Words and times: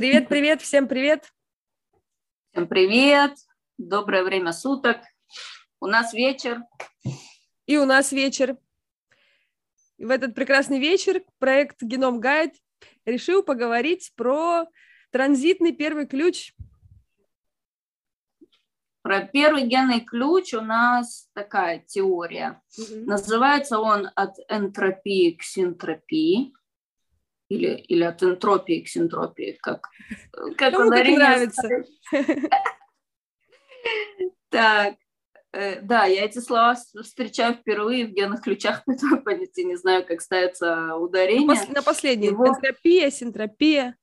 Привет, 0.00 0.28
привет, 0.28 0.62
всем 0.62 0.88
привет. 0.88 1.30
Всем 2.52 2.66
привет, 2.66 3.32
доброе 3.76 4.24
время 4.24 4.54
суток. 4.54 4.96
У 5.78 5.86
нас 5.86 6.14
вечер. 6.14 6.62
И 7.66 7.76
у 7.76 7.84
нас 7.84 8.10
вечер. 8.10 8.56
И 9.98 10.06
в 10.06 10.08
этот 10.08 10.34
прекрасный 10.34 10.78
вечер 10.78 11.22
проект 11.38 11.82
Геном 11.82 12.18
Гайд 12.18 12.54
решил 13.04 13.42
поговорить 13.42 14.14
про 14.16 14.64
транзитный 15.10 15.72
первый 15.72 16.06
ключ. 16.06 16.54
Про 19.02 19.26
первый 19.26 19.66
генный 19.66 20.00
ключ 20.00 20.54
у 20.54 20.62
нас 20.62 21.28
такая 21.34 21.80
теория. 21.80 22.62
Угу. 22.78 23.04
Называется 23.04 23.78
он 23.78 24.08
от 24.14 24.34
энтропии 24.48 25.32
к 25.32 25.42
синтропии 25.42 26.54
или, 27.50 27.74
или 27.88 28.04
от 28.04 28.22
энтропии 28.22 28.80
к 28.80 28.88
синтропии, 28.88 29.58
как, 29.60 29.88
как 30.56 30.72
Кому 30.72 30.90
как 30.90 31.06
нравится. 31.06 31.68
Так, 34.50 34.96
э, 35.52 35.80
да, 35.80 36.04
я 36.04 36.24
эти 36.24 36.38
слова 36.40 36.74
встречаю 36.74 37.54
впервые 37.54 38.04
в 38.06 38.10
генных 38.10 38.42
ключах, 38.42 38.82
поэтому 38.86 39.22
понятия 39.22 39.64
не 39.64 39.76
знаю, 39.76 40.04
как 40.04 40.20
ставится 40.20 40.96
ударение. 40.96 41.56
На 41.72 41.82
последний. 41.82 42.26
Его... 42.26 42.48
Энтропия, 42.48 43.10
синтропия. 43.10 43.96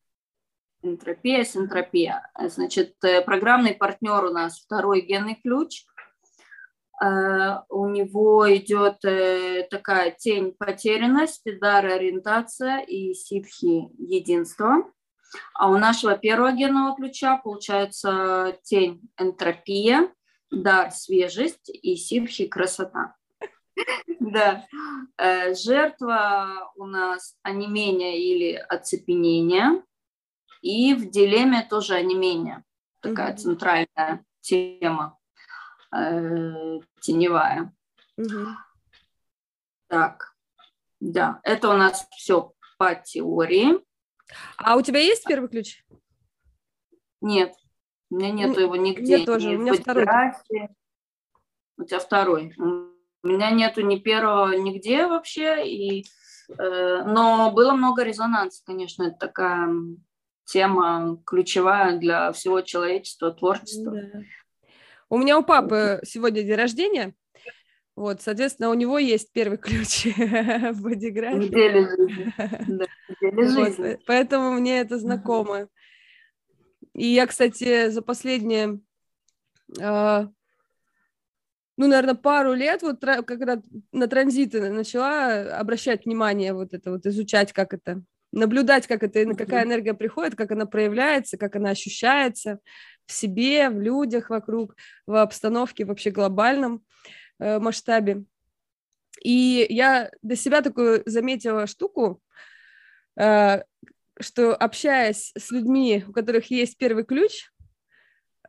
Энтропия, 0.82 1.44
синтропия. 1.44 2.32
Значит, 2.45 2.95
э, 3.04 3.22
программный 3.22 3.76
партнер 3.76 4.23
у 4.23 4.32
нас 4.32 4.59
второй 4.59 5.02
генный 5.02 5.36
ключ– 5.36 5.84
Э, 5.97 5.97
у 7.00 7.88
него 7.88 8.56
идет 8.56 9.06
э, 9.06 9.68
такая 9.70 10.12
тень 10.12 10.54
потерянности, 10.58 11.52
дар 11.52 11.86
ориентация 11.86 12.80
и 12.80 13.14
ситхи 13.14 13.90
единство. 14.00 14.92
А 15.53 15.70
у 15.70 15.78
нашего 15.78 16.18
первого 16.18 16.53
генного 16.53 16.95
ключа 16.95 17.38
получается 17.38 18.58
тень 18.64 19.02
энтропия, 19.18 20.09
дар 20.50 20.92
свежесть 20.92 21.70
и 21.70 21.95
ситхи 21.95 22.48
красота. 22.48 23.16
Да. 24.20 24.66
Э, 25.18 25.53
жертва 25.53 26.72
у 26.75 26.86
нас 26.86 27.38
онемение 27.44 28.20
или 28.20 28.56
оцепенение. 28.56 29.84
И 30.62 30.95
в 30.95 31.09
дилемме 31.09 31.66
тоже 31.70 31.94
онемение. 31.94 32.64
Такая 33.02 33.38
центральная 33.38 34.25
тема 34.42 35.18
э, 35.96 36.80
теневая. 37.02 37.74
Угу. 38.18 38.48
Так, 39.88 40.36
да, 41.00 41.40
это 41.44 41.70
у 41.70 41.74
нас 41.74 42.08
все 42.12 42.54
по 42.78 42.96
теории. 42.96 43.80
А 44.58 44.76
у 44.76 44.82
тебя 44.82 45.00
есть 45.00 45.24
первый 45.26 45.50
ключ? 45.50 45.84
Нет, 47.22 47.54
у 48.10 48.16
меня 48.16 48.32
нету 48.32 48.60
его 48.60 48.76
нигде. 48.76 49.18
Мне 49.18 49.26
тоже, 49.26 49.50
у 49.50 49.58
меня 49.58 49.74
второй. 49.74 50.06
У 51.78 51.84
тебя 51.84 52.00
второй. 52.00 52.54
У 52.58 53.28
меня 53.28 53.52
нету 53.52 53.82
ни 53.82 53.98
первого 53.98 54.54
нигде 54.54 55.08
вообще, 55.08 55.68
и, 55.68 56.06
э, 56.50 57.04
но 57.04 57.52
было 57.52 57.74
много 57.74 58.04
резонанса, 58.04 58.64
конечно, 58.66 59.04
это 59.04 59.18
такая 59.18 59.70
тема 60.46 61.22
ключевая 61.26 61.98
для 61.98 62.32
всего 62.32 62.62
человечества, 62.62 63.32
творчества. 63.32 63.92
Да. 63.92 64.20
У 65.09 65.17
меня 65.17 65.39
у 65.39 65.44
папы 65.44 66.02
сегодня 66.03 66.44
день 66.44 66.55
рождения, 66.55 67.13
вот, 67.95 68.22
соответственно, 68.22 68.69
у 68.69 68.75
него 68.75 69.00
есть 69.00 69.31
первый 69.31 69.58
ключ 69.58 70.05
в 70.16 70.81
бодиграфе. 70.81 71.39
В 71.39 71.50
деле 71.50 71.81
жизни. 71.89 72.33
Да, 72.67 72.86
в 73.08 73.19
деле 73.19 73.47
жизни. 73.47 73.88
Вот, 73.88 74.00
поэтому 74.05 74.52
мне 74.52 74.80
это 74.80 75.00
знакомо. 75.00 75.67
И 76.94 77.07
я, 77.07 77.25
кстати, 77.25 77.90
за 77.90 78.01
последние, 78.01 78.81
э, 79.79 80.28
ну, 81.78 81.88
наверное, 81.88 82.16
пару 82.16 82.53
лет, 82.53 82.81
вот 82.81 83.00
когда 83.00 83.62
на 83.91 84.07
транзиты 84.07 84.69
начала 84.69 85.57
обращать 85.57 86.06
внимание, 86.06 86.53
вот 86.53 86.73
это 86.73 86.91
вот 86.91 87.06
изучать, 87.06 87.53
как 87.53 87.73
это, 87.73 88.03
наблюдать, 88.31 88.88
как 88.88 89.03
это, 89.03 89.25
какая 89.35 89.63
энергия 89.63 89.94
приходит, 89.94 90.35
как 90.35 90.51
она 90.51 90.66
проявляется, 90.66 91.38
как 91.38 91.56
она 91.56 91.72
ощущается, 91.72 92.59
в 93.07 93.13
себе, 93.13 93.69
в 93.69 93.81
людях 93.81 94.29
вокруг, 94.29 94.75
в 95.07 95.16
обстановке 95.16 95.85
вообще 95.85 96.12
глобальном 96.12 96.85
э, 97.40 97.57
масштабе. 97.57 98.25
И 99.23 99.66
я 99.69 100.12
для 100.22 100.35
себя 100.35 100.62
такую 100.62 101.01
заметила 101.06 101.66
штуку, 101.66 102.22
э, 103.19 103.63
что 104.19 104.56
общаясь 104.56 105.31
с 105.38 105.51
людьми, 105.51 106.03
у 106.07 106.12
которых 106.12 106.51
есть 106.51 106.78
первый 106.78 107.06
ключ, 107.06 107.50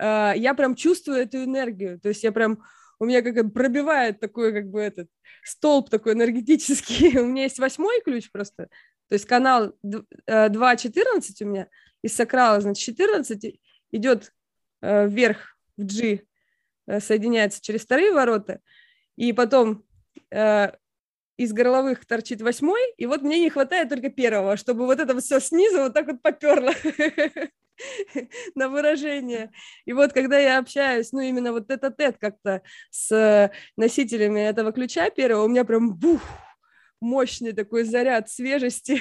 э, 0.00 0.32
я 0.36 0.54
прям 0.54 0.74
чувствую 0.74 1.18
эту 1.18 1.44
энергию. 1.44 2.00
То 2.00 2.08
есть 2.08 2.24
я 2.24 2.32
прям 2.32 2.62
у 2.98 3.04
меня 3.04 3.22
как 3.22 3.52
пробивает 3.52 4.18
такой 4.18 4.52
как 4.52 4.68
бы 4.68 4.80
этот 4.80 5.08
столб 5.44 5.88
такой 5.88 6.14
энергетический. 6.14 7.16
у 7.20 7.26
меня 7.26 7.44
есть 7.44 7.60
восьмой 7.60 8.02
ключ 8.02 8.30
просто. 8.32 8.68
То 9.08 9.14
есть 9.14 9.24
канал 9.24 9.72
2.14 9.86 11.42
у 11.42 11.47
меня 11.47 11.68
из 12.02 12.14
сакрала, 12.14 12.60
значит, 12.60 12.84
14 12.84 13.60
идет 13.92 14.32
Э, 14.32 14.38
вверх 14.81 15.59
в 15.78 15.84
G 15.84 16.22
э, 16.87 17.00
соединяется 17.00 17.62
через 17.62 17.83
вторые 17.83 18.12
ворота, 18.12 18.61
и 19.16 19.33
потом 19.33 19.84
э, 20.31 20.72
из 21.37 21.53
горловых 21.53 22.05
торчит 22.05 22.43
восьмой, 22.43 22.81
и 22.97 23.06
вот 23.06 23.22
мне 23.22 23.41
не 23.41 23.49
хватает 23.49 23.89
только 23.89 24.11
первого, 24.11 24.56
чтобы 24.56 24.84
вот 24.84 24.99
это 24.99 25.19
все 25.21 25.41
снизу 25.41 25.78
вот 25.78 25.94
так 25.94 26.06
вот 26.09 26.21
поперло 26.21 26.72
на 28.55 28.69
выражение. 28.69 29.53
И 29.84 29.93
вот 29.93 30.12
когда 30.12 30.39
я 30.39 30.59
общаюсь, 30.59 31.12
ну 31.12 31.21
именно 31.21 31.53
вот 31.53 31.71
этот 31.71 31.97
тет 31.97 32.19
как-то 32.19 32.62
с 32.91 33.53
носителями 33.77 34.41
этого 34.41 34.72
ключа 34.72 35.10
первого, 35.10 35.45
у 35.45 35.49
меня 35.49 35.65
прям 35.65 35.95
бух, 35.95 36.21
мощный 37.00 37.53
такой 37.53 37.84
заряд 37.84 38.28
свежести. 38.28 39.00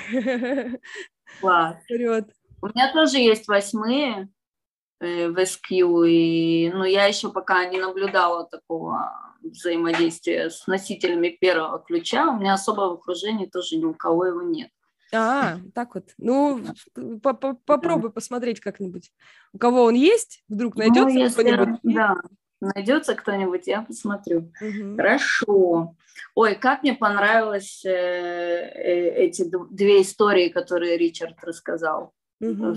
Класс. 1.41 1.77
Вперед. 1.83 2.31
У 2.61 2.67
меня 2.67 2.91
тоже 2.93 3.17
есть 3.17 3.47
восьмые, 3.47 4.29
Э, 4.29 4.36
в 4.99 5.37
SQ, 5.37 6.09
и, 6.09 6.71
ну, 6.73 6.83
я 6.83 7.05
еще 7.05 7.31
пока 7.31 7.65
не 7.65 7.79
наблюдала 7.79 8.45
такого 8.45 9.11
взаимодействия 9.41 10.49
с 10.49 10.67
носителями 10.67 11.29
первого 11.29 11.79
ключа, 11.79 12.29
у 12.29 12.39
меня 12.39 12.53
особо 12.53 12.81
в 12.89 12.93
окружении 12.93 13.45
тоже 13.45 13.77
ни 13.77 13.85
у 13.85 13.93
кого 13.93 14.25
его 14.25 14.41
нет. 14.41 14.69
А, 15.13 15.57
так 15.73 15.95
вот. 15.95 16.05
Ну, 16.17 16.63
попробуй 17.65 18.09
да. 18.09 18.13
посмотреть 18.13 18.59
как-нибудь. 18.59 19.11
У 19.53 19.57
кого 19.57 19.83
он 19.83 19.95
есть, 19.95 20.43
вдруг 20.49 20.75
найдется 20.75 21.15
ну, 21.15 21.19
если, 21.19 21.41
кто-нибудь? 21.43 21.79
Да, 21.83 22.15
найдется 22.59 23.15
кто-нибудь, 23.15 23.67
я 23.67 23.83
посмотрю. 23.83 24.51
Угу. 24.61 24.97
Хорошо. 24.97 25.95
Ой, 26.33 26.55
как 26.55 26.81
мне 26.81 26.95
понравились 26.95 27.85
э, 27.85 27.91
э, 27.91 29.25
эти 29.25 29.49
две 29.71 30.01
истории, 30.01 30.49
которые 30.49 30.97
Ричард 30.97 31.43
рассказал. 31.43 32.13
Угу 32.39 32.75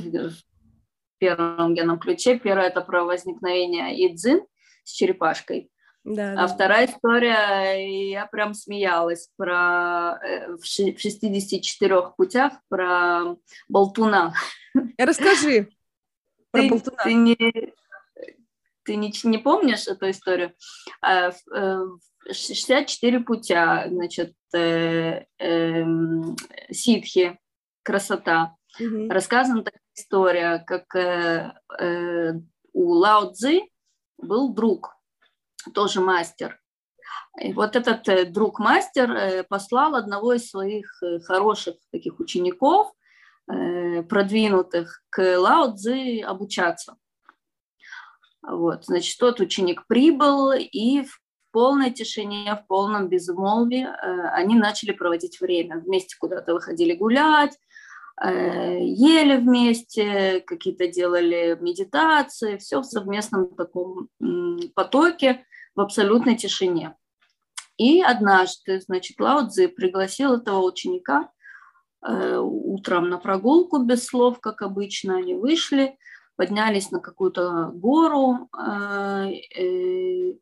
первом 1.21 1.75
генном 1.75 2.01
ключе. 2.01 2.39
Первое 2.39 2.67
это 2.67 2.81
про 2.81 3.05
возникновение 3.05 3.95
Идзин 4.07 4.45
с 4.83 4.91
черепашкой. 4.91 5.71
Да, 6.03 6.33
а 6.33 6.37
да. 6.37 6.47
вторая 6.49 6.87
история, 6.87 8.11
я 8.11 8.27
прям 8.27 8.55
смеялась 8.55 9.29
про 9.37 10.19
э, 10.25 10.57
в 10.57 10.65
64 10.65 12.03
путях 12.17 12.55
про 12.69 13.37
болтуна. 13.69 14.33
Расскажи 14.97 15.69
про 16.51 16.63
ты, 16.63 16.71
болтуна. 16.71 16.97
Ты 17.05 17.13
не, 17.13 17.37
ты 18.85 18.97
не, 18.97 19.13
не 19.25 19.39
помнишь 19.39 19.89
эту 19.89 20.11
историю? 20.11 20.55
64 21.03 23.19
э, 23.19 23.21
путя, 23.21 23.85
значит, 23.89 24.35
э, 24.55 25.25
э, 25.39 25.85
ситхи, 26.71 27.39
красота. 27.83 28.57
Угу. 28.79 29.09
Рассказана 29.11 29.65
такая 29.65 29.80
история, 30.01 30.65
как 30.67 30.95
э, 30.95 31.53
э, 31.79 32.33
у 32.73 32.93
Лао 32.93 33.33
Цзи 33.33 33.71
был 34.19 34.55
друг, 34.55 34.97
тоже 35.75 36.01
мастер. 36.01 36.61
И 37.41 37.53
вот 37.53 37.77
этот 37.77 38.09
э, 38.09 38.25
друг-мастер 38.25 39.11
э, 39.11 39.43
послал 39.45 39.95
одного 39.95 40.33
из 40.33 40.49
своих 40.49 41.03
э, 41.03 41.21
хороших 41.21 41.77
таких 41.93 42.19
учеников, 42.19 42.93
э, 43.51 44.03
продвинутых, 44.03 45.03
к 45.11 45.39
Лао 45.39 45.77
Цзи 45.77 46.21
обучаться. 46.21 46.97
Вот, 48.43 48.87
значит, 48.87 49.19
тот 49.19 49.41
ученик 49.41 49.87
прибыл, 49.87 50.53
и 50.53 51.03
в 51.03 51.21
полной 51.53 51.91
тишине, 51.91 52.55
в 52.55 52.67
полном 52.67 53.09
безмолвии 53.09 53.85
э, 53.85 54.29
они 54.33 54.55
начали 54.55 54.93
проводить 54.93 55.41
время. 55.41 55.79
Вместе 55.79 56.17
куда-то 56.19 56.55
выходили 56.55 56.95
гулять, 56.95 57.59
ели 58.23 59.37
вместе, 59.37 60.41
какие-то 60.41 60.89
делали 60.89 61.57
медитации, 61.61 62.59
все 62.59 62.81
в 62.81 62.85
совместном 62.85 63.55
таком 63.55 64.09
потоке, 64.75 65.45
в 65.75 65.81
абсолютной 65.81 66.37
тишине. 66.37 66.97
И 67.81 68.03
однажды, 68.03 68.79
значит, 68.81 69.19
Лао 69.19 69.49
Цзи 69.49 69.69
пригласил 69.69 70.35
этого 70.35 70.61
ученика 70.61 71.31
э, 72.07 72.37
утром 72.37 73.09
на 73.09 73.17
прогулку 73.17 73.79
без 73.79 74.05
слов, 74.05 74.39
как 74.41 74.61
обычно, 74.61 75.17
они 75.17 75.35
вышли, 75.35 75.97
поднялись 76.37 76.91
на 76.91 77.01
какую-то 77.01 77.71
гору, 77.73 78.51
э, 78.55 79.31
э, 79.59 80.35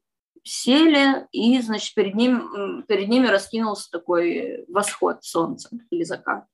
сели, 0.43 1.29
и, 1.31 1.61
значит, 1.61 1.95
перед, 1.95 2.17
ним, 2.17 2.83
перед 2.89 3.07
ними 3.07 3.29
раскинулся 3.29 3.89
такой 3.89 4.65
восход 4.67 5.23
солнца 5.23 5.71
или 5.91 6.03
закат. 6.03 6.45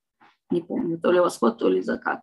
Не 0.50 0.60
помню, 0.60 0.98
то 0.98 1.10
ли 1.10 1.20
восход, 1.20 1.58
то 1.58 1.68
ли 1.68 1.80
закат. 1.80 2.20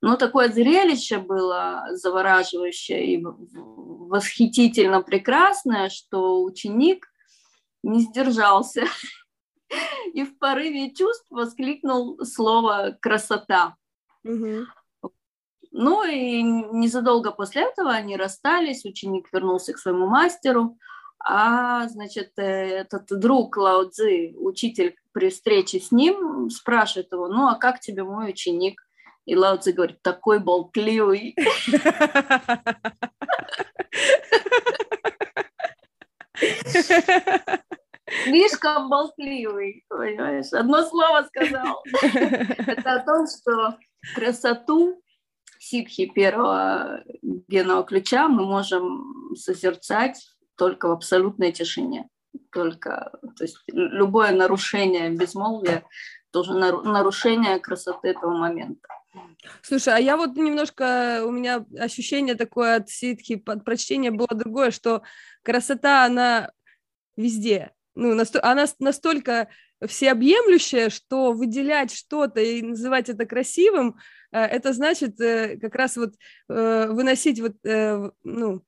Но 0.00 0.16
такое 0.16 0.50
зрелище 0.50 1.18
было 1.18 1.86
завораживающее 1.92 3.14
и 3.14 3.24
восхитительно 3.24 5.02
прекрасное, 5.02 5.88
что 5.88 6.42
ученик 6.42 7.06
не 7.82 8.00
сдержался 8.00 8.84
и 10.12 10.24
в 10.24 10.38
порыве 10.38 10.92
чувств 10.92 11.26
воскликнул 11.30 12.18
слово 12.24 12.96
«красота». 13.00 13.76
Угу. 14.24 14.66
Ну 15.72 16.04
и 16.04 16.42
незадолго 16.42 17.32
после 17.32 17.62
этого 17.62 17.90
они 17.90 18.16
расстались, 18.16 18.84
ученик 18.84 19.28
вернулся 19.32 19.72
к 19.72 19.78
своему 19.78 20.06
мастеру, 20.06 20.78
а, 21.18 21.88
значит, 21.88 22.32
э, 22.36 22.42
этот 22.42 23.06
друг 23.08 23.56
Лао 23.56 23.84
Цзи, 23.84 24.34
учитель 24.36 24.96
при 25.14 25.30
встрече 25.30 25.80
с 25.80 25.92
ним, 25.92 26.50
спрашивает 26.50 27.10
его, 27.12 27.28
ну 27.28 27.46
а 27.46 27.54
как 27.54 27.80
тебе 27.80 28.02
мой 28.02 28.30
ученик? 28.30 28.82
И 29.24 29.34
Лао 29.36 29.56
Цзи 29.56 29.70
говорит, 29.72 30.02
такой 30.02 30.38
болтливый. 30.40 31.34
Слишком 38.24 38.90
болтливый, 38.90 39.84
понимаешь? 39.88 40.52
Одно 40.52 40.82
слово 40.82 41.26
сказал. 41.28 41.82
Это 42.66 42.94
о 42.94 43.04
том, 43.04 43.26
что 43.26 43.78
красоту 44.14 45.00
ситхи 45.58 46.06
первого 46.06 47.02
генного 47.22 47.84
ключа 47.84 48.28
мы 48.28 48.44
можем 48.44 49.34
созерцать 49.36 50.22
только 50.56 50.88
в 50.88 50.92
абсолютной 50.92 51.52
тишине. 51.52 52.08
Только, 52.54 53.10
то 53.36 53.44
есть 53.44 53.58
любое 53.66 54.32
нарушение 54.32 55.10
безмолвия 55.10 55.84
тоже 56.30 56.52
нарушение 56.54 57.60
красоты 57.60 58.08
этого 58.08 58.36
момента. 58.36 58.88
Слушай, 59.62 59.94
а 59.94 59.98
я 59.98 60.16
вот 60.16 60.36
немножко, 60.36 61.22
у 61.24 61.30
меня 61.30 61.64
ощущение 61.78 62.34
такое 62.34 62.76
от 62.76 62.88
ситхи, 62.88 63.40
от 63.46 63.64
прочтения 63.64 64.10
было 64.10 64.28
другое, 64.32 64.72
что 64.72 65.02
красота, 65.42 66.04
она 66.04 66.50
везде. 67.16 67.70
Ну, 67.94 68.20
она 68.42 68.66
настолько 68.80 69.48
всеобъемлющая, 69.86 70.90
что 70.90 71.32
выделять 71.32 71.94
что-то 71.94 72.40
и 72.40 72.62
называть 72.62 73.08
это 73.08 73.26
красивым, 73.26 73.96
э, 74.32 74.40
это 74.40 74.72
значит 74.72 75.20
э, 75.20 75.56
как 75.58 75.76
раз 75.76 75.96
вот 75.96 76.14
э, 76.48 76.86
выносить 76.88 77.40
вот, 77.40 77.54
ну, 78.24 78.64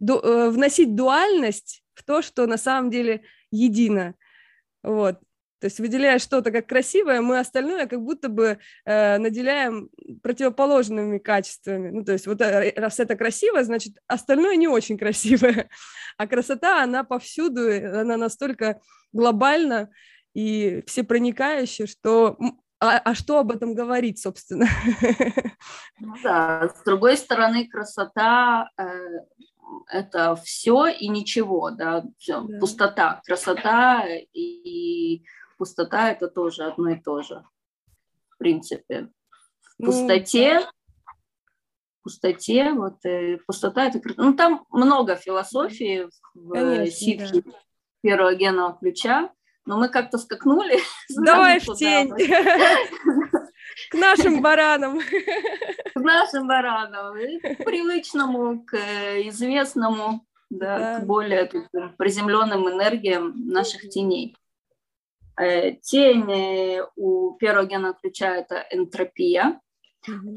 вносить 0.00 0.96
дуальность 0.96 1.83
в 1.94 2.02
то, 2.02 2.22
что 2.22 2.46
на 2.46 2.56
самом 2.56 2.90
деле 2.90 3.22
едино. 3.50 4.14
Вот. 4.82 5.20
То 5.60 5.66
есть 5.66 5.80
выделяя 5.80 6.18
что-то 6.18 6.50
как 6.50 6.66
красивое, 6.66 7.22
мы 7.22 7.38
остальное 7.38 7.86
как 7.86 8.02
будто 8.02 8.28
бы 8.28 8.58
э, 8.84 9.18
наделяем 9.18 9.88
противоположными 10.22 11.18
качествами. 11.18 11.90
Ну, 11.90 12.04
то 12.04 12.12
есть 12.12 12.26
вот 12.26 12.40
раз 12.40 13.00
это 13.00 13.16
красиво, 13.16 13.64
значит, 13.64 13.94
остальное 14.06 14.56
не 14.56 14.68
очень 14.68 14.98
красивое. 14.98 15.68
А 16.16 16.28
красота, 16.28 16.84
она 16.84 17.02
повсюду, 17.02 17.62
она 17.62 18.16
настолько 18.16 18.80
глобальна, 19.12 19.90
и 20.34 20.82
всепроникающий, 20.86 21.86
что 21.86 22.36
а, 22.80 22.98
а 22.98 23.14
что 23.14 23.38
об 23.38 23.50
этом 23.50 23.74
говорить, 23.74 24.20
собственно? 24.20 24.66
Ну 26.00 26.14
да, 26.22 26.68
с 26.68 26.84
другой 26.84 27.16
стороны, 27.16 27.66
красота 27.66 28.68
э, 28.76 28.84
это 29.88 30.36
все 30.36 30.86
и 30.86 31.08
ничего, 31.08 31.70
да, 31.70 32.04
все, 32.18 32.40
да. 32.40 32.58
пустота, 32.58 33.22
красота 33.24 34.06
и 34.06 35.24
пустота 35.58 36.10
это 36.10 36.28
тоже 36.28 36.64
одно 36.64 36.90
и 36.90 37.00
то 37.00 37.22
же, 37.22 37.44
в 38.30 38.38
принципе. 38.38 39.10
В 39.78 39.80
ну, 39.80 39.86
пустоте, 39.86 40.60
ну, 40.60 40.66
пустоте, 42.02 42.72
вот 42.72 43.04
э, 43.04 43.38
пустота 43.46 43.86
это, 43.86 44.00
ну 44.16 44.34
там 44.34 44.64
много 44.70 45.16
философии 45.16 46.08
в 46.34 46.52
Конечно, 46.52 46.86
ситхе 46.86 47.42
да. 47.42 47.52
первого 48.02 48.34
генного 48.34 48.78
ключа, 48.78 49.30
но 49.66 49.78
мы 49.78 49.88
как-то 49.88 50.18
скакнули. 50.18 50.78
Давай 51.16 51.58
в 51.60 51.74
тень. 51.74 52.12
К 53.90 53.94
нашим 53.94 54.42
баранам. 54.42 55.00
К 55.00 56.00
нашим 56.00 56.46
баранам. 56.46 57.14
К 57.14 57.64
привычному, 57.64 58.64
к 58.64 58.74
э, 58.74 59.28
известному, 59.28 60.26
да, 60.50 60.78
да. 60.78 61.00
к 61.00 61.06
более 61.06 61.50
приземленным 61.98 62.68
энергиям 62.68 63.46
наших 63.46 63.88
теней. 63.88 64.36
Э, 65.36 65.72
тень 65.72 66.30
э, 66.30 66.86
у 66.96 67.34
первого 67.34 67.66
гена 67.66 67.94
ключа 67.94 68.36
это 68.36 68.66
энтропия. 68.70 69.60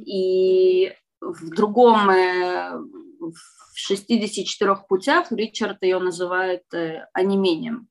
И 0.05 0.93
в 1.19 1.49
другом, 1.49 2.07
в 2.07 3.33
64 3.73 4.75
путях 4.87 5.29
Ричард 5.31 5.83
ее 5.83 5.99
называет 5.99 6.63
онемением. 7.11 7.89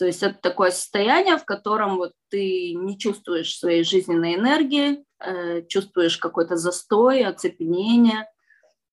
То 0.00 0.06
есть 0.06 0.22
это 0.22 0.38
такое 0.40 0.70
состояние, 0.70 1.36
в 1.36 1.44
котором 1.44 1.98
вот 1.98 2.14
ты 2.30 2.72
не 2.72 2.98
чувствуешь 2.98 3.58
своей 3.58 3.84
жизненной 3.84 4.36
энергии, 4.36 5.04
э, 5.22 5.60
чувствуешь 5.66 6.16
какой-то 6.16 6.56
застой, 6.56 7.22
оцепенение, 7.22 8.26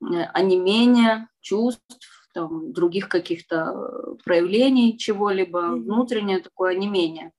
э, 0.01 0.23
онемение 0.33 1.29
чувств, 1.39 2.27
там, 2.33 2.73
других 2.73 3.07
каких-то 3.07 4.17
проявлений 4.25 4.97
чего-либо, 4.97 5.77
внутреннее 5.77 6.39
такое 6.39 6.71
онемение. 6.71 7.31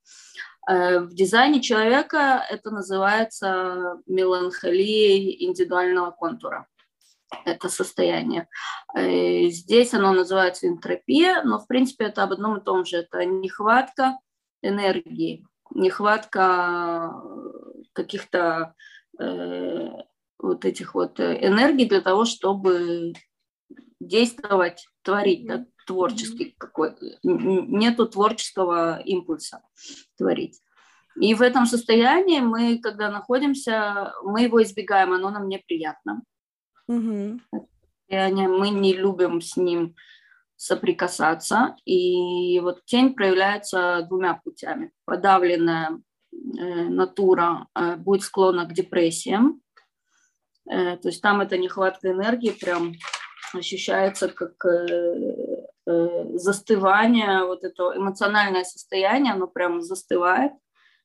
Э, 0.67 1.01
в 1.01 1.13
дизайне 1.13 1.61
человека 1.61 2.43
это 2.49 2.71
называется 2.71 4.01
меланхолией 4.07 5.45
индивидуального 5.45 6.11
контура 6.11 6.67
это 7.45 7.69
состояние. 7.69 8.49
Э, 8.95 9.49
здесь 9.49 9.95
оно 9.95 10.13
называется 10.13 10.69
энтропия, 10.69 11.43
но 11.43 11.59
в 11.59 11.67
принципе 11.67 12.07
это 12.07 12.23
об 12.23 12.33
одном 12.33 12.59
и 12.59 12.65
том 12.65 12.85
же. 12.85 12.99
Это 12.99 13.25
нехватка 13.25 14.19
энергии, 14.63 15.47
нехватка 15.75 17.13
каких-то 17.93 18.75
э, 19.19 19.89
вот 20.39 20.65
этих 20.65 20.95
вот 20.95 21.21
энергий 21.21 21.87
для 21.87 22.01
того, 22.01 22.25
чтобы 22.25 23.13
действовать, 24.01 24.87
творить, 25.03 25.47
да, 25.47 25.67
творческий 25.87 26.55
какой 26.59 26.95
нету 27.23 28.07
творческого 28.07 29.01
импульса 29.01 29.63
творить. 30.17 30.61
И 31.21 31.35
в 31.35 31.43
этом 31.43 31.67
состоянии 31.67 32.41
мы, 32.41 32.79
когда 32.79 33.11
находимся, 33.11 34.13
мы 34.23 34.43
его 34.43 34.63
избегаем, 34.63 35.13
оно 35.13 35.31
нам 35.31 35.49
неприятно. 35.49 36.23
Угу. 36.89 37.41
Мы 38.11 38.71
не 38.71 38.95
любим 38.95 39.41
с 39.41 39.57
ним 39.57 39.95
соприкасаться. 40.59 41.77
И 41.85 42.61
вот 42.61 42.85
тень 42.85 43.15
проявляется 43.15 44.05
двумя 44.09 44.35
путями. 44.35 44.91
Подавленная 45.05 46.01
э, 46.33 46.89
натура 46.89 47.69
э, 47.75 47.97
будет 47.97 48.23
склонна 48.23 48.67
к 48.67 48.73
депрессиям. 48.73 49.63
Э, 50.69 50.97
то 50.97 51.09
есть 51.09 51.23
там 51.23 51.41
эта 51.41 51.57
нехватка 51.57 52.11
энергии 52.11 52.51
прям 52.51 52.95
ощущается 53.55 54.29
как 54.29 54.63
застывание, 56.35 57.47
вот 57.47 57.65
это 57.65 57.95
эмоциональное 57.97 58.65
состояние, 58.65 59.33
оно 59.33 59.47
прям 59.47 59.81
застывает 59.81 60.53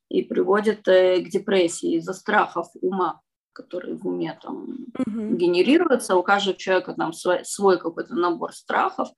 и 0.09 0.23
приводит 0.23 0.83
к 0.83 1.29
депрессии 1.29 1.95
из-за 1.95 2.11
страхов 2.11 2.67
ума 2.81 3.22
которые 3.53 3.95
в 3.95 4.07
уме 4.07 4.37
там 4.41 4.63
угу. 4.97 5.35
генерируются, 5.35 6.15
у 6.15 6.23
каждого 6.23 6.57
человека 6.57 6.93
там 6.93 7.13
свой, 7.13 7.45
свой 7.45 7.79
какой-то 7.79 8.15
набор 8.15 8.53
страхов, 8.53 9.09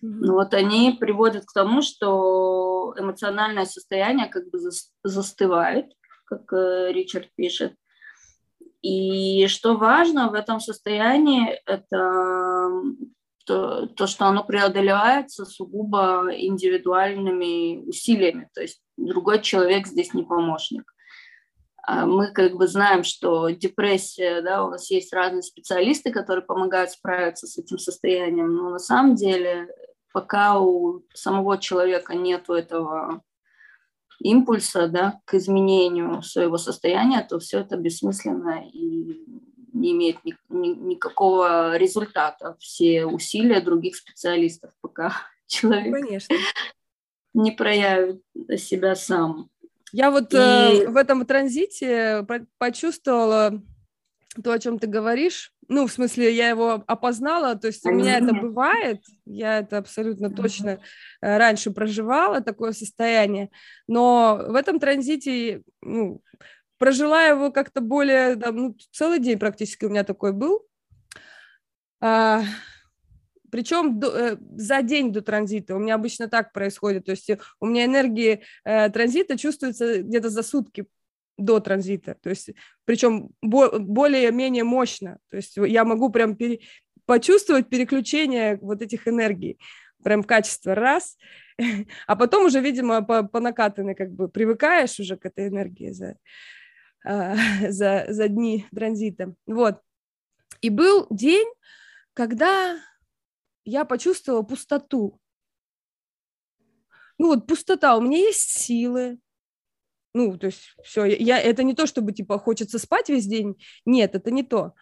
угу. 0.00 0.32
вот 0.32 0.54
они 0.54 0.96
приводят 0.98 1.44
к 1.44 1.52
тому, 1.52 1.82
что 1.82 2.94
эмоциональное 2.98 3.66
состояние 3.66 4.28
как 4.28 4.50
бы 4.50 4.58
застывает, 5.04 5.86
как 6.24 6.52
э, 6.52 6.92
Ричард 6.92 7.28
пишет. 7.36 7.74
И 8.82 9.46
что 9.46 9.76
важно 9.76 10.28
в 10.28 10.34
этом 10.34 10.58
состоянии, 10.58 11.60
это 11.66 12.70
то, 13.44 13.86
то, 13.86 14.06
что 14.06 14.26
оно 14.26 14.44
преодолевается 14.44 15.44
сугубо 15.44 16.28
индивидуальными 16.32 17.88
усилиями, 17.88 18.48
то 18.54 18.62
есть 18.62 18.80
другой 18.96 19.40
человек 19.40 19.86
здесь 19.86 20.14
не 20.14 20.22
помощник. 20.22 20.92
А 21.84 22.06
мы 22.06 22.28
как 22.28 22.54
бы 22.54 22.68
знаем, 22.68 23.02
что 23.02 23.48
депрессия, 23.50 24.40
да, 24.40 24.64
у 24.64 24.70
нас 24.70 24.90
есть 24.90 25.12
разные 25.12 25.42
специалисты, 25.42 26.12
которые 26.12 26.44
помогают 26.44 26.90
справиться 26.90 27.46
с 27.46 27.58
этим 27.58 27.78
состоянием, 27.78 28.54
но 28.54 28.70
на 28.70 28.78
самом 28.78 29.16
деле 29.16 29.68
пока 30.12 30.60
у 30.60 31.02
самого 31.12 31.58
человека 31.58 32.14
нет 32.14 32.48
этого 32.48 33.22
импульса 34.20 34.86
да, 34.86 35.20
к 35.24 35.34
изменению 35.34 36.22
своего 36.22 36.56
состояния, 36.56 37.26
то 37.28 37.40
все 37.40 37.60
это 37.60 37.76
бессмысленно 37.76 38.64
и 38.72 39.24
не 39.72 39.92
имеет 39.92 40.24
ни, 40.24 40.34
ни, 40.48 40.68
никакого 40.68 41.76
результата. 41.76 42.56
Все 42.60 43.06
усилия 43.06 43.60
других 43.60 43.96
специалистов, 43.96 44.70
пока 44.80 45.14
человек 45.46 45.92
Конечно. 45.92 46.36
не 47.34 47.50
проявит 47.50 48.22
себя 48.56 48.94
сам. 48.94 49.48
Я 49.92 50.10
вот 50.10 50.32
и... 50.32 50.36
э, 50.36 50.88
в 50.88 50.96
этом 50.96 51.24
транзите 51.26 52.26
почувствовала 52.58 53.62
то, 54.42 54.52
о 54.52 54.58
чем 54.58 54.78
ты 54.78 54.86
говоришь. 54.86 55.52
Ну, 55.68 55.86
в 55.86 55.92
смысле, 55.92 56.34
я 56.34 56.48
его 56.48 56.82
опознала, 56.86 57.54
то 57.54 57.68
есть 57.68 57.86
у 57.86 57.90
меня 57.90 58.18
это 58.18 58.34
бывает, 58.34 59.00
я 59.24 59.58
это 59.58 59.78
абсолютно 59.78 60.30
точно 60.30 60.80
э, 61.20 61.38
раньше 61.38 61.70
проживала, 61.70 62.40
такое 62.40 62.72
состояние, 62.72 63.50
но 63.86 64.44
в 64.48 64.54
этом 64.54 64.80
транзите 64.80 65.62
ну, 65.80 66.20
прожила 66.78 67.22
его 67.22 67.52
как-то 67.52 67.80
более, 67.80 68.36
там, 68.36 68.56
ну, 68.56 68.76
целый 68.90 69.18
день 69.18 69.38
практически 69.38 69.84
у 69.84 69.88
меня 69.88 70.04
такой 70.04 70.32
был. 70.32 70.66
А, 72.00 72.42
причем 73.52 74.00
до, 74.00 74.08
э, 74.08 74.36
за 74.56 74.80
день 74.80 75.12
до 75.12 75.20
транзита. 75.20 75.76
У 75.76 75.78
меня 75.78 75.96
обычно 75.96 76.26
так 76.26 76.54
происходит. 76.54 77.04
То 77.04 77.10
есть 77.10 77.30
у 77.60 77.66
меня 77.66 77.84
энергии 77.84 78.44
э, 78.64 78.88
транзита 78.88 79.36
чувствуется 79.36 80.02
где-то 80.02 80.30
за 80.30 80.42
сутки 80.42 80.86
до 81.36 81.60
транзита. 81.60 82.16
То 82.22 82.30
есть 82.30 82.52
причем 82.86 83.28
бо- 83.42 83.78
более-менее 83.78 84.64
мощно. 84.64 85.18
То 85.28 85.36
есть 85.36 85.58
я 85.58 85.84
могу 85.84 86.08
прям 86.08 86.34
пере- 86.34 86.60
почувствовать 87.04 87.68
переключение 87.68 88.58
вот 88.62 88.80
этих 88.80 89.06
энергий. 89.06 89.58
Прям 90.02 90.24
качество 90.24 90.74
раз. 90.74 91.18
А 92.06 92.16
потом 92.16 92.46
уже, 92.46 92.58
видимо, 92.60 93.02
по, 93.02 93.22
по 93.22 93.38
накатанной 93.38 93.94
как 93.94 94.10
бы 94.12 94.28
привыкаешь 94.28 94.98
уже 94.98 95.18
к 95.18 95.26
этой 95.26 95.48
энергии 95.48 95.90
за, 95.90 96.16
э, 97.04 97.34
за, 97.68 98.06
за 98.08 98.28
дни 98.28 98.66
транзита. 98.74 99.34
Вот. 99.46 99.78
И 100.62 100.70
был 100.70 101.06
день, 101.10 101.48
когда 102.14 102.78
я 103.64 103.84
почувствовала 103.84 104.42
пустоту. 104.42 105.20
Ну 107.18 107.28
вот 107.28 107.46
пустота, 107.46 107.96
у 107.96 108.00
меня 108.00 108.18
есть 108.18 108.50
силы, 108.50 109.18
ну, 110.14 110.36
то 110.36 110.46
есть 110.46 110.74
все, 110.84 111.04
я, 111.04 111.38
это 111.38 111.62
не 111.62 111.74
то, 111.74 111.86
чтобы, 111.86 112.12
типа, 112.12 112.38
хочется 112.38 112.78
спать 112.78 113.08
весь 113.08 113.26
день, 113.26 113.56
нет, 113.86 114.14
это 114.14 114.30
не 114.30 114.42
то. 114.42 114.74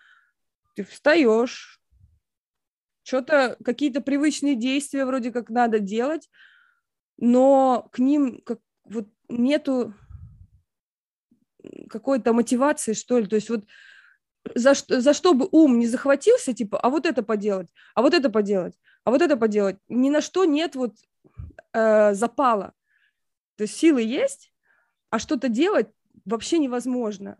Ты 0.74 0.84
встаешь, 0.84 1.80
что-то, 3.02 3.56
какие-то 3.64 4.00
привычные 4.00 4.56
действия 4.56 5.04
вроде 5.04 5.30
как 5.30 5.48
надо 5.50 5.78
делать, 5.78 6.28
но 7.16 7.88
к 7.92 7.98
ним 7.98 8.40
как, 8.42 8.60
вот 8.84 9.08
нету 9.28 9.94
какой-то 11.88 12.32
мотивации, 12.32 12.92
что 12.92 13.18
ли, 13.18 13.26
то 13.26 13.36
есть 13.36 13.50
вот 13.50 13.64
за, 14.54 14.74
за 14.74 15.12
что 15.14 15.34
бы 15.34 15.48
ум 15.50 15.78
не 15.78 15.86
захватился, 15.86 16.52
типа, 16.52 16.78
а 16.78 16.88
вот 16.90 17.06
это 17.06 17.22
поделать, 17.22 17.68
а 17.94 18.02
вот 18.02 18.14
это 18.14 18.30
поделать, 18.30 18.74
а 19.04 19.10
вот 19.10 19.22
это 19.22 19.36
поделать, 19.36 19.76
ни 19.88 20.10
на 20.10 20.20
что 20.20 20.44
нет 20.44 20.74
вот 20.74 20.94
э, 21.72 22.14
запала. 22.14 22.72
То 23.56 23.62
есть 23.62 23.76
силы 23.76 24.02
есть, 24.02 24.52
а 25.10 25.18
что-то 25.18 25.48
делать 25.48 25.88
вообще 26.24 26.58
невозможно. 26.58 27.36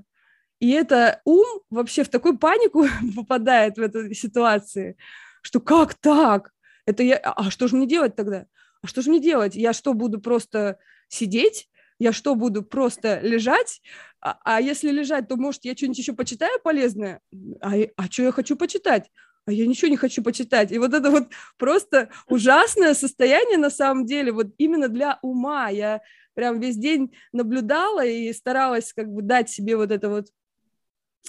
И 0.59 0.71
это 0.71 1.23
ум 1.25 1.47
вообще 1.71 2.05
в 2.05 2.11
такую 2.11 2.39
панику 2.39 2.87
попадает 3.17 3.79
в 3.79 3.81
этой 3.81 4.15
ситуации, 4.15 4.97
что 5.43 5.61
как 5.61 5.95
так? 5.95 6.53
Это 6.85 7.03
я, 7.03 7.17
а 7.17 7.51
что 7.51 7.69
же 7.69 7.77
мне 7.77 7.87
делать 7.87 8.15
тогда? 8.15 8.47
А 8.83 8.87
что 8.87 9.01
же 9.01 9.11
мне 9.11 9.21
делать? 9.21 9.55
Я 9.57 9.73
что, 9.73 9.95
буду 9.95 10.21
просто 10.21 10.79
сидеть? 11.09 11.70
Я 12.01 12.13
что, 12.13 12.35
буду 12.35 12.63
просто 12.63 13.21
лежать? 13.21 13.83
А, 14.21 14.39
а 14.43 14.61
если 14.61 14.91
лежать, 14.91 15.29
то, 15.29 15.37
может, 15.37 15.65
я 15.67 15.77
что-нибудь 15.77 15.99
еще 15.99 16.15
почитаю 16.15 16.59
полезное? 16.61 17.21
А, 17.61 17.75
а 17.97 18.11
что 18.11 18.23
я 18.23 18.33
хочу 18.33 18.57
почитать? 18.57 19.11
а 19.47 19.53
я 19.53 19.67
ничего 19.67 19.89
не 19.89 19.97
хочу 19.97 20.23
почитать. 20.23 20.71
И 20.71 20.79
вот 20.79 20.95
это 20.95 21.11
вот 21.11 21.29
просто 21.57 22.11
ужасное 22.27 22.95
состояние 22.95 23.59
на 23.59 23.71
самом 23.71 24.07
деле, 24.07 24.33
вот 24.33 24.49
именно 24.59 24.89
для 24.89 25.19
ума. 25.23 25.69
Я 25.71 26.03
прям 26.35 26.61
весь 26.61 26.77
день 26.77 27.15
наблюдала 27.33 28.05
и 28.05 28.33
старалась 28.33 28.93
как 28.93 29.09
бы 29.09 29.23
дать 29.23 29.51
себе 29.51 29.77
вот 29.77 29.91
это 29.91 30.09
вот 30.09 30.29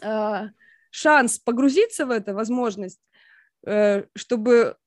э, 0.04 0.50
шанс 0.92 1.40
погрузиться 1.40 2.06
в 2.06 2.12
это, 2.12 2.34
возможность, 2.34 3.00
э, 3.66 4.04
чтобы 4.16 4.78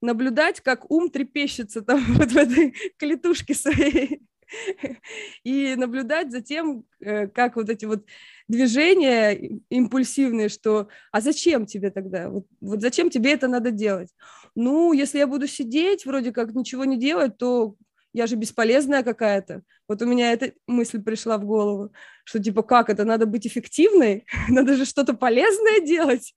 наблюдать, 0.00 0.60
как 0.60 0.90
ум 0.90 1.10
трепещется 1.10 1.82
там 1.82 2.02
вот 2.14 2.32
в 2.32 2.36
этой 2.36 2.74
клетушке 2.98 3.54
своей 3.54 4.22
и 5.44 5.74
наблюдать 5.76 6.30
за 6.30 6.40
тем, 6.40 6.84
э, 7.00 7.28
как 7.28 7.56
вот 7.56 7.68
эти 7.68 7.84
вот 7.84 8.04
движения 8.48 9.60
импульсивные, 9.68 10.48
что 10.48 10.88
а 11.12 11.20
зачем 11.20 11.66
тебе 11.66 11.90
тогда? 11.90 12.28
Вот, 12.28 12.46
вот 12.60 12.80
зачем 12.80 13.10
тебе 13.10 13.32
это 13.32 13.48
надо 13.48 13.70
делать? 13.70 14.10
Ну, 14.54 14.92
если 14.92 15.18
я 15.18 15.26
буду 15.26 15.46
сидеть, 15.46 16.06
вроде 16.06 16.32
как 16.32 16.54
ничего 16.54 16.84
не 16.84 16.98
делать, 16.98 17.38
то 17.38 17.76
я 18.12 18.26
же 18.26 18.36
бесполезная 18.36 19.02
какая-то. 19.02 19.62
Вот 19.88 20.02
у 20.02 20.06
меня 20.06 20.32
эта 20.32 20.52
мысль 20.66 21.02
пришла 21.02 21.38
в 21.38 21.44
голову, 21.44 21.92
что 22.24 22.42
типа 22.42 22.62
как 22.62 22.90
это, 22.90 23.04
надо 23.04 23.26
быть 23.26 23.46
эффективной, 23.46 24.26
надо 24.48 24.76
же 24.76 24.84
что-то 24.84 25.14
полезное 25.14 25.80
делать, 25.80 26.34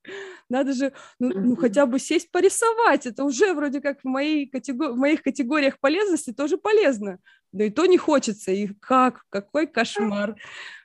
надо 0.48 0.72
же 0.72 0.92
ну, 1.18 1.32
ну 1.34 1.56
хотя 1.56 1.86
бы 1.86 1.98
сесть 1.98 2.30
порисовать, 2.30 3.06
это 3.06 3.24
уже 3.24 3.54
вроде 3.54 3.80
как 3.80 4.00
в, 4.00 4.04
моей 4.04 4.46
категор... 4.48 4.92
в 4.92 4.96
моих 4.96 5.22
категориях 5.22 5.78
полезности 5.78 6.32
тоже 6.32 6.58
полезно, 6.58 7.18
да 7.52 7.64
и 7.64 7.70
то 7.70 7.86
не 7.86 7.98
хочется, 7.98 8.52
и 8.52 8.68
как, 8.80 9.24
какой 9.30 9.66
кошмар, 9.66 10.36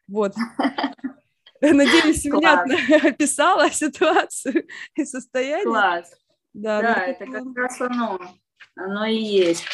вот. 0.08 0.34
Надеюсь, 1.62 2.24
внятно 2.26 2.76
описала 3.10 3.70
ситуацию 3.70 4.66
и 4.96 5.04
состояние. 5.06 5.66
Класс. 5.66 6.12
Да, 6.54 6.82
да 6.82 7.06
это 7.06 7.26
как 7.26 7.46
раз 7.56 7.82
оно, 7.82 8.20
оно 8.76 9.06
и 9.06 9.18
есть. 9.18 9.66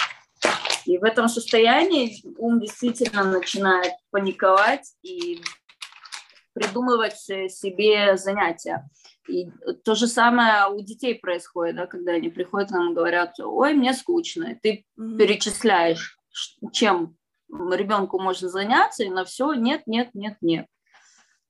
И 0.85 0.97
в 0.97 1.03
этом 1.03 1.27
состоянии 1.27 2.21
ум 2.37 2.59
действительно 2.59 3.23
начинает 3.23 3.93
паниковать 4.11 4.93
и 5.01 5.41
придумывать 6.53 7.17
себе 7.17 8.17
занятия. 8.17 8.87
И 9.27 9.49
то 9.83 9.95
же 9.95 10.07
самое 10.07 10.67
у 10.67 10.79
детей 10.81 11.15
происходит, 11.15 11.75
да, 11.75 11.87
когда 11.87 12.13
они 12.13 12.29
приходят 12.29 12.69
к 12.69 12.71
нам 12.71 12.91
и 12.91 12.95
говорят, 12.95 13.39
ой, 13.39 13.73
мне 13.73 13.93
скучно. 13.93 14.51
И 14.51 14.55
ты 14.55 14.85
mm-hmm. 14.99 15.17
перечисляешь, 15.17 16.19
чем 16.71 17.17
ребенку 17.49 18.19
можно 18.19 18.49
заняться, 18.49 19.03
и 19.03 19.09
на 19.09 19.25
все 19.25 19.53
нет, 19.53 19.83
нет, 19.87 20.09
нет, 20.13 20.37
нет. 20.41 20.67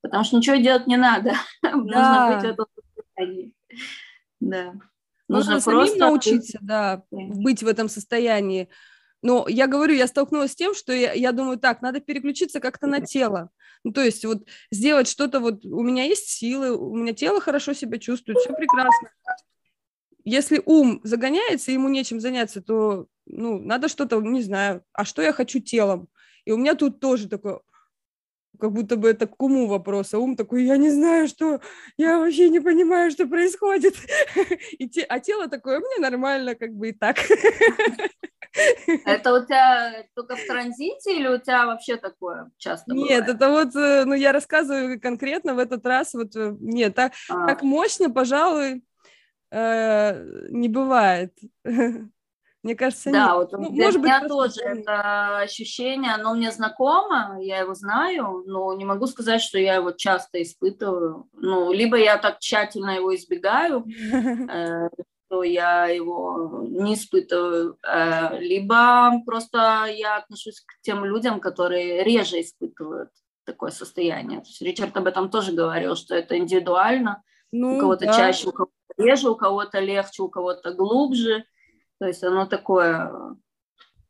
Потому 0.01 0.23
что 0.23 0.37
ничего 0.37 0.55
делать 0.57 0.87
не 0.87 0.97
надо. 0.97 1.33
Да. 1.61 1.71
Нужно 1.71 2.35
быть 2.35 2.43
в 2.43 2.51
этом 2.51 2.65
состоянии. 2.95 3.53
Да. 4.39 4.73
Нужно, 5.27 5.53
Нужно 5.55 5.71
просто 5.71 5.97
научиться, 5.97 6.59
да, 6.61 7.03
быть 7.09 7.63
в 7.63 7.67
этом 7.67 7.89
состоянии. 7.89 8.69
Но 9.25 9.47
я 9.49 9.65
говорю, 9.65 9.95
я 9.95 10.05
столкнулась 10.05 10.51
с 10.51 10.55
тем, 10.55 10.75
что 10.75 10.93
я, 10.93 11.11
я 11.13 11.31
думаю, 11.31 11.57
так, 11.57 11.81
надо 11.81 11.99
переключиться 11.99 12.59
как-то 12.59 12.85
на 12.85 13.01
тело. 13.01 13.49
Ну, 13.83 13.91
то 13.91 14.03
есть 14.03 14.23
вот 14.23 14.47
сделать 14.69 15.07
что-то, 15.07 15.39
вот 15.39 15.65
у 15.65 15.81
меня 15.81 16.03
есть 16.03 16.29
силы, 16.29 16.77
у 16.77 16.95
меня 16.95 17.11
тело 17.11 17.41
хорошо 17.41 17.73
себя 17.73 17.97
чувствует, 17.97 18.37
все 18.37 18.53
прекрасно. 18.53 19.09
Если 20.25 20.61
ум 20.63 21.01
загоняется, 21.03 21.71
ему 21.71 21.89
нечем 21.89 22.19
заняться, 22.19 22.61
то, 22.61 23.07
ну, 23.25 23.57
надо 23.57 23.87
что-то, 23.87 24.21
не 24.21 24.43
знаю, 24.43 24.83
а 24.93 25.05
что 25.05 25.23
я 25.23 25.33
хочу 25.33 25.59
телом? 25.59 26.07
И 26.45 26.51
у 26.51 26.57
меня 26.57 26.75
тут 26.75 26.99
тоже 26.99 27.27
такое, 27.27 27.61
как 28.59 28.73
будто 28.73 28.95
бы 28.95 29.09
это 29.09 29.25
к 29.25 29.41
уму 29.41 29.65
вопрос, 29.65 30.13
а 30.13 30.19
ум 30.19 30.35
такой, 30.35 30.65
я 30.65 30.77
не 30.77 30.91
знаю, 30.91 31.27
что, 31.27 31.61
я 31.97 32.19
вообще 32.19 32.49
не 32.49 32.59
понимаю, 32.59 33.09
что 33.09 33.25
происходит. 33.25 33.95
И 34.77 34.87
те, 34.87 35.01
а 35.01 35.19
тело 35.19 35.47
такое, 35.47 35.79
мне 35.79 35.97
нормально, 35.97 36.53
как 36.53 36.73
бы 36.75 36.89
и 36.89 36.91
так. 36.91 37.17
Это 39.05 39.33
у 39.33 39.45
тебя 39.45 40.05
только 40.15 40.35
в 40.35 40.45
транзите 40.45 41.15
или 41.17 41.27
у 41.27 41.37
тебя 41.39 41.65
вообще 41.65 41.97
такое 41.97 42.51
часто 42.57 42.93
Нет, 42.93 43.25
бывает? 43.25 43.29
это 43.29 43.49
вот, 43.49 43.75
э, 43.75 44.05
ну, 44.05 44.13
я 44.13 44.31
рассказываю 44.31 44.99
конкретно 44.99 45.55
в 45.55 45.59
этот 45.59 45.85
раз, 45.85 46.13
вот, 46.13 46.35
э, 46.35 46.55
нет, 46.59 46.95
так, 46.95 47.13
а. 47.29 47.47
так 47.47 47.63
мощно, 47.63 48.09
пожалуй, 48.09 48.83
э, 49.51 50.49
не 50.49 50.69
бывает. 50.69 51.33
Мне 52.65 52.75
кажется, 52.75 53.11
да, 53.11 53.27
нет. 53.27 53.35
вот 53.35 53.51
ну, 53.51 53.69
для 53.69 53.85
может 53.85 54.01
меня 54.01 54.19
быть, 54.21 54.29
тоже 54.29 54.61
это 54.61 55.37
ощущение, 55.37 56.13
оно 56.13 56.33
мне 56.33 56.51
знакомо, 56.51 57.37
я 57.39 57.59
его 57.59 57.75
знаю, 57.75 58.43
но 58.47 58.73
не 58.73 58.85
могу 58.85 59.05
сказать, 59.05 59.39
что 59.43 59.59
я 59.59 59.75
его 59.75 59.91
часто 59.91 60.41
испытываю. 60.41 61.29
Ну, 61.33 61.71
либо 61.71 61.95
я 61.95 62.17
так 62.17 62.39
тщательно 62.39 62.95
его 62.95 63.13
избегаю, 63.13 63.85
что 65.35 65.43
я 65.43 65.87
его 65.87 66.65
не 66.69 66.93
испытываю, 66.93 67.77
э, 67.83 68.39
либо 68.39 69.21
просто 69.25 69.85
я 69.85 70.17
отношусь 70.17 70.61
к 70.61 70.81
тем 70.81 71.03
людям, 71.03 71.39
которые 71.39 72.03
реже 72.03 72.41
испытывают 72.41 73.09
такое 73.43 73.71
состояние. 73.71 74.39
То 74.39 74.47
есть 74.47 74.61
Ричард 74.61 74.95
об 74.95 75.07
этом 75.07 75.29
тоже 75.29 75.51
говорил, 75.51 75.95
что 75.95 76.15
это 76.15 76.37
индивидуально, 76.37 77.21
ну, 77.51 77.75
у 77.77 77.79
кого-то 77.79 78.05
да. 78.05 78.13
чаще, 78.13 78.47
у 78.47 78.51
кого-то 78.51 78.73
реже, 78.97 79.29
у 79.29 79.35
кого-то 79.35 79.79
легче, 79.79 80.23
у 80.23 80.29
кого-то 80.29 80.73
глубже. 80.73 81.43
То 81.99 82.07
есть 82.07 82.23
оно 82.23 82.45
такое 82.45 83.11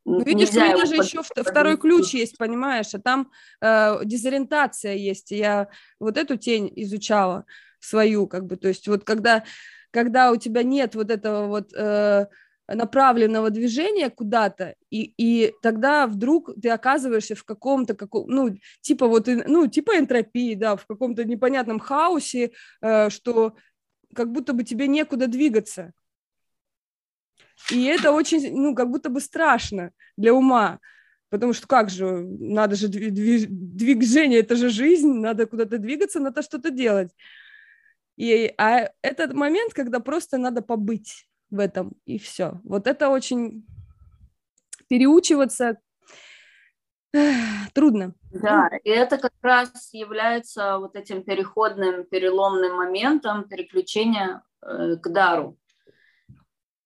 ну, 0.06 0.24
видишь, 0.24 0.52
у 0.52 0.60
меня 0.60 0.86
же 0.86 0.96
еще 0.98 1.24
второй 1.24 1.78
ключ 1.78 2.14
есть, 2.14 2.38
понимаешь, 2.38 2.94
а 2.94 3.00
там 3.00 3.32
э, 3.62 4.06
дезориентация 4.06 4.94
есть. 4.94 5.32
Я 5.32 5.70
вот 6.00 6.18
эту 6.18 6.38
тень 6.38 6.72
изучала 6.76 7.46
свою, 7.80 8.28
как 8.28 8.46
бы, 8.46 8.56
то 8.56 8.68
есть 8.68 8.88
вот 8.88 9.04
когда, 9.04 9.44
когда 9.96 10.32
у 10.32 10.36
тебя 10.36 10.62
нет 10.62 10.94
вот 10.94 11.10
этого 11.10 11.48
вот 11.48 11.74
э, 11.74 12.26
направленного 12.68 13.50
движения 13.50 14.10
куда-то, 14.10 14.76
и, 14.90 15.14
и 15.18 15.54
тогда 15.62 16.06
вдруг 16.06 16.52
ты 16.62 16.70
оказываешься 16.70 17.34
в 17.34 17.46
каком-то, 17.46 17.94
каком, 17.94 18.28
ну, 18.28 18.58
типа 18.82 19.08
вот, 19.08 19.28
ну, 19.28 19.68
типа 19.68 19.98
энтропии, 19.98 20.54
да, 20.56 20.76
в 20.76 20.86
каком-то 20.86 21.24
непонятном 21.24 21.80
хаосе, 21.80 22.52
э, 22.82 23.10
что 23.10 23.56
как 24.14 24.34
будто 24.34 24.52
бы 24.52 24.66
тебе 24.66 24.88
некуда 24.88 25.28
двигаться. 25.28 25.94
И 27.72 27.86
это 27.86 28.12
очень, 28.12 28.54
ну, 28.54 28.76
как 28.76 28.90
будто 28.90 29.10
бы 29.10 29.22
страшно 29.22 29.92
для 30.18 30.34
ума, 30.34 30.80
потому 31.30 31.54
что 31.54 31.68
как 31.68 31.90
же, 31.90 32.06
надо 32.06 32.76
же 32.76 32.90
движение, 32.90 34.42
это 34.42 34.58
же 34.58 34.68
жизнь, 34.68 35.14
надо 35.14 35.46
куда-то 35.46 35.78
двигаться, 35.78 36.20
надо 36.20 36.42
что-то 36.42 36.70
делать. 36.70 37.12
И, 38.18 38.54
а 38.58 38.90
этот 39.02 39.34
момент, 39.34 39.74
когда 39.74 40.00
просто 40.00 40.38
надо 40.38 40.62
побыть 40.62 41.28
в 41.50 41.60
этом, 41.60 41.94
и 42.06 42.18
все. 42.18 42.60
Вот 42.64 42.88
это 42.88 43.10
очень 43.10 43.66
переучиваться 44.88 45.78
трудно. 47.74 48.14
Да, 48.32 48.70
и 48.84 48.90
это 48.90 49.18
как 49.18 49.34
раз 49.42 49.94
является 49.94 50.78
вот 50.80 50.96
этим 50.96 51.24
переходным, 51.24 52.06
переломным 52.06 52.76
моментом 52.76 53.48
переключения 53.48 54.44
э, 54.62 54.98
к 54.98 55.10
дару 55.10 55.58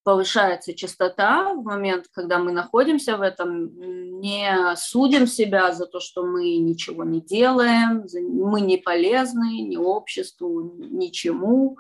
повышается 0.04 0.74
частота 0.74 1.54
в 1.54 1.64
момент, 1.64 2.06
когда 2.12 2.40
мы 2.40 2.52
находимся 2.52 3.18
в 3.18 3.22
этом, 3.22 4.20
не 4.20 4.76
судим 4.76 5.28
себя 5.28 5.72
за 5.72 5.86
то, 5.86 6.00
что 6.00 6.24
мы 6.24 6.58
ничего 6.58 7.04
не 7.04 7.22
делаем, 7.22 8.06
мы 8.14 8.62
не 8.62 8.78
полезны 8.78 9.62
ни 9.62 9.78
обществу, 9.78 10.76
ничему. 10.78 11.78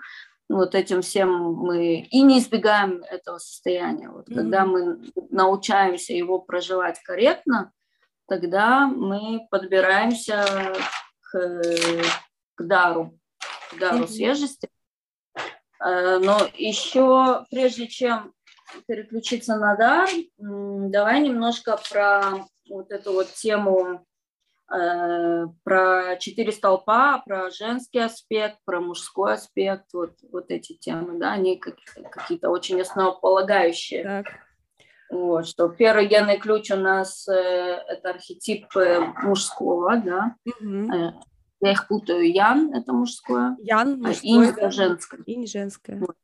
Вот 0.49 0.73
этим 0.73 1.01
всем 1.01 1.53
мы 1.53 2.01
и 2.01 2.21
не 2.21 2.39
избегаем 2.39 3.03
этого 3.03 3.37
состояния. 3.37 4.09
Вот 4.09 4.27
mm-hmm. 4.27 4.35
когда 4.35 4.65
мы 4.65 4.99
научаемся 5.29 6.13
его 6.13 6.39
проживать 6.39 6.99
корректно, 7.03 7.71
тогда 8.27 8.87
мы 8.87 9.47
подбираемся 9.51 10.75
к, 11.21 11.61
к 12.55 12.63
дару, 12.63 13.17
к 13.71 13.79
дару 13.79 14.03
mm-hmm. 14.03 14.07
свежести. 14.07 14.69
Э, 15.83 16.19
но 16.19 16.39
еще, 16.55 17.45
прежде 17.49 17.87
чем 17.87 18.33
переключиться 18.87 19.55
на 19.55 19.75
дар, 19.75 20.09
давай 20.37 21.21
немножко 21.21 21.79
про 21.89 22.45
вот 22.69 22.91
эту 22.91 23.13
вот 23.13 23.27
тему 23.33 24.05
э, 24.71 25.45
про 25.63 26.17
четыре 26.17 26.51
столпа, 26.51 27.23
про 27.25 27.49
женский 27.49 27.99
аспект, 27.99 28.57
про 28.65 28.79
мужской 28.79 29.33
аспект, 29.33 29.85
вот, 29.93 30.13
вот 30.31 30.51
эти 30.51 30.73
темы, 30.73 31.17
да, 31.17 31.31
они 31.31 31.57
какие-то 31.57 32.49
очень 32.49 32.79
основополагающие. 32.81 34.03
Так. 34.03 34.25
Вот, 35.09 35.47
что 35.47 35.69
первый 35.69 36.05
генный 36.05 36.37
ключ 36.37 36.69
у 36.69 36.75
нас 36.75 37.27
э, 37.27 37.33
это 37.33 38.11
архетип 38.11 38.67
мужского, 39.23 39.97
да, 39.97 40.35
угу. 40.45 41.19
Я 41.61 41.71
их 41.71 41.87
путаю. 41.87 42.31
Ян– 42.31 42.73
это 42.73 42.93
мужское. 42.93 43.57
Ян– 43.59 43.99
мужское. 44.01 44.31
Инь– 44.31 44.71
женское. 44.71 45.23
Инь– 45.25 45.47
женское. 45.47 45.97
Вот. 45.99 46.15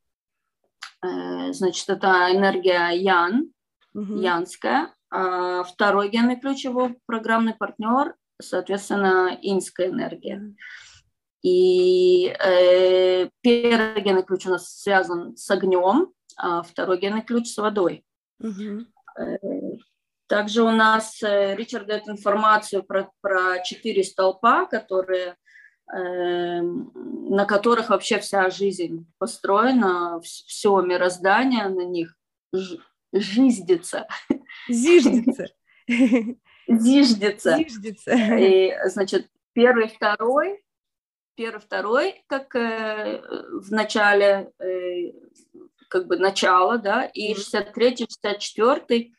Э, 1.02 1.52
значит, 1.52 1.88
это 1.88 2.28
энергия 2.32 2.90
Ян, 2.90 3.50
угу. 3.94 4.16
янская. 4.16 4.94
А 5.10 5.62
второй 5.64 6.08
генный 6.08 6.40
ключ 6.40 6.64
его 6.64 6.90
программный 7.06 7.54
партнер, 7.54 8.14
соответственно, 8.40 9.38
иньская 9.40 9.88
энергия. 9.90 10.54
И 11.42 12.26
э, 12.26 13.28
первый 13.40 14.02
генный 14.02 14.24
ключ 14.24 14.46
у 14.46 14.50
нас 14.50 14.80
связан 14.80 15.36
с 15.36 15.48
огнем, 15.50 16.12
а 16.36 16.62
второй 16.62 16.98
генный 16.98 17.22
ключ 17.22 17.48
с 17.48 17.58
водой. 17.58 18.04
Угу. 18.40 18.86
Также 20.28 20.62
у 20.62 20.70
нас 20.70 21.22
э, 21.22 21.54
Ричард 21.54 21.86
дает 21.86 22.08
информацию 22.08 22.82
про, 22.82 23.10
про 23.20 23.62
четыре 23.62 24.02
столпа, 24.02 24.66
которые, 24.66 25.36
э, 25.94 26.60
на 26.60 27.44
которых 27.44 27.90
вообще 27.90 28.18
вся 28.18 28.50
жизнь 28.50 29.06
построена, 29.18 30.20
все 30.22 30.80
мироздание 30.80 31.68
на 31.68 31.84
них 31.84 32.16
жиздится. 33.12 34.08
Зиждется. 34.68 35.46
Зиждется. 36.68 37.56
Зиждется. 37.58 38.12
И, 38.36 38.74
значит, 38.88 39.28
первый, 39.52 39.88
второй, 39.88 40.60
первый, 41.36 41.60
второй, 41.60 42.24
как 42.26 42.54
э, 42.56 43.22
в 43.60 43.70
начале, 43.70 44.52
э, 44.58 45.12
как 45.88 46.08
бы 46.08 46.16
начало, 46.16 46.78
да, 46.78 47.04
и 47.04 47.34
63 47.34 48.08
64 48.10 49.12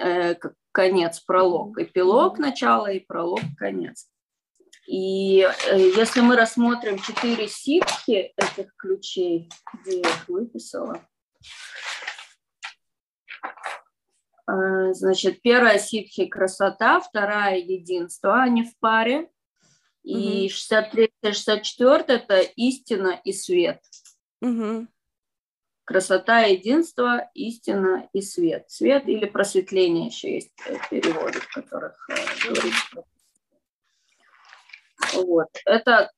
Э, 0.00 0.36
конец, 0.72 1.20
пролог, 1.20 1.78
эпилог, 1.78 2.38
начало 2.38 2.90
и 2.90 3.00
пролог, 3.00 3.42
конец. 3.58 4.08
И 4.86 5.40
э, 5.40 5.78
если 5.96 6.20
мы 6.20 6.36
рассмотрим 6.36 6.98
четыре 6.98 7.48
ситхи 7.48 8.32
этих 8.36 8.74
ключей, 8.76 9.50
где 9.74 10.00
я 10.00 10.08
их 10.08 10.28
выписала, 10.28 11.06
э, 14.48 14.92
значит, 14.92 15.42
первая 15.42 15.78
ситхи– 15.78 16.26
красота, 16.26 17.00
вторая– 17.00 17.58
единство, 17.58 18.42
они 18.42 18.64
в 18.64 18.78
паре, 18.78 19.30
и 20.02 20.48
63-64– 20.48 22.04
это 22.08 22.40
истина 22.56 23.20
и 23.24 23.32
свет. 23.32 23.80
Угу 24.40 24.88
красота, 25.84 26.40
единство, 26.40 27.30
истина 27.34 28.08
и 28.12 28.20
свет. 28.20 28.70
Свет 28.70 29.08
или 29.08 29.26
просветление 29.26 30.06
еще 30.06 30.34
есть 30.34 30.52
э, 30.66 30.76
переводы, 30.90 31.40
в 31.40 31.48
которых 31.52 32.08
э, 32.08 32.14
говорится. 32.48 33.04
Вот. 35.14 35.48
Это 35.66 36.10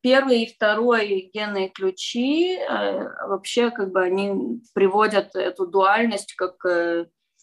первый 0.00 0.42
и 0.42 0.52
второй 0.52 1.30
генные 1.32 1.68
ключи, 1.68 2.56
э, 2.56 3.26
вообще 3.26 3.70
как 3.70 3.92
бы 3.92 4.02
они 4.02 4.62
приводят 4.74 5.34
эту 5.34 5.66
дуальность 5.66 6.34
как 6.34 6.64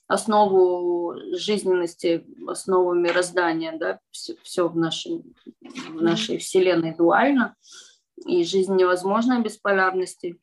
основу 0.08 1.15
жизненности, 1.36 2.26
основу 2.48 2.93
мироздания, 2.93 3.76
да, 3.78 4.00
все, 4.12 4.36
все 4.43 4.67
в, 4.67 4.76
нашей, 4.76 5.24
в 5.89 6.02
нашей 6.02 6.38
Вселенной 6.38 6.95
дуально, 6.95 7.56
и 8.26 8.43
жизнь 8.43 8.76
невозможна 8.76 9.41
без 9.41 9.58
полярности. 9.58 10.39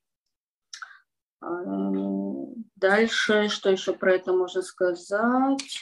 Дальше, 2.77 3.49
что 3.49 3.71
еще 3.71 3.93
про 3.93 4.15
это 4.15 4.33
можно 4.33 4.63
сказать? 4.63 5.81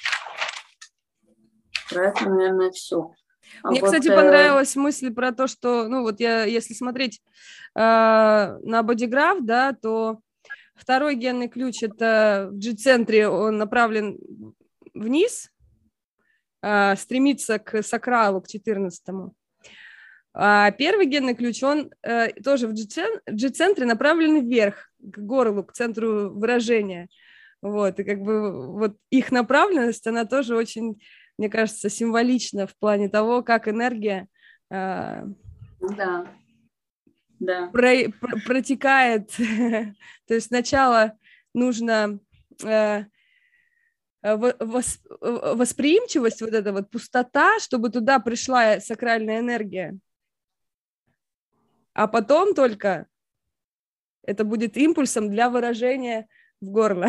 Про 1.90 2.08
это, 2.08 2.28
наверное, 2.28 2.70
все. 2.70 3.12
А 3.62 3.70
Мне, 3.70 3.80
вот, 3.80 3.86
кстати, 3.86 4.08
э... 4.08 4.14
понравилась 4.14 4.76
мысль 4.76 5.12
про 5.12 5.32
то, 5.32 5.46
что, 5.46 5.88
ну 5.88 6.02
вот 6.02 6.20
я, 6.20 6.44
если 6.44 6.72
смотреть 6.72 7.20
э, 7.74 7.80
на 7.80 8.82
бодиграф, 8.82 9.38
да, 9.42 9.72
то 9.72 10.20
второй 10.74 11.16
генный 11.16 11.48
ключ 11.48 11.82
это 11.82 12.48
в 12.52 12.58
G-центре, 12.58 13.28
он 13.28 13.58
направлен 13.58 14.18
вниз, 14.94 15.50
э, 16.62 16.96
стремится 16.96 17.58
к 17.58 17.82
сакралу, 17.82 18.40
к 18.40 18.48
14 18.48 19.08
-му. 19.08 19.32
А 20.32 20.70
первый 20.70 21.06
генный 21.06 21.34
ключ, 21.34 21.62
он 21.62 21.90
э, 22.02 22.32
тоже 22.42 22.68
в 22.68 22.74
G-центре 22.74 23.84
направлен 23.84 24.48
вверх, 24.48 24.90
к 25.00 25.18
горлу, 25.18 25.64
к 25.64 25.72
центру 25.72 26.30
выражения. 26.30 27.08
Вот, 27.62 27.98
и 27.98 28.04
как 28.04 28.22
бы 28.22 28.72
вот 28.72 28.96
их 29.10 29.32
направленность, 29.32 30.06
она 30.06 30.24
тоже 30.24 30.56
очень, 30.56 31.02
мне 31.36 31.50
кажется, 31.50 31.90
символична 31.90 32.66
в 32.66 32.76
плане 32.76 33.08
того, 33.08 33.42
как 33.42 33.68
энергия 33.68 34.28
э, 34.70 35.24
да. 35.80 36.26
Да. 37.40 37.68
Про, 37.68 38.10
про, 38.20 38.38
протекает. 38.46 39.30
То 40.26 40.34
есть 40.34 40.48
сначала 40.48 41.14
нужно 41.54 42.20
э, 42.62 43.04
вос, 44.22 45.00
восприимчивость, 45.20 46.42
вот 46.42 46.52
эта 46.52 46.72
вот 46.72 46.90
пустота, 46.90 47.58
чтобы 47.58 47.90
туда 47.90 48.20
пришла 48.20 48.78
сакральная 48.80 49.40
энергия 49.40 49.98
а 51.92 52.06
потом 52.06 52.54
только 52.54 53.06
это 54.22 54.44
будет 54.44 54.76
импульсом 54.76 55.30
для 55.30 55.50
выражения 55.50 56.28
в 56.60 56.70
горло. 56.70 57.06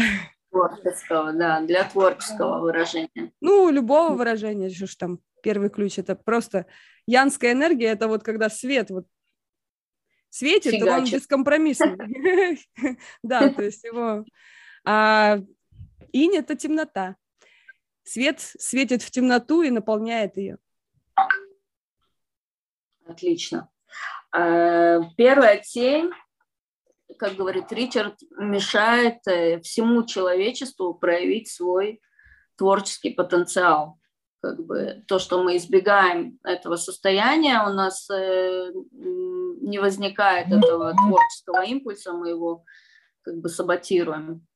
Творческого, 0.50 1.34
да, 1.34 1.62
для 1.62 1.84
творческого 1.84 2.60
выражения. 2.60 3.32
Ну, 3.42 3.70
любого 3.70 4.16
выражения, 4.16 4.70
что 4.70 4.88
ж 4.88 4.96
там 4.96 5.20
первый 5.42 5.70
ключ, 5.70 5.98
это 5.98 6.16
просто 6.16 6.66
янская 7.08 7.54
энергия, 7.54 7.88
это 7.88 8.08
вот 8.08 8.24
когда 8.24 8.50
свет 8.50 8.90
вот 8.90 9.08
светит, 10.30 10.80
то 10.80 10.98
он 10.98 11.04
бескомпромиссный. 11.06 12.68
Да, 13.24 13.50
то 13.50 13.64
есть 13.64 13.84
его... 13.84 14.26
А 14.84 15.40
инь— 16.12 16.36
это 16.38 16.56
темнота. 16.56 17.16
свет 18.04 18.40
светит 18.40 19.04
в 19.04 19.12
темноту 19.12 19.62
и 19.62 19.70
наполняет 19.70 20.38
ее. 20.38 20.58
Отлично. 23.06 23.70
Э, 24.36 25.02
первая 25.18 25.58
тень, 25.60 26.12
как 27.18 27.36
говорит 27.36 27.72
Ричард, 27.72 28.16
мешает 28.38 29.28
э, 29.28 29.60
всему 29.62 30.06
человечеству 30.06 30.94
проявить 30.94 31.50
свой 31.50 32.02
творческий 32.56 33.12
потенциал. 33.12 33.98
Как 34.42 34.60
бы 34.66 35.04
то, 35.08 35.20
что 35.20 35.44
мы 35.44 35.58
избегаем 35.58 36.40
этого 36.44 36.76
состояния, 36.76 37.64
у 37.64 37.74
нас 37.74 38.10
э, 38.10 38.72
не 38.92 39.80
возникает 39.80 40.48
этого 40.48 40.94
творческого 40.94 41.64
импульса, 41.64 42.14
мы 42.14 42.30
его 42.30 42.64
как 43.22 43.38
бы 43.38 43.50
саботируем. 43.50 44.48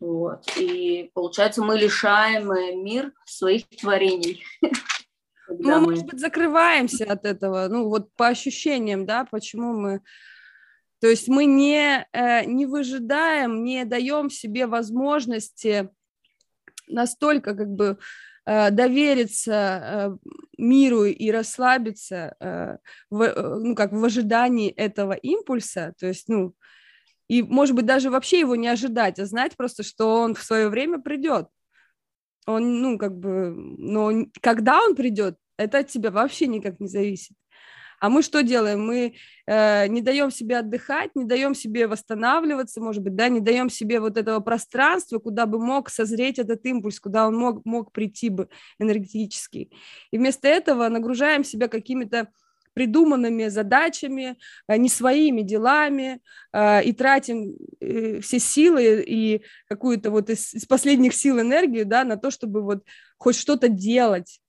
Вот. 0.00 0.44
И 0.56 1.10
получается, 1.12 1.62
мы 1.62 1.76
лишаем 1.76 2.48
мир 2.82 3.12
своих 3.26 3.68
творений. 3.68 4.44
Мы, 5.48 5.80
может 5.80 6.06
быть, 6.06 6.20
закрываемся 6.20 7.04
от 7.04 7.24
этого, 7.24 7.68
ну 7.68 7.88
вот 7.88 8.14
по 8.16 8.28
ощущениям, 8.28 9.06
да, 9.06 9.26
почему 9.30 9.72
мы... 9.72 10.00
То 11.00 11.06
есть 11.06 11.28
мы 11.28 11.44
не, 11.44 12.06
э, 12.12 12.44
не 12.44 12.66
выжидаем, 12.66 13.64
не 13.64 13.84
даем 13.84 14.30
себе 14.30 14.66
возможности 14.66 15.90
настолько 16.88 17.54
как 17.54 17.68
бы 17.68 17.98
э, 18.46 18.70
довериться 18.70 19.52
э, 19.52 20.28
миру 20.58 21.04
и 21.04 21.30
расслабиться 21.30 22.36
в, 23.10 23.58
ну, 23.60 23.74
как 23.74 23.92
в 23.92 24.04
ожидании 24.04 24.70
этого 24.70 25.12
импульса, 25.12 25.94
то 25.98 26.06
есть, 26.06 26.28
ну, 26.28 26.54
и, 27.28 27.42
может 27.42 27.76
быть, 27.76 27.86
даже 27.86 28.10
вообще 28.10 28.40
его 28.40 28.56
не 28.56 28.68
ожидать, 28.68 29.18
а 29.18 29.26
знать 29.26 29.56
просто, 29.56 29.82
что 29.82 30.20
он 30.20 30.34
в 30.34 30.42
свое 30.42 30.68
время 30.68 30.98
придет. 30.98 31.48
Он, 32.48 32.80
ну, 32.80 32.96
как 32.96 33.14
бы, 33.18 33.52
но 33.54 34.26
когда 34.40 34.82
он 34.82 34.96
придет, 34.96 35.36
это 35.58 35.78
от 35.78 35.88
тебя 35.88 36.10
вообще 36.10 36.46
никак 36.46 36.80
не 36.80 36.88
зависит. 36.88 37.36
А 38.00 38.08
мы 38.08 38.22
что 38.22 38.42
делаем? 38.42 38.86
Мы 38.86 39.16
э, 39.46 39.86
не 39.88 40.00
даем 40.00 40.30
себе 40.30 40.58
отдыхать, 40.58 41.10
не 41.14 41.24
даем 41.24 41.54
себе 41.54 41.86
восстанавливаться, 41.86 42.80
может 42.80 43.02
быть, 43.02 43.16
да, 43.16 43.28
не 43.28 43.40
даем 43.40 43.68
себе 43.68 44.00
вот 44.00 44.16
этого 44.16 44.40
пространства, 44.40 45.18
куда 45.18 45.44
бы 45.44 45.58
мог 45.58 45.90
созреть 45.90 46.38
этот 46.38 46.64
импульс, 46.64 47.00
куда 47.00 47.26
он 47.26 47.36
мог, 47.36 47.66
мог 47.66 47.92
прийти 47.92 48.30
бы 48.30 48.48
энергетически. 48.78 49.70
И 50.10 50.16
вместо 50.16 50.48
этого 50.48 50.88
нагружаем 50.88 51.44
себя 51.44 51.68
какими-то 51.68 52.28
придуманными 52.78 53.48
задачами, 53.48 54.36
э, 54.68 54.76
не 54.76 54.88
своими 54.88 55.42
делами, 55.42 56.20
э, 56.52 56.84
и 56.84 56.92
тратим 56.92 57.56
э, 57.80 58.20
все 58.20 58.38
силы 58.38 59.02
и 59.04 59.42
какую-то 59.68 60.12
вот 60.12 60.30
из, 60.30 60.54
из 60.54 60.64
последних 60.64 61.12
сил 61.14 61.40
энергию, 61.40 61.86
да, 61.86 62.04
на 62.04 62.16
то, 62.16 62.30
чтобы 62.30 62.62
вот 62.62 62.84
хоть 63.18 63.36
что-то 63.36 63.68
делать. 63.68 64.40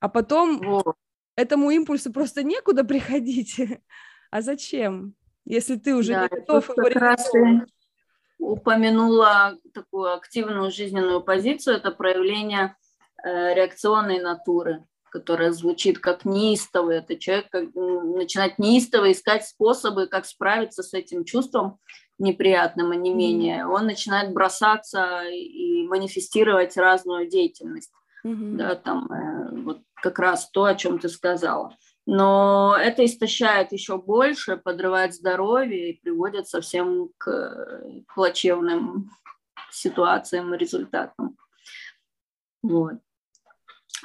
А 0.00 0.08
потом 0.08 0.62
О. 0.66 0.94
этому 1.36 1.70
импульсу 1.70 2.10
просто 2.10 2.42
некуда 2.42 2.82
приходить. 2.92 3.60
А 4.30 4.40
зачем? 4.40 5.12
Если 5.44 5.76
ты 5.76 5.94
уже 5.94 6.14
да, 6.14 6.22
не 6.22 6.28
готов 6.28 6.70
его 6.70 6.88
раз 6.88 7.30
упомянула 8.38 9.58
такую 9.74 10.14
активную 10.14 10.70
жизненную 10.70 11.20
позицию, 11.20 11.76
это 11.76 11.90
проявление 11.90 12.74
э, 13.22 13.52
реакционной 13.54 14.18
натуры 14.18 14.82
которая 15.10 15.50
звучит 15.52 15.98
как 15.98 16.24
неистовый. 16.24 16.98
Это 16.98 17.16
человек 17.16 17.48
как, 17.50 17.74
начинает 17.74 18.58
неистово 18.58 19.12
искать 19.12 19.46
способы, 19.46 20.06
как 20.06 20.24
справиться 20.24 20.82
с 20.82 20.94
этим 20.94 21.24
чувством 21.24 21.78
неприятным, 22.18 22.90
а 22.90 22.96
не 22.96 23.12
менее. 23.12 23.66
Он 23.66 23.86
начинает 23.86 24.32
бросаться 24.32 25.22
и 25.28 25.86
манифестировать 25.86 26.76
разную 26.76 27.28
деятельность. 27.28 27.92
Mm-hmm. 28.24 28.56
Да, 28.56 28.74
там 28.74 29.10
э, 29.10 29.62
вот 29.62 29.80
как 29.94 30.18
раз 30.18 30.50
то, 30.50 30.64
о 30.64 30.74
чем 30.74 30.98
ты 30.98 31.08
сказала. 31.08 31.76
Но 32.06 32.76
это 32.78 33.04
истощает 33.04 33.72
еще 33.72 33.98
больше, 33.98 34.56
подрывает 34.56 35.14
здоровье 35.14 35.90
и 35.90 36.00
приводит 36.00 36.48
совсем 36.48 37.10
к 37.18 37.82
плачевным 38.14 39.10
ситуациям 39.70 40.54
и 40.54 40.58
результатам. 40.58 41.36
Вот. 42.62 42.94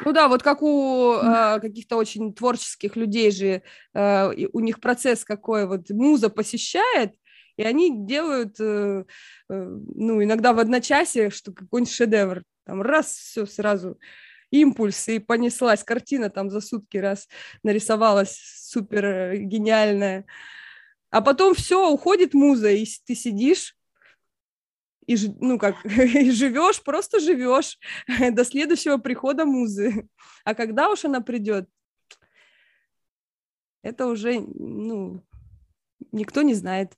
Ну 0.03 0.11
да, 0.11 0.27
вот 0.27 0.43
как 0.43 0.61
у 0.61 1.13
э, 1.13 1.59
каких-то 1.61 1.95
очень 1.95 2.33
творческих 2.33 2.95
людей 2.95 3.31
же, 3.31 3.61
э, 3.93 4.47
у 4.51 4.59
них 4.59 4.79
процесс 4.81 5.23
какой, 5.23 5.67
вот 5.67 5.89
муза 5.89 6.29
посещает, 6.29 7.13
и 7.57 7.63
они 7.63 8.05
делают, 8.05 8.59
э, 8.59 9.05
э, 9.49 9.53
ну, 9.53 10.21
иногда 10.21 10.53
в 10.53 10.59
одночасье, 10.59 11.29
что 11.29 11.53
какой-нибудь 11.53 11.93
шедевр, 11.93 12.43
там 12.65 12.81
раз, 12.81 13.13
все 13.13 13.45
сразу, 13.45 13.97
импульс, 14.51 15.07
и 15.07 15.19
понеслась 15.19 15.83
картина 15.83 16.29
там 16.29 16.49
за 16.49 16.61
сутки 16.61 16.97
раз 16.97 17.27
нарисовалась 17.63 18.37
супер 18.57 19.05
э, 19.05 19.37
гениальная. 19.37 20.25
А 21.09 21.21
потом 21.21 21.53
все, 21.55 21.89
уходит 21.89 22.33
муза, 22.33 22.69
и 22.69 22.85
ты 23.05 23.15
сидишь, 23.15 23.75
и, 25.07 25.15
ну, 25.39 25.57
как, 25.57 25.85
и 25.85 26.31
живешь, 26.31 26.83
просто 26.83 27.19
живешь 27.19 27.77
до 28.31 28.43
следующего 28.43 28.97
прихода 28.97 29.45
музы. 29.45 30.09
А 30.43 30.53
когда 30.53 30.89
уж 30.89 31.05
она 31.05 31.21
придет, 31.21 31.67
это 33.81 34.05
уже, 34.07 34.39
ну, 34.39 35.23
никто 36.11 36.43
не 36.43 36.53
знает. 36.53 36.93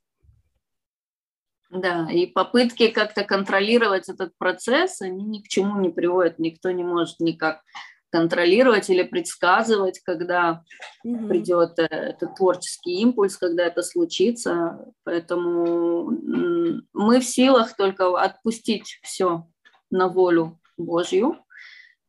Да, 1.69 2.09
и 2.11 2.25
попытки 2.25 2.89
как-то 2.89 3.23
контролировать 3.23 4.09
этот 4.09 4.37
процесс, 4.37 5.01
они 5.01 5.23
ни 5.25 5.41
к 5.41 5.47
чему 5.47 5.79
не 5.81 5.89
приводят, 5.89 6.39
никто 6.39 6.71
не 6.71 6.83
может 6.83 7.19
никак 7.19 7.61
контролировать 8.09 8.89
или 8.89 9.03
предсказывать, 9.03 9.99
когда 9.99 10.63
mm 11.05 11.27
придет 11.27 11.79
э, 11.79 11.83
этот 11.85 12.35
творческий 12.35 13.01
импульс, 13.01 13.37
когда 13.37 13.65
это 13.65 13.81
случится. 13.83 14.93
Поэтому 15.03 16.11
мы 16.93 17.19
в 17.19 17.25
силах 17.25 17.75
только 17.75 18.19
отпустить 18.19 18.99
все 19.03 19.47
на 19.89 20.07
волю 20.07 20.59
Божью 20.77 21.37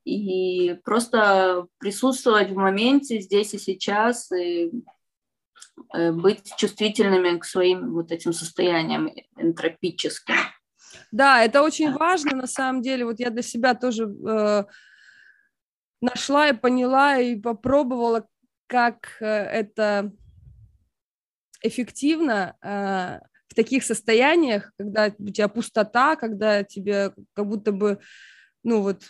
и 0.04 0.78
просто 0.84 1.66
присутствовать 1.78 2.50
в 2.50 2.56
моменте 2.56 3.20
здесь 3.20 3.54
и 3.54 3.58
сейчас 3.58 4.30
и 4.32 4.70
э, 5.92 6.12
быть 6.12 6.50
чувствительными 6.56 7.38
к 7.38 7.44
своим 7.44 7.92
вот 7.92 8.12
этим 8.12 8.32
состояниям 8.32 9.10
энтропическим. 9.36 10.36
Да, 11.12 11.44
это 11.44 11.62
очень 11.62 11.92
важно 11.92 12.36
на 12.36 12.46
самом 12.46 12.82
деле. 12.82 13.04
Вот 13.04 13.20
я 13.20 13.30
для 13.30 13.42
себя 13.42 13.74
тоже 13.74 14.04
э, 14.04 14.64
нашла 16.00 16.48
и 16.48 16.56
поняла 16.56 17.18
и 17.18 17.36
попробовала, 17.36 18.26
как 18.66 19.16
э, 19.20 19.26
это 19.26 20.12
эффективно 21.62 22.56
э, 22.62 23.20
в 23.48 23.54
таких 23.54 23.82
состояниях, 23.82 24.72
когда 24.78 25.12
у 25.18 25.28
тебя 25.28 25.48
пустота, 25.48 26.16
когда 26.16 26.62
тебе 26.62 27.12
как 27.32 27.46
будто 27.46 27.72
бы, 27.72 27.98
ну 28.62 28.82
вот, 28.82 29.02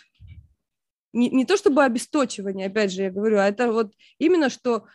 не, 1.13 1.29
не 1.29 1.45
то 1.45 1.57
чтобы 1.57 1.83
обесточивание, 1.83 2.67
опять 2.67 2.91
же, 2.91 3.03
я 3.03 3.11
говорю, 3.11 3.37
а 3.37 3.47
это 3.47 3.71
вот 3.71 3.93
именно 4.17 4.49
что 4.49 4.85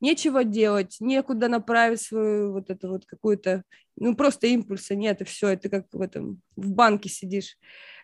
нечего 0.00 0.44
делать, 0.44 0.96
некуда 1.00 1.48
направить 1.48 2.00
свою 2.00 2.52
вот 2.52 2.70
эту 2.70 2.88
вот 2.88 3.06
какую-то, 3.06 3.64
ну 3.96 4.14
просто 4.14 4.46
импульса 4.46 4.94
нет, 4.94 5.20
и 5.20 5.24
все, 5.24 5.48
это 5.48 5.68
как 5.68 5.86
в 5.92 6.00
этом, 6.00 6.40
в 6.56 6.70
банке 6.72 7.08
сидишь. 7.08 7.56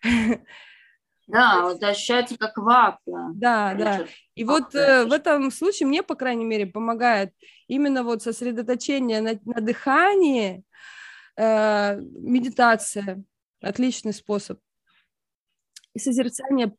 Да, 1.31 1.63
вот 1.63 1.83
ощущается 1.83 2.37
как 2.37 2.57
вакуум. 2.57 3.39
Да, 3.39 3.75
да. 3.75 4.07
И 4.35 4.45
вот 4.45 4.75
э, 4.75 5.05
в 5.05 5.13
этом 5.13 5.51
случае 5.51 5.87
мне, 5.87 6.03
по 6.03 6.15
крайней 6.15 6.45
мере, 6.45 6.67
помогает 6.67 7.33
именно 7.69 8.03
вот 8.03 8.23
сосредоточение 8.23 9.21
на, 9.21 9.39
на 9.45 9.61
дыхании, 9.61 10.65
э, 11.37 12.01
медитация, 12.01 13.23
отличный 13.61 14.13
способ. 14.13 14.59
И 15.95 15.99
созерцание 15.99 16.75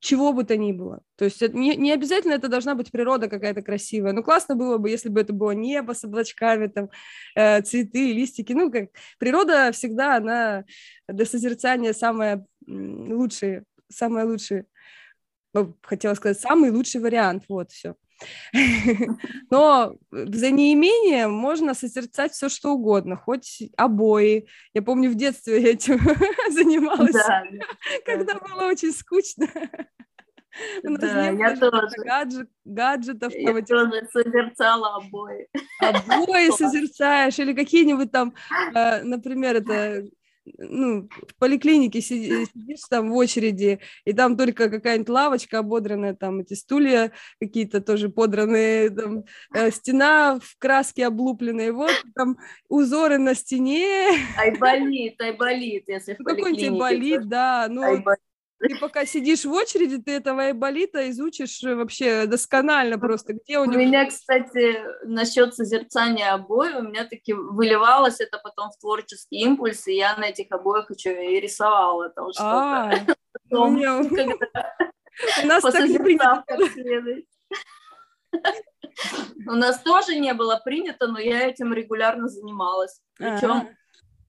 чего 0.00 0.32
бы 0.32 0.44
то 0.44 0.56
ни 0.56 0.72
было. 0.72 1.02
То 1.16 1.26
есть 1.26 1.42
не, 1.52 1.76
не 1.76 1.92
обязательно 1.92 2.32
это 2.32 2.48
должна 2.48 2.74
быть 2.74 2.90
природа 2.90 3.28
какая-то 3.28 3.60
красивая. 3.62 4.12
Ну, 4.12 4.22
классно 4.22 4.56
было 4.56 4.78
бы, 4.78 4.88
если 4.88 5.10
бы 5.10 5.20
это 5.20 5.34
было 5.34 5.50
небо 5.50 5.92
с 5.92 6.04
облачками, 6.04 6.68
там, 6.68 6.88
э, 7.36 7.60
цветы, 7.60 8.12
листики. 8.12 8.54
Ну, 8.54 8.70
как 8.70 8.88
природа 9.18 9.70
всегда, 9.72 10.16
она 10.16 10.64
для 11.06 11.26
созерцания 11.26 11.92
самая 11.92 12.46
лучшая 12.66 13.64
самое 13.90 14.26
лучшее, 14.26 14.66
ну, 15.52 15.76
хотела 15.82 16.14
сказать, 16.14 16.40
самый 16.40 16.70
лучший 16.70 17.00
вариант, 17.00 17.44
вот, 17.48 17.70
все. 17.70 17.96
Но 19.50 19.96
за 20.10 20.50
неимением 20.50 21.32
можно 21.32 21.74
созерцать 21.74 22.32
все, 22.32 22.48
что 22.48 22.72
угодно, 22.72 23.16
хоть 23.16 23.62
обои. 23.76 24.46
Я 24.74 24.82
помню, 24.82 25.10
в 25.10 25.14
детстве 25.14 25.62
я 25.62 25.70
этим 25.70 25.98
занималась, 26.50 27.12
да, 27.12 27.44
когда 28.04 28.34
да. 28.34 28.40
было 28.40 28.68
очень 28.68 28.92
скучно. 28.92 29.48
У 30.82 30.90
нас 30.90 31.00
да, 31.00 31.30
не 31.30 31.38
я 31.38 31.56
тоже. 31.56 31.88
Гаджет, 32.04 32.48
гаджетов. 32.64 33.32
Я 33.34 33.52
там, 33.52 33.64
тоже 33.64 34.08
созерцала 34.12 34.96
обои. 34.96 35.48
Обои 35.80 36.50
созерцаешь, 36.56 37.38
или 37.38 37.52
какие-нибудь 37.52 38.10
там, 38.10 38.34
э, 38.74 39.02
например, 39.02 39.56
это 39.56 40.04
ну, 40.58 41.08
в 41.28 41.34
поликлинике 41.38 42.00
сидишь, 42.00 42.48
сидишь 42.54 42.80
там 42.88 43.10
в 43.10 43.14
очереди, 43.14 43.80
и 44.04 44.12
там 44.12 44.36
только 44.36 44.68
какая-нибудь 44.70 45.08
лавочка 45.08 45.58
ободранная, 45.58 46.14
там 46.14 46.40
эти 46.40 46.54
стулья 46.54 47.12
какие-то 47.40 47.80
тоже 47.80 48.08
подранные, 48.08 48.90
там, 48.90 49.24
э, 49.54 49.70
стена 49.70 50.38
в 50.42 50.56
краске 50.58 51.06
облупленные, 51.06 51.72
вот 51.72 51.92
там 52.14 52.38
узоры 52.68 53.18
на 53.18 53.34
стене. 53.34 54.08
Айболит, 54.36 55.20
айболит, 55.20 55.88
если 55.88 56.14
в 56.14 56.18
ну, 56.20 56.24
Какой-нибудь 56.24 56.62
айболит, 56.62 57.28
да, 57.28 57.66
ну, 57.68 57.82
айболит. 57.82 58.20
Ты 58.60 58.78
пока 58.78 59.06
сидишь 59.06 59.46
в 59.46 59.52
очереди, 59.52 59.96
ты 59.96 60.12
этого 60.12 60.42
айболита 60.42 61.08
изучишь 61.10 61.62
вообще 61.62 62.26
досконально 62.26 62.98
просто. 62.98 63.32
Где 63.32 63.58
у, 63.58 63.62
у 63.62 63.66
меня, 63.66 64.06
кстати, 64.06 64.78
насчет 65.04 65.54
созерцания 65.54 66.32
обоев, 66.34 66.76
у 66.76 66.82
меня 66.82 67.06
таки 67.06 67.32
выливалось 67.32 68.20
это 68.20 68.38
потом 68.38 68.70
в 68.70 68.78
творческий 68.78 69.40
импульс, 69.40 69.86
и 69.86 69.94
я 69.94 70.14
на 70.16 70.24
этих 70.28 70.52
обоях 70.52 70.90
еще 70.90 71.36
и 71.36 71.40
рисовала 71.40 72.10
там 72.10 72.32
что-то. 72.32 73.16
А, 73.52 73.58
у 75.42 75.46
нас 75.46 75.62
так 75.62 75.88
не 75.88 75.98
принято. 75.98 76.44
У 79.46 79.52
нас 79.52 79.82
тоже 79.82 80.16
не 80.16 80.32
было 80.34 80.60
принято, 80.64 81.08
но 81.08 81.18
я 81.18 81.48
этим 81.48 81.72
регулярно 81.72 82.28
занималась. 82.28 83.00
Причем 83.16 83.68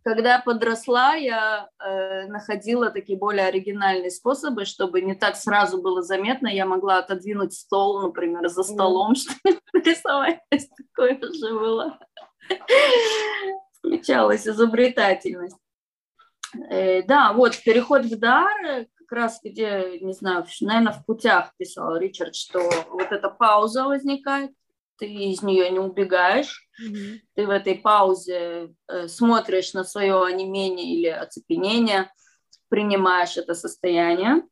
когда 0.03 0.39
подросла, 0.39 1.13
я 1.13 1.69
э, 1.79 2.27
находила 2.27 2.89
такие 2.89 3.17
более 3.17 3.45
оригинальные 3.45 4.09
способы, 4.09 4.65
чтобы 4.65 5.01
не 5.01 5.13
так 5.13 5.35
сразу 5.35 5.81
было 5.81 6.01
заметно. 6.01 6.47
Я 6.47 6.65
могла 6.65 6.99
отодвинуть 6.99 7.53
стол, 7.53 8.01
например, 8.01 8.47
за 8.49 8.63
столом, 8.63 9.15
чтобы 9.15 9.59
рисовать. 9.73 10.39
Такое 10.49 11.19
же 11.21 11.53
было. 11.53 11.99
Включалась 13.77 14.47
изобретательность. 14.47 15.57
Э, 16.69 17.03
да, 17.03 17.33
вот 17.33 17.57
переход 17.63 18.05
в 18.05 18.17
дар, 18.17 18.87
как 18.95 19.11
раз 19.11 19.39
где, 19.43 19.99
не 19.99 20.13
знаю, 20.13 20.45
наверное, 20.61 20.93
в 20.93 21.05
путях 21.05 21.53
писал 21.57 21.95
Ричард, 21.97 22.35
что 22.35 22.59
вот 22.89 23.11
эта 23.11 23.29
пауза 23.29 23.85
возникает, 23.85 24.51
ты 25.01 25.07
из 25.07 25.41
нее 25.41 25.71
не 25.71 25.79
убегаешь, 25.79 26.69
mm-hmm. 26.79 27.19
ты 27.33 27.47
в 27.47 27.49
этой 27.49 27.73
паузе 27.73 28.69
э, 28.87 29.07
смотришь 29.07 29.73
на 29.73 29.83
свое 29.83 30.23
онемение 30.23 30.93
или 30.93 31.07
оцепенение, 31.07 32.11
принимаешь 32.69 33.35
это 33.35 33.55
состояние. 33.55 34.43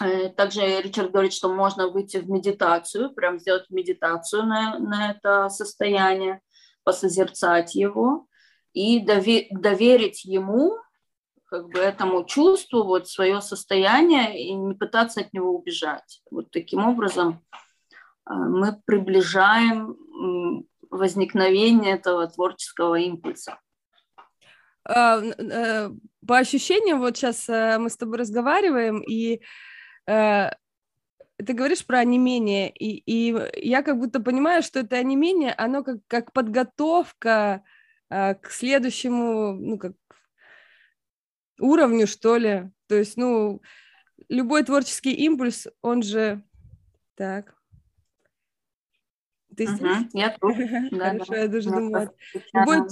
Э, 0.00 0.30
также 0.30 0.82
Ричард 0.82 1.12
говорит, 1.12 1.32
что 1.32 1.48
можно 1.48 1.86
выйти 1.86 2.16
в 2.16 2.28
медитацию, 2.28 3.14
прям 3.14 3.38
сделать 3.38 3.70
медитацию 3.70 4.42
на, 4.42 4.80
на 4.80 5.12
это 5.12 5.48
состояние, 5.48 6.40
посозерцать 6.82 7.76
его 7.76 8.26
и 8.72 8.98
доверить 8.98 10.24
ему, 10.24 10.76
как 11.44 11.68
бы 11.68 11.78
этому 11.78 12.24
чувству, 12.24 12.82
вот 12.82 13.08
свое 13.08 13.40
состояние 13.40 14.42
и 14.42 14.52
не 14.54 14.74
пытаться 14.74 15.20
от 15.20 15.32
него 15.32 15.54
убежать. 15.54 16.20
Вот 16.32 16.50
таким 16.50 16.84
образом 16.84 17.44
мы 18.28 18.80
приближаем 18.84 19.96
возникновение 20.90 21.94
этого 21.94 22.26
творческого 22.28 22.96
импульса. 22.96 23.58
А, 24.84 25.20
э, 25.20 25.90
по 26.26 26.38
ощущениям, 26.38 27.00
вот 27.00 27.16
сейчас 27.16 27.48
э, 27.48 27.78
мы 27.78 27.90
с 27.90 27.96
тобой 27.96 28.18
разговариваем, 28.18 29.00
и 29.00 29.42
э, 30.06 30.50
ты 31.36 31.52
говоришь 31.52 31.84
про 31.84 31.98
онемение, 31.98 32.70
и, 32.70 33.02
и 33.06 33.36
я 33.62 33.82
как 33.82 33.98
будто 33.98 34.20
понимаю, 34.20 34.62
что 34.62 34.80
это 34.80 34.96
онемение, 34.96 35.52
оно 35.52 35.84
как, 35.84 35.98
как 36.06 36.32
подготовка 36.32 37.62
к 38.10 38.50
следующему, 38.50 39.52
ну, 39.52 39.78
как 39.78 39.92
уровню, 41.60 42.06
что 42.06 42.38
ли. 42.38 42.70
То 42.86 42.94
есть, 42.94 43.18
ну, 43.18 43.60
любой 44.30 44.64
творческий 44.64 45.12
импульс, 45.12 45.68
он 45.82 46.02
же... 46.02 46.42
Так, 47.16 47.57
ты 49.58 49.66
здесь? 49.66 50.06
Я 50.12 50.36
тут. 50.38 50.54
Хорошо, 50.90 51.34
я 51.34 51.48
даже 51.48 51.70
думаю. 51.70 52.10
Любой 52.52 52.88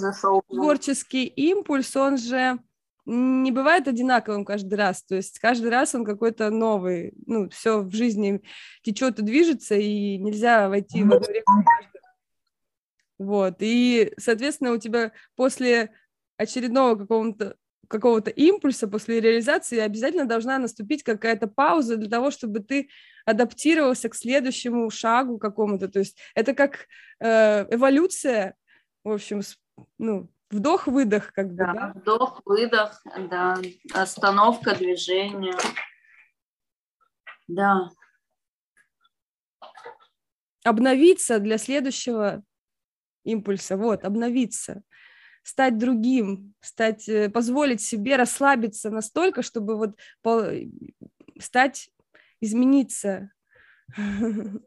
творческий 0.48 1.26
импульс, 1.26 1.96
он 1.96 2.18
же 2.18 2.59
не 3.07 3.52
бывает 3.52 3.87
одинаковым 3.87 4.44
каждый 4.44 4.74
раз, 4.74 5.05
то 5.05 5.14
есть 5.14 5.38
каждый 5.38 5.70
раз 5.70 5.94
он 5.94 6.05
какой-то 6.05 6.50
новый, 6.50 7.14
ну, 7.26 7.48
все 7.50 7.79
в 7.79 7.94
жизни 7.94 8.42
течет 8.83 9.20
и 9.20 9.22
движется, 9.22 9.76
и 9.76 10.18
нельзя 10.18 10.68
войти 10.68 11.05
в 11.05 11.12
одну 11.12 11.33
реку. 11.33 11.52
Вот, 13.18 13.57
и, 13.61 14.12
соответственно, 14.18 14.72
у 14.72 14.79
тебя 14.79 15.12
после 15.37 15.92
очередного 16.37 16.96
какого-то 16.96 17.57
какого-то 17.88 18.31
импульса 18.31 18.88
после 18.88 19.20
реализации 19.20 19.79
обязательно 19.79 20.24
должна 20.24 20.59
наступить 20.59 21.05
какая-то 21.05 21.46
пауза 21.46 21.96
для 21.96 22.11
того, 22.11 22.33
чтобы 22.33 22.59
ты 22.59 22.88
адаптировался 23.26 24.08
к 24.08 24.14
следующему 24.14 24.88
шагу 24.88 25.38
какому-то. 25.38 25.88
То 25.88 25.98
есть 25.98 26.16
это 26.34 26.54
как 26.54 26.86
э, 27.20 27.74
эволюция, 27.74 28.54
в 29.04 29.12
общем, 29.12 29.42
ну, 29.98 30.30
вдох-выдох 30.50 31.32
как 31.32 31.50
бы, 31.50 31.56
да? 31.56 31.72
да? 31.74 31.92
Вдох-выдох, 31.96 33.02
да, 33.28 33.58
остановка 33.92 34.74
движения, 34.74 35.58
да. 37.48 37.90
Обновиться 40.64 41.38
для 41.38 41.58
следующего 41.58 42.42
импульса, 43.24 43.76
вот, 43.76 44.04
обновиться 44.04 44.82
стать 45.42 45.78
другим, 45.78 46.54
стать, 46.60 47.08
э, 47.08 47.28
позволить 47.28 47.80
себе 47.80 48.16
расслабиться 48.16 48.90
настолько, 48.90 49.42
чтобы 49.42 49.76
вот 49.76 49.96
стать, 51.38 51.88
измениться. 52.40 53.31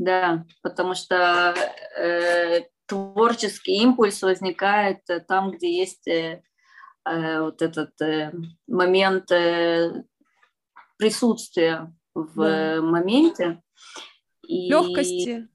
Да, 0.00 0.46
потому 0.62 0.94
что 0.94 1.56
э, 1.98 2.60
творческий 2.86 3.78
импульс 3.78 4.22
возникает 4.22 5.00
э, 5.10 5.18
там, 5.18 5.50
где 5.50 5.76
есть 5.76 6.06
э, 6.06 6.40
э, 7.04 7.40
вот 7.40 7.60
этот 7.62 8.00
э, 8.00 8.32
момент 8.68 9.28
э, 9.32 10.04
присутствия 10.98 11.92
в 12.14 12.36
да. 12.36 12.80
моменте. 12.80 13.60
И... 14.46 14.70
Легкости 14.70 15.48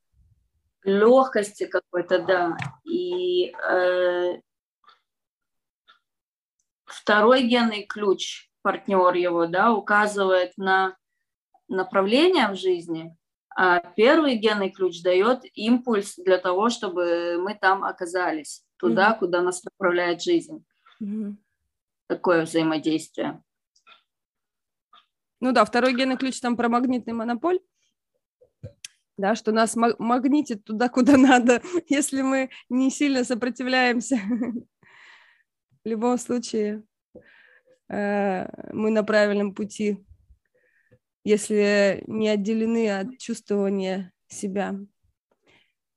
легкости 0.84 1.66
какой-то, 1.66 2.20
да. 2.20 2.58
И 2.84 3.52
э, 3.52 4.42
второй 6.86 7.48
генный 7.48 7.86
ключ, 7.86 8.50
партнер 8.64 9.14
его, 9.14 9.46
да, 9.46 9.72
указывает 9.72 10.54
на 10.58 10.98
направление 11.68 12.48
в 12.48 12.56
жизни, 12.56 13.16
а 13.56 13.80
первый 13.80 14.36
генный 14.36 14.72
ключ 14.72 15.04
дает 15.04 15.44
импульс 15.54 16.16
для 16.18 16.40
того, 16.40 16.70
чтобы 16.70 17.38
мы 17.40 17.54
там 17.54 17.84
оказались, 17.84 18.66
туда, 18.78 19.12
mm-hmm. 19.12 19.20
куда 19.20 19.42
нас 19.44 19.64
направляет 19.64 20.24
жизнь. 20.24 20.66
Mm-hmm. 21.02 21.36
Такое 22.08 22.46
взаимодействие. 22.46 23.44
Ну 25.40 25.52
да, 25.52 25.64
второй 25.66 25.94
генный 25.94 26.18
ключ 26.18 26.40
там 26.40 26.58
про 26.58 26.70
магнитный 26.70 27.14
монополь 27.14 27.60
да, 29.18 29.36
что 29.36 29.52
нас 29.52 29.76
магнитит 29.76 30.64
туда, 30.64 30.90
куда 30.90 31.18
надо, 31.18 31.62
если 31.88 32.22
мы 32.22 32.50
не 32.70 32.90
сильно 32.90 33.24
сопротивляемся. 33.24 34.18
В 35.84 35.88
любом 35.88 36.18
случае, 36.18 36.84
мы 37.90 38.90
на 38.90 39.04
правильном 39.04 39.54
пути, 39.54 40.06
если 41.24 42.04
не 42.08 42.30
отделены 42.30 42.90
от 42.90 43.18
чувствования 43.18 44.12
себя, 44.28 44.76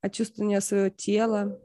от 0.00 0.12
чувствования 0.12 0.60
своего 0.60 0.88
тела, 0.88 1.60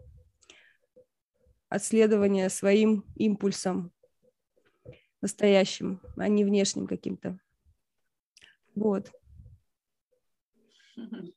от 1.70 1.84
следования 1.84 2.50
своим 2.50 3.06
импульсам 3.16 3.92
настоящим, 5.22 6.02
а 6.18 6.28
не 6.28 6.44
внешним 6.44 6.88
каким-то. 6.88 7.40
Вот. 8.76 9.12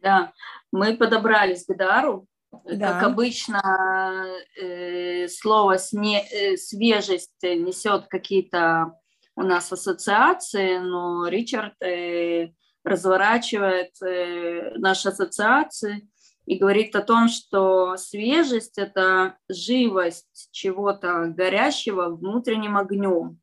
Да, 0.00 0.32
мы 0.70 0.96
подобрались 0.96 1.64
к 1.64 1.76
дару. 1.76 2.28
Да. 2.50 2.94
Как 2.94 3.02
обычно, 3.10 4.26
э, 4.60 5.28
слово 5.28 5.78
сне, 5.78 6.26
э, 6.30 6.56
свежесть 6.56 7.42
несет 7.42 8.06
какие-то 8.08 8.94
у 9.36 9.42
нас 9.42 9.72
ассоциации, 9.72 10.78
но 10.78 11.28
Ричард 11.28 11.80
э, 11.82 12.52
разворачивает 12.84 13.92
э, 14.02 14.76
наши 14.78 15.08
ассоциации 15.08 16.08
и 16.46 16.56
говорит 16.56 16.96
о 16.96 17.02
том, 17.02 17.28
что 17.28 17.96
свежесть– 17.96 18.78
это 18.78 19.36
живость 19.48 20.48
чего-то 20.50 21.26
горящего 21.26 22.08
внутренним 22.08 22.78
огнем. 22.78 23.38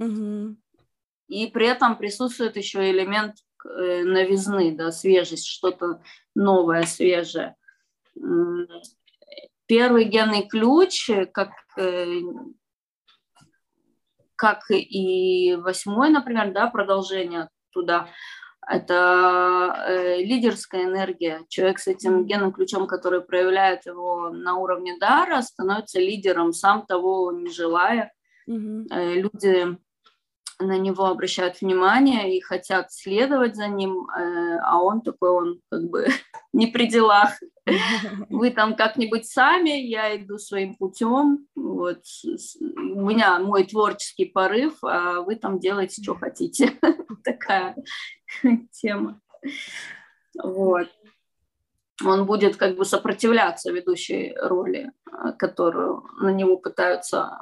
Угу. 0.00 0.56
И 1.28 1.46
при 1.48 1.66
этом 1.66 1.96
присутствует 1.96 2.56
еще 2.56 2.90
элемент 2.90 3.36
новизны, 3.64 4.74
да, 4.76 4.90
свежесть, 4.90 5.46
что-то 5.46 6.02
новое, 6.34 6.82
свежее. 6.84 7.56
Первый 9.66 10.04
генный 10.04 10.46
ключ, 10.48 11.10
как 11.32 11.50
как 14.36 14.64
и 14.72 15.54
восьмой, 15.54 16.10
например, 16.10 16.52
да, 16.52 16.66
продолжение 16.66 17.48
туда, 17.70 18.08
это 18.68 19.74
э, 19.88 20.22
лидерская 20.22 20.84
энергия. 20.84 21.44
Человек 21.48 21.78
с 21.78 21.88
этим 21.88 22.26
генным 22.26 22.52
ключом, 22.52 22.86
который 22.86 23.20
проявляет 23.20 23.86
его 23.86 24.30
на 24.30 24.56
уровне 24.56 24.96
дара, 24.98 25.42
становится 25.42 25.98
лидером, 25.98 26.52
сам 26.52 26.86
того 26.86 27.32
не 27.32 27.50
желая. 27.50 28.12
Mm-hmm. 28.48 28.86
Э, 28.90 29.14
люди 29.14 29.78
на 30.60 30.78
него 30.78 31.06
обращают 31.06 31.60
внимание 31.60 32.36
и 32.36 32.40
хотят 32.40 32.92
следовать 32.92 33.56
за 33.56 33.66
ним, 33.66 34.08
э, 34.08 34.58
а 34.62 34.80
он 34.80 35.02
такой, 35.02 35.30
он 35.30 35.60
как 35.70 35.82
бы 35.90 36.06
не 36.52 36.66
при 36.66 36.86
делах. 36.86 37.40
Вы 38.28 38.50
там 38.50 38.76
как-нибудь 38.76 39.26
сами, 39.26 39.70
я 39.70 40.16
иду 40.16 40.38
своим 40.38 40.74
путем, 40.74 41.46
вот, 41.54 42.02
у 42.24 43.06
меня 43.06 43.38
мой 43.38 43.64
творческий 43.64 44.26
порыв, 44.26 44.78
а 44.82 45.20
вы 45.20 45.36
там 45.36 45.58
делаете, 45.58 46.02
что 46.02 46.14
хотите. 46.14 46.72
Такая 47.24 47.76
тема. 48.72 49.20
Вот. 50.42 50.88
Он 52.04 52.26
будет 52.26 52.56
как 52.56 52.76
бы 52.76 52.84
сопротивляться 52.84 53.70
ведущей 53.70 54.34
роли, 54.36 54.90
которую 55.38 56.04
на 56.20 56.32
него 56.32 56.56
пытаются 56.56 57.38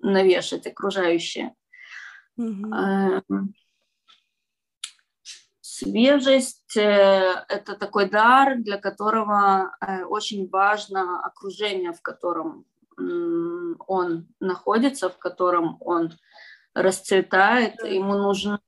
навешать 0.00 0.66
окружающие. 0.66 1.54
Mm-hmm. 2.38 3.22
Свежесть 5.78 6.74
э,– 6.78 7.44
это 7.48 7.74
такой 7.74 8.08
дар, 8.08 8.56
для 8.56 8.78
которого 8.78 9.76
э, 9.78 10.04
очень 10.04 10.48
важно 10.48 11.20
окружение, 11.20 11.92
в 11.92 12.00
котором 12.00 12.64
он 12.96 14.26
находится, 14.40 15.10
в 15.10 15.18
котором 15.18 15.76
он 15.80 16.14
расцветает. 16.72 17.74
Ему 17.84 18.14
нужны 18.14 18.58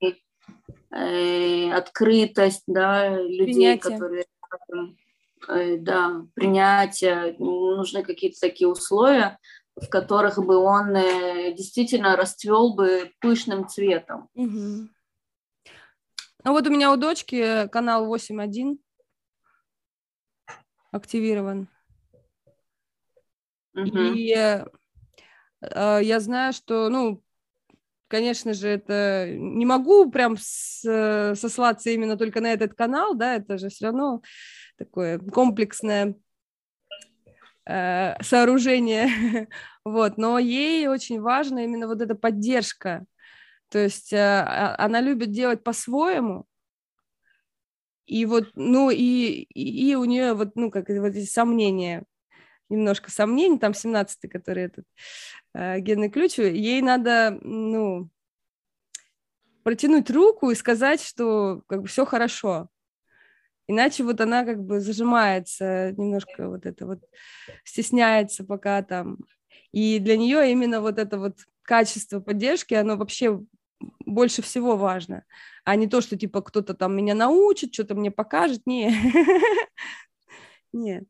э, 0.91 1.71
открытость, 1.71 2.65
да, 2.67 3.17
людей, 3.17 3.79
принятие. 3.79 3.91
которые 3.97 4.25
да, 5.79 6.27
принятие, 6.35 7.35
нужны 7.39 8.03
какие-то 8.03 8.39
такие 8.39 8.67
условия, 8.67 9.39
в 9.75 9.87
которых 9.87 10.37
бы 10.37 10.57
он 10.57 10.93
действительно 11.55 12.15
расцвел 12.15 12.75
бы 12.75 13.11
пышным 13.19 13.67
цветом. 13.67 14.29
Угу. 14.35 14.89
Ну 16.45 16.53
вот 16.53 16.65
у 16.67 16.69
меня 16.69 16.91
у 16.93 16.95
дочки 16.95 17.67
канал 17.67 18.07
8.1 18.07 18.77
активирован. 20.91 21.67
Угу. 23.75 23.97
И 24.15 24.31
э, 24.31 24.65
я 25.61 26.19
знаю, 26.19 26.53
что, 26.53 26.89
ну, 26.89 27.21
конечно 28.07 28.53
же, 28.53 28.69
это 28.69 29.27
не 29.29 29.65
могу 29.65 30.09
прям 30.09 30.37
с, 30.37 30.81
сослаться 31.35 31.89
именно 31.89 32.17
только 32.17 32.39
на 32.39 32.53
этот 32.53 32.73
канал, 32.73 33.15
да, 33.15 33.35
это 33.35 33.57
же 33.57 33.69
все 33.69 33.87
равно 33.87 34.21
такое 34.77 35.19
комплексное 35.19 36.15
э, 37.65 38.21
сооружение, 38.23 39.49
вот, 39.83 40.17
но 40.17 40.39
ей 40.39 40.87
очень 40.87 41.21
важна 41.21 41.63
именно 41.63 41.87
вот 41.87 42.01
эта 42.01 42.15
поддержка, 42.15 43.05
то 43.69 43.79
есть 43.79 44.13
э, 44.13 44.17
а, 44.17 44.75
она 44.77 45.01
любит 45.01 45.31
делать 45.31 45.63
по-своему, 45.63 46.45
и 48.09 48.25
вот, 48.25 48.49
ну, 48.55 48.89
и, 48.89 48.95
и, 49.53 49.91
и 49.91 49.95
у 49.95 50.03
нее 50.05 50.33
вот, 50.33 50.55
ну, 50.55 50.71
как 50.71 50.89
вот 50.89 51.15
эти 51.15 51.25
сомнения, 51.25 52.03
немножко 52.67 53.11
сомнений, 53.11 53.59
там 53.59 53.73
17-й, 53.73 54.27
который 54.27 54.63
этот 54.63 54.85
э, 55.53 55.79
генный 55.79 56.09
ключ, 56.09 56.39
ей 56.39 56.81
надо, 56.81 57.37
ну, 57.41 58.09
протянуть 59.63 60.09
руку 60.09 60.49
и 60.49 60.55
сказать, 60.55 61.01
что 61.01 61.61
как 61.67 61.83
бы 61.83 61.87
все 61.87 62.03
хорошо. 62.03 62.69
Иначе 63.67 64.03
вот 64.03 64.19
она 64.19 64.43
как 64.43 64.63
бы 64.63 64.79
зажимается 64.79 65.91
немножко 65.91 66.49
вот 66.49 66.65
это 66.65 66.87
вот, 66.87 67.03
стесняется 67.63 68.43
пока 68.43 68.81
там. 68.81 69.19
И 69.71 69.99
для 69.99 70.17
нее 70.17 70.51
именно 70.51 70.81
вот 70.81 70.97
это 70.97 71.19
вот 71.19 71.37
качество 71.61 72.19
поддержки, 72.19 72.73
оно 72.73 72.97
вообще 72.97 73.39
больше 74.05 74.41
всего 74.41 74.77
важно, 74.77 75.25
а 75.63 75.75
не 75.75 75.87
то, 75.87 76.01
что 76.01 76.17
типа 76.17 76.41
кто-то 76.41 76.73
там 76.73 76.95
меня 76.95 77.15
научит, 77.15 77.73
что-то 77.73 77.95
мне 77.95 78.11
покажет. 78.11 78.65
Не. 78.65 78.91
Нет. 80.73 81.05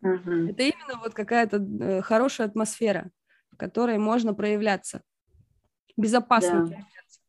Это 0.00 0.62
именно 0.62 0.98
вот 1.02 1.14
какая-то 1.14 1.56
э, 1.56 2.02
хорошая 2.02 2.46
атмосфера, 2.46 3.10
в 3.50 3.56
которой 3.56 3.98
можно 3.98 4.34
проявляться. 4.34 5.02
Безопасно 5.96 6.66
проявляться. 6.66 7.20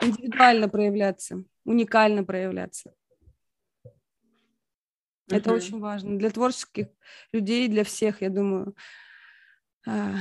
Индивидуально 0.00 0.68
проявляться 0.68 1.44
уникально 1.64 2.24
проявляться. 2.24 2.94
Это 5.28 5.52
очень 5.52 5.78
важно 5.80 6.18
для 6.18 6.30
творческих 6.30 6.88
людей, 7.32 7.68
для 7.68 7.84
всех, 7.84 8.20
я 8.22 8.28
думаю. 8.28 8.74
А, 9.86 10.14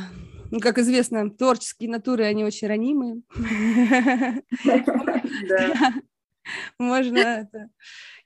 ну, 0.49 0.59
как 0.59 0.79
известно, 0.79 1.29
творческие 1.29 1.89
натуры, 1.89 2.25
они 2.25 2.43
очень 2.43 2.67
ранимые. 2.67 3.21
Можно 6.77 7.49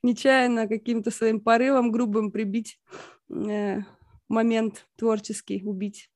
нечаянно 0.02 0.68
каким-то 0.68 1.12
своим 1.12 1.40
порывом 1.40 1.92
грубым 1.92 2.32
прибить 2.32 2.80
э, 3.30 3.80
момент 4.28 4.86
творческий, 4.98 5.64
убить. 5.64 6.10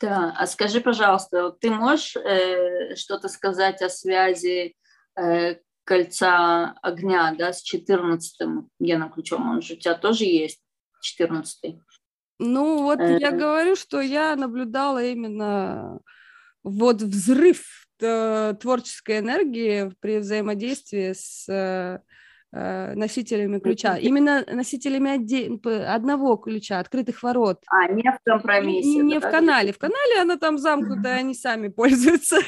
Да, 0.00 0.34
а 0.36 0.46
скажи, 0.46 0.80
пожалуйста, 0.80 1.52
ты 1.52 1.70
можешь 1.70 2.16
э, 2.16 2.96
что-то 2.96 3.28
сказать 3.28 3.82
о 3.82 3.88
связи 3.88 4.74
э, 5.16 5.56
кольца 5.84 6.72
огня, 6.82 7.34
да, 7.38 7.52
с 7.52 7.62
14-м 7.72 8.68
геном 8.80 9.12
ключом? 9.12 9.48
Он 9.48 9.62
же 9.62 9.74
у 9.74 9.76
тебя 9.76 9.94
тоже 9.94 10.24
есть, 10.24 10.60
14-й. 11.20 11.80
Ну, 12.42 12.82
вот 12.82 13.00
э, 13.00 13.18
я 13.20 13.30
говорю, 13.30 13.76
что 13.76 14.00
я 14.00 14.34
наблюдала 14.36 15.02
именно 15.02 16.00
вот 16.64 17.00
взрыв 17.00 17.86
э, 18.00 18.54
творческой 18.60 19.20
энергии 19.20 19.92
при 20.00 20.18
взаимодействии 20.18 21.12
с 21.12 21.48
э, 21.48 22.00
носителями 22.94 23.60
ключа, 23.60 23.96
именно 23.96 24.44
носителями 24.46 25.94
одного 25.94 26.36
ключа, 26.36 26.80
открытых 26.80 27.22
ворот. 27.22 27.62
А, 27.68 27.86
не 27.88 28.02
в 28.02 28.18
компромиссе. 28.24 28.88
Не, 28.88 29.02
не 29.02 29.20
в 29.20 29.22
канале. 29.22 29.72
В 29.72 29.78
канале 29.78 30.20
она 30.20 30.36
там 30.36 30.58
замкнутая, 30.58 31.18
они 31.18 31.34
сами 31.34 31.68
пользуются. 31.68 32.38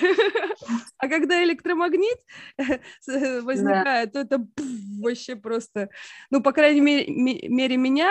А 0.96 1.08
когда 1.08 1.44
электромагнит 1.44 2.16
возникает, 3.42 4.12
то 4.12 4.20
это 4.20 4.46
вообще 5.02 5.36
просто... 5.36 5.90
Ну, 6.30 6.42
по 6.42 6.52
крайней 6.52 6.80
мере, 6.80 7.76
меня 7.76 8.10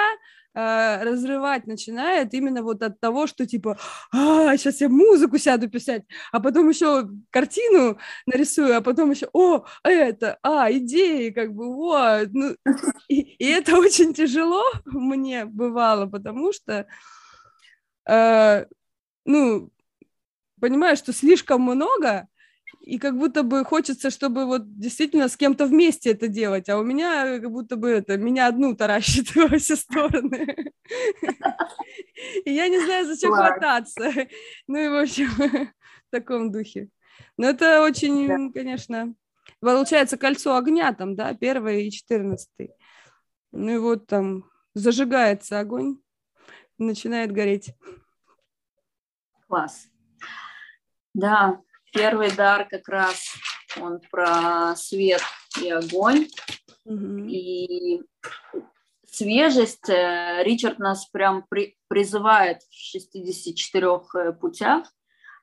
э, 0.53 1.03
разрывать 1.03 1.67
начинает 1.67 2.33
именно 2.33 2.63
вот 2.63 2.81
от 2.83 2.99
того, 2.99 3.27
что 3.27 3.45
типа, 3.45 3.77
а, 4.11 4.55
сейчас 4.57 4.81
я 4.81 4.89
музыку 4.89 5.37
сяду 5.37 5.69
писать, 5.69 6.03
а 6.31 6.39
потом 6.39 6.69
еще 6.69 7.09
картину 7.29 7.97
нарисую, 8.25 8.77
а 8.77 8.81
потом 8.81 9.11
еще, 9.11 9.29
о, 9.33 9.65
это, 9.83 10.37
а, 10.43 10.71
идеи, 10.71 11.29
как 11.29 11.53
бы, 11.53 11.73
вот. 11.73 12.29
Ну, 12.31 12.55
и, 13.07 13.21
и 13.21 13.45
это 13.45 13.77
очень 13.77 14.13
тяжело 14.13 14.63
мне 14.85 15.45
бывало, 15.45 16.07
потому 16.07 16.53
что, 16.53 16.87
э, 18.07 18.65
ну, 19.25 19.71
понимаю, 20.59 20.95
что 20.97 21.13
слишком 21.13 21.61
много, 21.61 22.27
и 22.83 22.99
как 22.99 23.17
будто 23.17 23.43
бы 23.43 23.63
хочется, 23.63 24.09
чтобы 24.09 24.45
вот 24.45 24.77
действительно 24.77 25.29
с 25.29 25.37
кем-то 25.37 25.65
вместе 25.65 26.11
это 26.11 26.27
делать, 26.27 26.67
а 26.67 26.77
у 26.77 26.83
меня 26.83 27.39
как 27.39 27.49
будто 27.49 27.77
бы 27.77 27.89
это, 27.89 28.17
меня 28.17 28.47
одну 28.47 28.75
таращит 28.75 29.33
во 29.35 29.57
все 29.57 29.77
стороны. 29.77 30.73
И 32.43 32.51
я 32.51 32.67
не 32.67 32.79
знаю, 32.83 33.05
зачем 33.05 33.31
хвататься. 33.31 34.11
Ну 34.67 34.77
и, 34.77 34.87
в 34.89 35.01
общем, 35.01 35.29
в 35.37 36.11
таком 36.11 36.51
духе. 36.51 36.89
Но 37.37 37.47
это 37.47 37.83
очень, 37.83 38.51
конечно, 38.51 39.15
получается 39.61 40.17
кольцо 40.17 40.57
огня 40.57 40.93
там, 40.93 41.15
да, 41.15 41.33
первый 41.33 41.87
и 41.87 41.91
четырнадцатый. 41.91 42.73
Ну 43.53 43.75
и 43.75 43.77
вот 43.77 44.07
там 44.07 44.51
зажигается 44.73 45.57
огонь, 45.57 45.99
начинает 46.77 47.31
гореть. 47.31 47.73
Класс. 49.47 49.87
Да, 51.13 51.61
Первый 51.93 52.31
дар 52.31 52.67
как 52.67 52.87
раз 52.87 53.35
он 53.79 54.01
про 54.11 54.75
свет 54.75 55.21
и 55.61 55.69
огонь. 55.69 56.27
Mm-hmm. 56.87 57.29
И 57.29 58.01
свежесть 59.05 59.89
э, 59.89 60.41
Ричард 60.43 60.79
нас 60.79 61.05
прям 61.05 61.45
при, 61.47 61.77
призывает 61.87 62.63
в 62.63 62.73
64 62.73 63.87
э, 63.87 64.33
путях. 64.33 64.91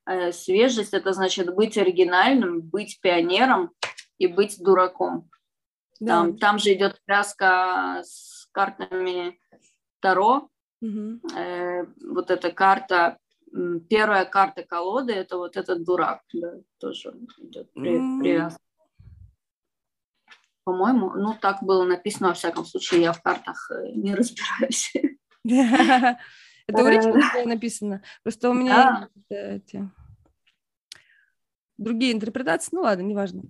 Э, 0.06 0.32
свежесть– 0.32 0.92
это 0.92 1.12
значит 1.12 1.54
быть 1.54 1.78
оригинальным, 1.78 2.60
быть 2.60 3.00
пионером 3.00 3.70
и 4.18 4.26
быть 4.26 4.56
дураком. 4.60 5.30
Да. 6.00 6.22
Там, 6.22 6.36
там 6.36 6.58
же 6.58 6.74
идет 6.74 7.00
связка 7.04 8.02
с 8.04 8.48
картами 8.52 9.38
Таро, 10.00 10.48
Угу. 10.82 11.20
Вот 12.14 12.30
эта 12.30 12.50
карта, 12.50 13.18
первая 13.88 14.24
карта 14.24 14.62
колоды, 14.62 15.12
это 15.12 15.36
вот 15.36 15.56
этот 15.56 15.84
дурак, 15.84 16.22
да, 16.32 16.54
тоже 16.78 17.14
идет 17.38 17.72
привязка. 17.72 18.60
По-моему, 20.64 21.14
ну 21.14 21.34
так 21.40 21.62
было 21.62 21.84
написано, 21.84 22.28
во 22.28 22.34
всяком 22.34 22.64
случае, 22.64 23.02
я 23.02 23.12
в 23.12 23.22
картах 23.22 23.70
э, 23.70 23.92
не 23.94 24.14
разбираюсь. 24.14 24.92
Это 26.66 26.84
у 26.84 26.86
Ричарда 26.86 27.48
написано. 27.48 28.02
Просто 28.22 28.50
у 28.50 28.54
меня 28.54 29.08
эти 29.28 29.90
другие 31.78 32.12
интерпретации. 32.12 32.76
Ну 32.76 32.82
ладно, 32.82 33.02
неважно. 33.02 33.42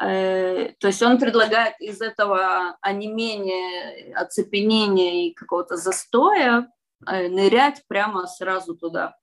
Э, 0.00 0.72
то 0.78 0.86
есть 0.86 1.02
он 1.02 1.18
предлагает 1.18 1.78
из 1.80 2.00
этого 2.00 2.76
онемения, 2.80 4.14
оцепенения 4.14 5.28
и 5.28 5.34
какого-то 5.34 5.76
застоя 5.76 6.60
э, 6.60 6.66
нырять 7.06 7.82
прямо 7.88 8.26
сразу 8.26 8.76
туда 8.76 9.16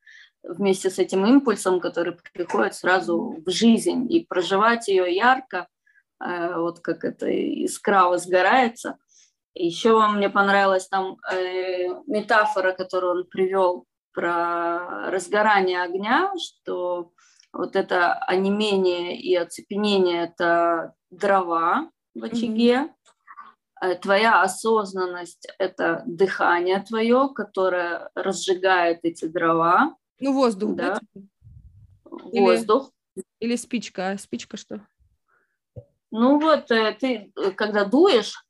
вместе 0.43 0.89
с 0.89 0.99
этим 0.99 1.25
импульсом, 1.25 1.79
который 1.79 2.17
приходит 2.33 2.75
сразу 2.75 3.35
в 3.45 3.49
жизнь, 3.49 4.11
и 4.11 4.25
проживать 4.25 4.87
ее 4.87 5.13
ярко, 5.13 5.67
э, 6.23 6.55
вот 6.57 6.79
как 6.79 7.03
это 7.03 7.29
искра 7.29 8.05
возгорается. 8.05 8.97
Еще 9.53 9.99
мне 10.07 10.29
понравилась 10.29 10.87
там 10.87 11.17
метафора, 12.07 12.71
которую 12.71 13.11
он 13.11 13.25
привел 13.25 13.85
про 14.13 15.09
разгорание 15.11 15.81
огня, 15.81 16.31
что 16.37 17.11
вот 17.51 17.75
это 17.75 18.13
онемение 18.13 19.19
и 19.19 19.35
оцепенение– 19.35 20.23
это 20.25 20.93
дрова 21.09 21.89
в 22.13 22.23
очаге. 22.23 22.93
Mm-hmm. 23.81 23.99
Твоя 23.99 24.41
осознанность– 24.41 25.47
это 25.59 26.03
дыхание 26.05 26.79
твое, 26.81 27.29
которое 27.33 28.09
разжигает 28.15 28.99
эти 29.03 29.25
дрова. 29.25 29.95
Ну, 30.19 30.33
воздух, 30.33 30.75
да? 30.75 30.99
да? 31.13 31.21
Воздух. 32.05 32.91
Или, 33.15 33.25
или 33.39 33.55
спичка. 33.55 34.11
А 34.11 34.17
спичка 34.17 34.57
что? 34.57 34.81
Ну 36.11 36.39
вот, 36.39 36.71
э, 36.71 36.95
ты, 36.99 37.31
э, 37.35 37.51
когда 37.51 37.85
дуешь 37.85 38.43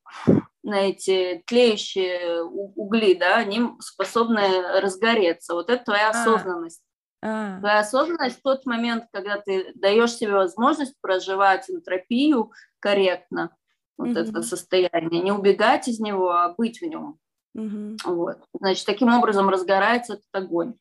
на 0.64 0.82
эти 0.82 1.44
тлеющие 1.46 2.44
угли, 2.44 3.16
да, 3.16 3.38
они 3.38 3.70
способны 3.80 4.80
разгореться. 4.80 5.54
Вот 5.54 5.70
это 5.70 5.84
твоя 5.84 6.08
а. 6.08 6.12
осознанность. 6.12 6.82
А. 7.22 7.60
Твоя 7.60 7.80
осознанность 7.80 8.40
в 8.40 8.42
тот 8.42 8.66
момент, 8.66 9.06
когда 9.12 9.40
ты 9.40 9.74
даешь 9.76 10.14
себе 10.14 10.34
возможность 10.34 10.96
проживать 11.02 11.70
энтропию 11.70 12.52
корректно, 12.80 13.56
вот 14.00 14.10
mm 14.10 14.30
это 14.30 14.42
состояние, 14.42 15.22
не 15.22 15.32
убегать 15.32 15.88
из 15.88 16.00
него, 16.00 16.32
а 16.32 16.54
быть 16.54 16.82
в 16.82 16.86
нем. 16.86 17.20
mm 17.56 17.98
Вот. 18.06 18.38
Значит, 18.54 18.86
таким 18.86 19.14
образом 19.14 19.50
разгорается 19.50 20.14
этот 20.14 20.30
огонь. 20.32 20.76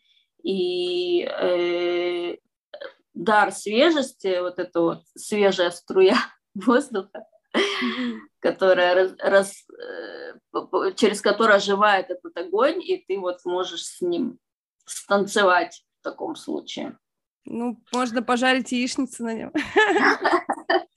И 0.45 1.25
э, 1.25 2.37
дар 3.13 3.53
свежести, 3.53 4.41
вот 4.41 4.61
эта 4.61 4.81
вот 4.81 5.03
свежая 5.17 5.73
струя 5.73 6.17
воздуха, 6.55 7.27
которая 8.39 8.95
раз, 8.95 9.15
раз, 9.19 9.67
э, 9.69 10.93
через 10.95 11.21
которую 11.21 11.57
оживает 11.57 12.11
этот 12.11 12.37
огонь, 12.37 12.81
и 12.81 13.05
ты 13.05 13.19
вот 13.19 13.45
можешь 13.45 13.85
с 13.85 14.01
ним 14.01 14.39
станцевать 14.85 15.85
в 16.01 16.05
таком 16.05 16.37
случае. 16.37 16.97
Ну, 17.45 17.83
можно 17.93 18.23
пожарить 18.23 18.71
яичницу 18.71 19.25
на 19.25 19.35
нем. 19.35 19.53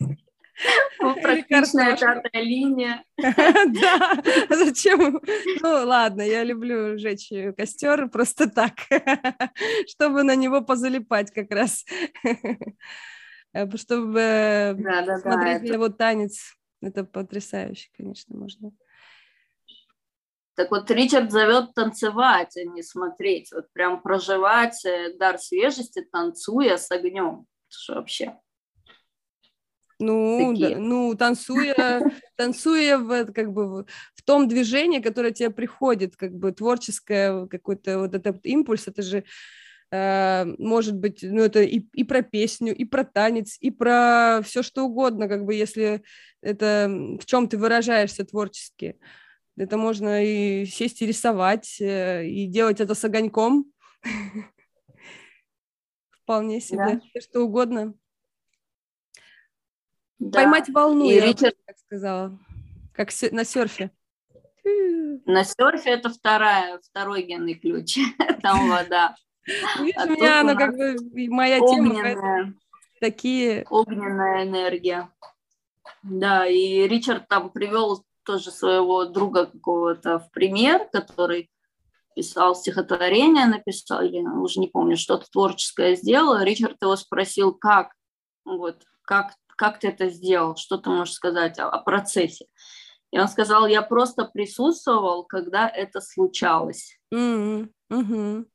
Ну, 1.00 1.16
практичная 1.22 1.98
пятая 1.98 2.44
линия. 2.44 3.04
Да, 3.18 4.22
зачем? 4.50 5.20
Ну, 5.62 5.70
ладно, 5.86 6.22
я 6.22 6.44
люблю 6.44 6.98
жечь 6.98 7.32
костер 7.58 8.10
просто 8.10 8.50
так, 8.50 8.74
чтобы 9.88 10.24
на 10.24 10.36
него 10.36 10.62
позалипать 10.62 11.32
как 11.32 11.52
раз. 11.52 11.86
Чтобы 13.76 14.78
смотреть 15.22 15.62
на 15.64 15.74
его 15.74 15.90
танец. 15.90 16.56
Это 16.82 17.04
потрясающе, 17.04 17.90
конечно, 17.96 18.36
можно. 18.36 18.72
Так 20.56 20.72
вот, 20.72 20.90
Ричард 20.92 21.32
зовет 21.32 21.74
танцевать, 21.74 22.58
а 22.58 22.64
не 22.64 22.84
смотреть. 22.84 23.52
Вот 23.52 23.72
прям 23.72 24.02
проживать 24.02 24.84
э, 24.86 25.14
дар 25.18 25.40
свежести, 25.40 26.02
танцуя 26.02 26.78
с 26.78 26.92
огнем. 26.92 27.46
Что 27.70 27.96
вообще? 27.96 28.38
Ну, 30.02 30.56
да, 30.58 30.78
ну, 30.78 31.16
танцуя, 31.16 31.76
танцуя 32.36 32.98
в, 32.98 33.32
как 33.32 33.54
бы, 33.54 33.86
в 34.16 34.24
том 34.26 34.48
движении, 34.48 35.00
которое 35.00 35.32
тебе 35.32 35.52
приходит, 35.52 36.16
как 36.16 36.34
бы 36.34 36.52
творческое 36.52 37.46
какой-то 37.46 38.00
вот 38.00 38.16
этот 38.16 38.46
импульс, 38.46 38.88
это 38.88 39.04
же 39.04 39.24
э, 39.92 40.46
может 40.58 40.96
быть, 40.96 41.20
ну, 41.22 41.44
это 41.44 41.62
и, 41.62 41.80
и 41.94 42.04
про 42.04 42.24
песню, 42.24 42.76
и 42.76 42.84
про 42.84 43.04
танец, 43.04 43.58
и 43.60 43.70
про 43.70 44.42
все 44.44 44.64
что 44.64 44.86
угодно, 44.86 45.28
как 45.28 45.46
бы, 45.46 45.54
если 45.54 46.02
это 46.42 46.90
в 47.20 47.26
чем 47.26 47.48
ты 47.48 47.58
выражаешься 47.58 48.26
творчески. 48.26 48.98
Это 49.58 49.78
можно 49.78 50.24
и 50.26 50.66
сесть 50.66 51.02
и 51.02 51.06
рисовать, 51.06 51.80
э, 51.80 52.26
и 52.26 52.48
делать 52.48 52.80
это 52.80 52.96
с 52.96 53.04
огоньком. 53.04 53.72
Вполне 56.24 56.60
себе, 56.62 57.02
что 57.20 57.42
угодно. 57.42 57.94
Да. 60.22 60.42
Поймать 60.42 60.70
волну, 60.70 61.10
и 61.10 61.16
я 61.16 61.26
Ричард... 61.26 61.56
так 61.66 61.76
сказала, 61.80 62.38
как 62.94 63.10
на 63.32 63.44
серфе. 63.44 63.90
На 65.26 65.44
серфе 65.44 65.90
это 65.90 66.10
вторая, 66.12 66.80
второй 66.80 67.24
генный 67.24 67.56
ключ, 67.56 67.98
там 68.44 68.70
вода. 68.70 69.16
Видишь, 69.80 69.96
а 69.98 70.06
у 70.06 70.10
меня 70.12 70.42
она 70.42 70.54
как 70.54 70.76
бы 70.76 70.96
моя 71.28 71.58
тема. 71.60 72.54
Такие... 73.00 73.66
Огненная 73.72 74.44
энергия. 74.44 75.10
Да, 76.04 76.46
и 76.46 76.88
Ричард 76.88 77.28
там 77.28 77.50
привел 77.50 78.06
тоже 78.24 78.52
своего 78.52 79.06
друга 79.06 79.48
какого-то 79.48 80.20
в 80.20 80.30
пример, 80.30 80.88
который 80.92 81.50
писал 82.16 82.54
стихотворение, 82.54 83.48
написал, 83.48 84.04
я 84.04 84.22
уже 84.22 84.60
не 84.60 84.68
помню, 84.68 84.98
что-то 84.98 85.26
творческое 85.32 85.96
сделал. 85.96 86.40
Ричард 86.44 86.78
его 86.80 86.96
спросил, 86.96 87.56
как, 87.56 87.96
вот, 88.46 88.84
как, 89.02 89.34
как 89.62 89.78
ты 89.78 89.90
это 89.90 90.10
сделал, 90.10 90.56
что 90.56 90.78
ты 90.78 90.90
можешь 90.90 91.14
сказать 91.14 91.60
о, 91.60 91.70
о 91.70 91.84
процессе. 91.84 92.48
И 93.12 93.20
он 93.20 93.28
сказал, 93.28 93.68
я 93.68 93.84
просто 93.84 94.26
присутствовал, 94.26 95.24
когда 95.24 95.70
это 95.70 96.02
случалось. 96.02 96.98
Mm-hmm. 97.14 97.70
Mm-hmm. 97.92 98.46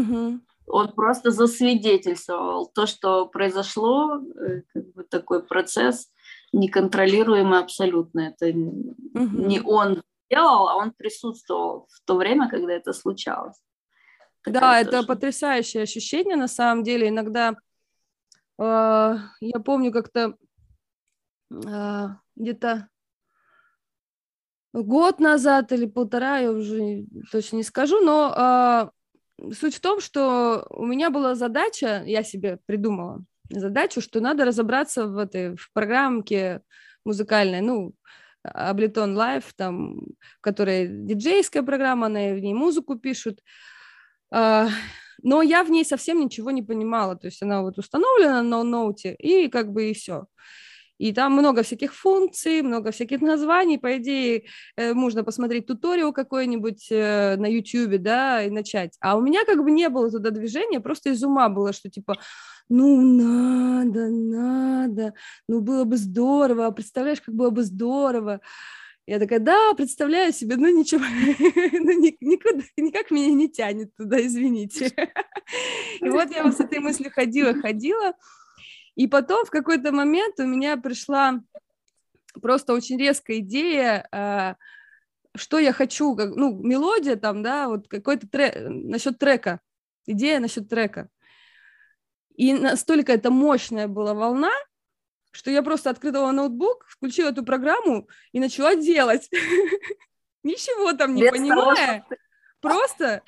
Mm-hmm. 0.00 0.40
Он 0.68 0.92
просто 0.94 1.30
засвидетельствовал 1.30 2.70
то, 2.74 2.86
что 2.86 3.26
произошло, 3.26 4.16
э, 4.16 4.62
как 4.72 4.94
бы 4.94 5.04
такой 5.04 5.42
процесс, 5.42 6.10
неконтролируемый 6.54 7.58
абсолютно. 7.58 8.20
Это 8.20 8.46
угу. 8.46 9.46
не 9.46 9.60
он 9.60 10.02
делал, 10.30 10.68
а 10.68 10.76
он 10.76 10.92
присутствовал 10.92 11.88
в 11.90 12.06
то 12.06 12.16
время, 12.16 12.48
когда 12.48 12.72
это 12.72 12.94
случалось. 12.94 13.60
Такая 14.42 14.84
да, 14.84 14.90
тоже. 14.90 14.98
это 14.98 15.06
потрясающее 15.06 15.82
ощущение 15.82 16.36
на 16.36 16.48
самом 16.48 16.84
деле. 16.84 17.08
Иногда 17.08 17.56
я 18.58 19.60
помню 19.64 19.92
как-то 19.92 20.36
э, 21.50 22.06
где-то 22.36 22.88
год 24.72 25.20
назад 25.20 25.72
или 25.72 25.86
полтора, 25.86 26.38
я 26.38 26.50
уже 26.52 27.06
точно 27.30 27.56
не 27.56 27.62
скажу, 27.62 28.00
но 28.00 28.90
э, 29.38 29.52
суть 29.54 29.76
в 29.76 29.80
том, 29.80 30.00
что 30.00 30.66
у 30.70 30.84
меня 30.84 31.10
была 31.10 31.34
задача, 31.34 32.02
я 32.06 32.22
себе 32.22 32.58
придумала, 32.66 33.24
задачу, 33.50 34.00
что 34.00 34.20
надо 34.20 34.44
разобраться 34.44 35.06
в 35.06 35.18
этой 35.18 35.56
в 35.56 35.72
программке 35.72 36.62
музыкальной, 37.04 37.60
ну, 37.60 37.94
Ableton 38.46 39.14
Live, 39.14 39.46
там, 39.56 40.00
которая 40.40 40.86
диджейская 40.86 41.62
программа, 41.62 42.06
она 42.06 42.32
в 42.34 42.38
ней 42.38 42.54
музыку 42.54 42.96
пишут, 42.96 43.40
а, 44.30 44.68
но 45.22 45.42
я 45.42 45.64
в 45.64 45.70
ней 45.70 45.84
совсем 45.84 46.20
ничего 46.20 46.50
не 46.50 46.62
понимала, 46.62 47.16
то 47.16 47.26
есть 47.26 47.42
она 47.42 47.62
вот 47.62 47.78
установлена 47.78 48.42
на 48.42 48.62
ноуте, 48.62 49.14
и 49.14 49.48
как 49.48 49.72
бы 49.72 49.90
и 49.90 49.94
все. 49.94 50.26
И 50.98 51.12
там 51.12 51.32
много 51.32 51.62
всяких 51.62 51.94
функций, 51.94 52.62
много 52.62 52.90
всяких 52.90 53.20
названий. 53.20 53.78
По 53.78 53.98
идее, 53.98 54.44
э, 54.76 54.94
можно 54.94 55.24
посмотреть 55.24 55.66
туториал 55.66 56.12
какой-нибудь 56.12 56.86
э, 56.90 57.36
на 57.36 57.46
YouTube, 57.46 58.00
да, 58.00 58.42
и 58.42 58.50
начать. 58.50 58.96
А 59.00 59.16
у 59.16 59.20
меня 59.20 59.44
как 59.44 59.62
бы 59.62 59.70
не 59.70 59.88
было 59.88 60.10
туда 60.10 60.30
движения, 60.30 60.80
просто 60.80 61.10
из 61.10 61.22
ума 61.22 61.48
было, 61.48 61.72
что 61.72 61.90
типа, 61.90 62.16
ну, 62.68 63.00
надо, 63.02 64.08
надо, 64.08 65.14
ну, 65.48 65.60
было 65.60 65.84
бы 65.84 65.96
здорово, 65.96 66.70
представляешь, 66.70 67.20
как 67.20 67.34
было 67.34 67.50
бы 67.50 67.62
здорово. 67.62 68.40
Я 69.06 69.20
такая, 69.20 69.38
да, 69.38 69.72
представляю 69.74 70.32
себе, 70.32 70.56
ну 70.56 70.68
ничего, 70.68 71.00
ну 71.04 71.92
никуда, 72.20 72.64
никак 72.76 73.12
меня 73.12 73.32
не 73.32 73.48
тянет 73.48 73.94
туда, 73.94 74.20
извините. 74.20 74.86
И 76.00 76.08
вот 76.08 76.30
я 76.34 76.42
вот 76.42 76.56
с 76.56 76.60
этой 76.60 76.80
мыслью 76.80 77.12
ходила, 77.12 77.54
ходила, 77.54 78.14
и 78.96 79.06
потом 79.06 79.44
в 79.44 79.50
какой-то 79.50 79.92
момент 79.92 80.40
у 80.40 80.46
меня 80.46 80.76
пришла 80.76 81.40
просто 82.40 82.72
очень 82.72 82.98
резкая 82.98 83.38
идея, 83.38 84.56
что 85.36 85.58
я 85.58 85.72
хочу, 85.72 86.16
как, 86.16 86.34
ну, 86.34 86.58
мелодия 86.62 87.16
там, 87.16 87.42
да, 87.42 87.68
вот 87.68 87.88
какой-то 87.88 88.26
трек, 88.26 88.54
насчет 88.56 89.18
трека, 89.18 89.60
идея 90.06 90.40
насчет 90.40 90.68
трека. 90.68 91.08
И 92.36 92.54
настолько 92.54 93.12
это 93.12 93.30
мощная 93.30 93.86
была 93.86 94.14
волна, 94.14 94.52
что 95.36 95.50
я 95.50 95.62
просто 95.62 95.90
открыла 95.90 96.32
ноутбук, 96.32 96.86
включила 96.88 97.28
эту 97.28 97.44
программу 97.44 98.08
и 98.32 98.40
начала 98.40 98.74
делать. 98.74 99.28
Ничего 100.42 100.94
там 100.94 101.14
не 101.14 101.30
понимая. 101.30 102.06
Просто 102.60 103.22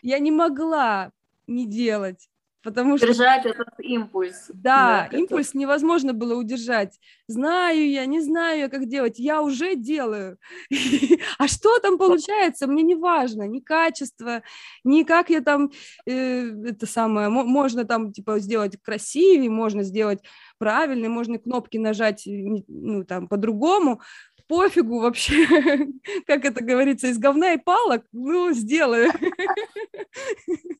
я 0.00 0.18
не 0.18 0.30
могла 0.30 1.12
не 1.46 1.66
делать. 1.66 2.29
Потому 2.62 2.98
что... 2.98 3.06
Держать 3.06 3.46
этот 3.46 3.68
импульс. 3.78 4.50
Да, 4.52 5.08
да 5.10 5.16
импульс 5.16 5.50
это... 5.50 5.58
невозможно 5.58 6.12
было 6.12 6.34
удержать. 6.34 6.98
Знаю 7.26 7.88
я, 7.88 8.04
не 8.04 8.20
знаю 8.20 8.60
я, 8.60 8.68
как 8.68 8.86
делать, 8.86 9.18
я 9.18 9.40
уже 9.40 9.76
делаю. 9.76 10.38
а 11.38 11.48
что 11.48 11.78
там 11.78 11.96
получается, 11.96 12.66
мне 12.66 12.82
не 12.82 12.94
важно, 12.94 13.44
ни 13.44 13.60
качество, 13.60 14.42
ни 14.84 15.04
как 15.04 15.30
я 15.30 15.40
там, 15.40 15.70
э, 16.06 16.50
это 16.66 16.86
самое, 16.86 17.30
можно 17.30 17.84
там 17.84 18.12
типа 18.12 18.38
сделать 18.40 18.76
красивее, 18.82 19.48
можно 19.48 19.82
сделать 19.82 20.20
правильно, 20.58 21.08
можно 21.08 21.38
кнопки 21.38 21.78
нажать, 21.78 22.24
ну 22.26 23.04
там 23.04 23.26
по-другому, 23.26 24.02
пофигу 24.50 24.98
вообще, 24.98 25.46
как 26.26 26.44
это 26.44 26.62
говорится, 26.62 27.06
из 27.06 27.18
говна 27.18 27.52
и 27.52 27.58
палок, 27.58 28.04
ну, 28.12 28.52
сделаю. 28.52 29.12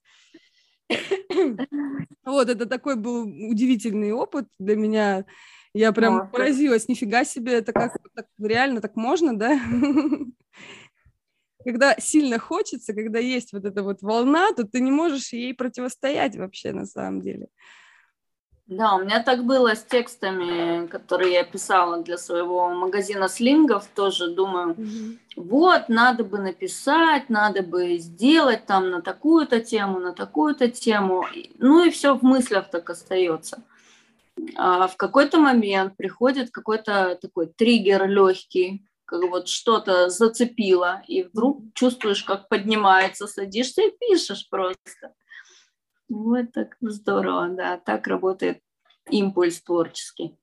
Вот, 2.25 2.49
это 2.49 2.67
такой 2.67 2.97
был 2.97 3.23
удивительный 3.23 4.13
опыт 4.13 4.47
для 4.59 4.77
меня. 4.77 5.25
Я 5.73 5.93
прям 5.93 6.31
поразилась, 6.31 6.89
нифига 6.89 7.25
себе, 7.25 7.55
это 7.55 7.73
как 7.73 7.97
так, 8.15 8.27
реально 8.39 8.81
так 8.81 8.97
можно, 8.97 9.37
да? 9.37 9.61
Когда 11.65 11.95
сильно 11.99 12.39
хочется, 12.39 12.95
когда 12.95 13.19
есть 13.19 13.53
вот 13.53 13.67
эта 13.67 13.83
вот 13.83 14.01
волна, 14.01 14.53
то 14.53 14.65
ты 14.65 14.81
не 14.81 14.91
можешь 14.91 15.33
ей 15.33 15.55
противостоять 15.55 16.37
вообще 16.37 16.73
на 16.73 16.87
самом 16.87 17.21
деле. 17.21 17.49
Да, 18.71 18.95
у 18.95 19.01
меня 19.01 19.21
так 19.21 19.45
было 19.45 19.75
с 19.75 19.83
текстами, 19.83 20.87
которые 20.87 21.33
я 21.33 21.43
писала 21.43 22.05
для 22.05 22.17
своего 22.17 22.69
магазина 22.69 23.29
слингов, 23.29 23.89
тоже 23.97 24.29
думаю, 24.29 24.75
mm-hmm. 24.75 25.19
вот, 25.35 25.89
надо 25.89 26.23
бы 26.23 26.39
написать, 26.39 27.29
надо 27.29 27.63
бы 27.63 27.99
сделать 27.99 28.67
там 28.67 28.91
на 28.91 29.03
такую-то 29.03 29.59
тему, 29.59 29.99
на 29.99 30.13
такую-то 30.13 30.69
тему, 30.69 31.27
ну 31.59 31.85
и 31.85 31.91
все 31.91 32.17
в 32.17 32.23
мыслях 32.23 32.71
так 32.71 32.89
остается. 32.91 33.65
А 34.55 34.87
в 34.87 34.97
какой-то 34.97 35.41
момент 35.41 35.97
приходит 35.97 36.53
какой-то 36.53 37.19
такой 37.21 37.49
триггер 37.49 38.09
легкий, 38.09 38.87
как 39.05 39.25
вот 39.25 39.49
что-то 39.49 40.11
зацепило, 40.11 41.03
и 41.09 41.25
вдруг 41.25 41.61
чувствуешь, 41.75 42.23
как 42.23 42.49
поднимается, 42.49 43.27
садишься 43.27 43.83
и 43.83 43.91
пишешь 43.91 44.49
просто. 44.49 45.13
Вот 46.11 46.51
так 46.53 46.77
здорово, 46.81 47.49
да, 47.51 47.79
так 47.79 48.09
работает 48.09 48.59
импульс 49.11 49.63
творческий. 49.63 50.37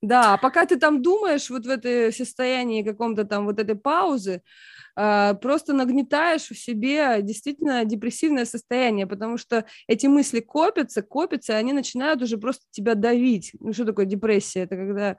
Да, 0.00 0.34
а 0.34 0.38
пока 0.38 0.64
ты 0.66 0.78
там 0.78 1.02
думаешь 1.02 1.50
вот 1.50 1.66
в 1.66 1.68
это 1.68 2.12
состоянии 2.12 2.84
каком-то 2.84 3.24
там 3.24 3.46
вот 3.46 3.58
этой 3.58 3.74
паузы, 3.74 4.42
а, 4.94 5.34
просто 5.34 5.72
нагнетаешь 5.72 6.48
в 6.48 6.56
себе 6.56 7.20
действительно 7.22 7.84
депрессивное 7.84 8.44
состояние, 8.44 9.08
потому 9.08 9.36
что 9.36 9.64
эти 9.88 10.06
мысли 10.06 10.38
копятся, 10.38 11.02
копятся, 11.02 11.54
и 11.54 11.56
они 11.56 11.72
начинают 11.72 12.22
уже 12.22 12.38
просто 12.38 12.64
тебя 12.70 12.94
давить. 12.94 13.50
Ну 13.58 13.72
что 13.72 13.84
такое 13.84 14.06
депрессия? 14.06 14.60
Это 14.60 14.76
когда 14.76 15.16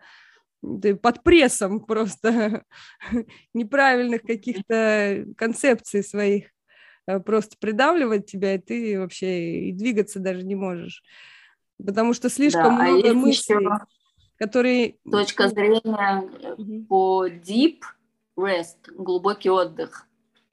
ты 0.81 0.95
под 0.95 1.21
прессом 1.23 1.81
просто 1.85 2.63
неправильных 3.53 4.21
каких-то 4.21 5.25
концепций 5.35 6.01
своих 6.01 6.45
Э, 6.45 6.58
просто 7.25 7.57
придавливает 7.59 8.27
тебя, 8.27 8.55
и 8.55 8.59
ты 8.59 8.99
вообще 8.99 9.69
и 9.69 9.71
двигаться 9.71 10.19
даже 10.19 10.43
не 10.43 10.55
можешь. 10.55 11.03
Потому 11.83 12.13
что 12.13 12.29
слишком 12.29 12.77
да, 12.77 12.83
а 12.83 12.87
много 12.89 13.11
а 13.11 13.13
мыслей, 13.13 13.67
которые... 14.37 14.97
Точка 15.09 15.47
зрения 15.47 16.29
угу. 16.57 16.85
по 16.87 17.27
deep 17.27 17.79
rest, 18.37 18.77
глубокий 18.89 19.49
отдых. 19.49 20.05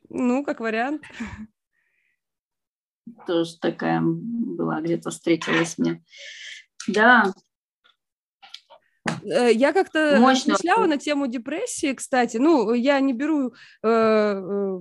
Ну, 0.09 0.45
как 0.45 0.61
вариант. 0.61 1.03
Тоже 3.27 3.59
такая 3.59 4.01
была, 4.01 4.81
где-то 4.81 5.11
встретилась 5.11 5.79
мне. 5.79 6.03
Да, 6.89 7.33
э, 9.25 9.53
я 9.53 9.73
как-то 9.73 10.21
размышляла 10.21 10.87
на 10.87 10.99
тему 10.99 11.27
депрессии, 11.27 11.93
кстати. 11.93 12.37
Ну, 12.37 12.73
я 12.73 13.01
не 13.01 13.13
беру 13.13 13.53
э, 13.83 14.81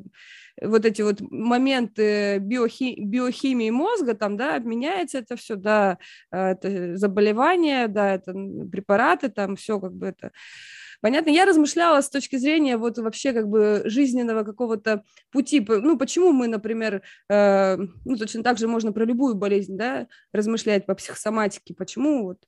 вот 0.62 0.86
эти 0.86 1.02
вот 1.02 1.22
моменты 1.22 2.40
биохи, 2.40 2.96
биохимии 3.00 3.70
мозга, 3.70 4.14
там, 4.14 4.38
да, 4.38 4.60
меняется 4.60 5.20
это 5.20 5.36
все, 5.36 5.56
да, 5.56 5.98
э, 6.32 6.52
это 6.52 6.98
заболевания, 6.98 7.88
да, 7.88 8.14
это 8.16 8.34
препараты, 8.72 9.30
там 9.30 9.56
все 9.56 9.80
как 9.80 9.94
бы 9.94 10.08
это 10.08 10.32
Понятно, 11.02 11.30
я 11.30 11.46
размышляла 11.46 12.02
с 12.02 12.10
точки 12.10 12.36
зрения 12.38 12.78
вот 12.78 12.98
вообще 12.98 13.34
как 13.34 13.48
бы 13.48 13.84
жизненного 13.86 14.44
какого-то 14.44 15.04
пути. 15.32 15.66
Ну, 15.68 15.98
почему 15.98 16.32
мы, 16.32 16.48
например, 16.48 17.02
э, 17.30 17.78
ну, 17.78 18.18
точно 18.18 18.44
так 18.44 18.58
же 18.58 18.68
можно 18.68 18.92
про 18.92 19.06
любую 19.06 19.36
болезнь, 19.36 19.78
да, 19.78 20.08
размышлять 20.32 20.86
по 20.86 20.96
психосоматике. 20.96 21.74
Почему 21.74 22.24
вот, 22.24 22.40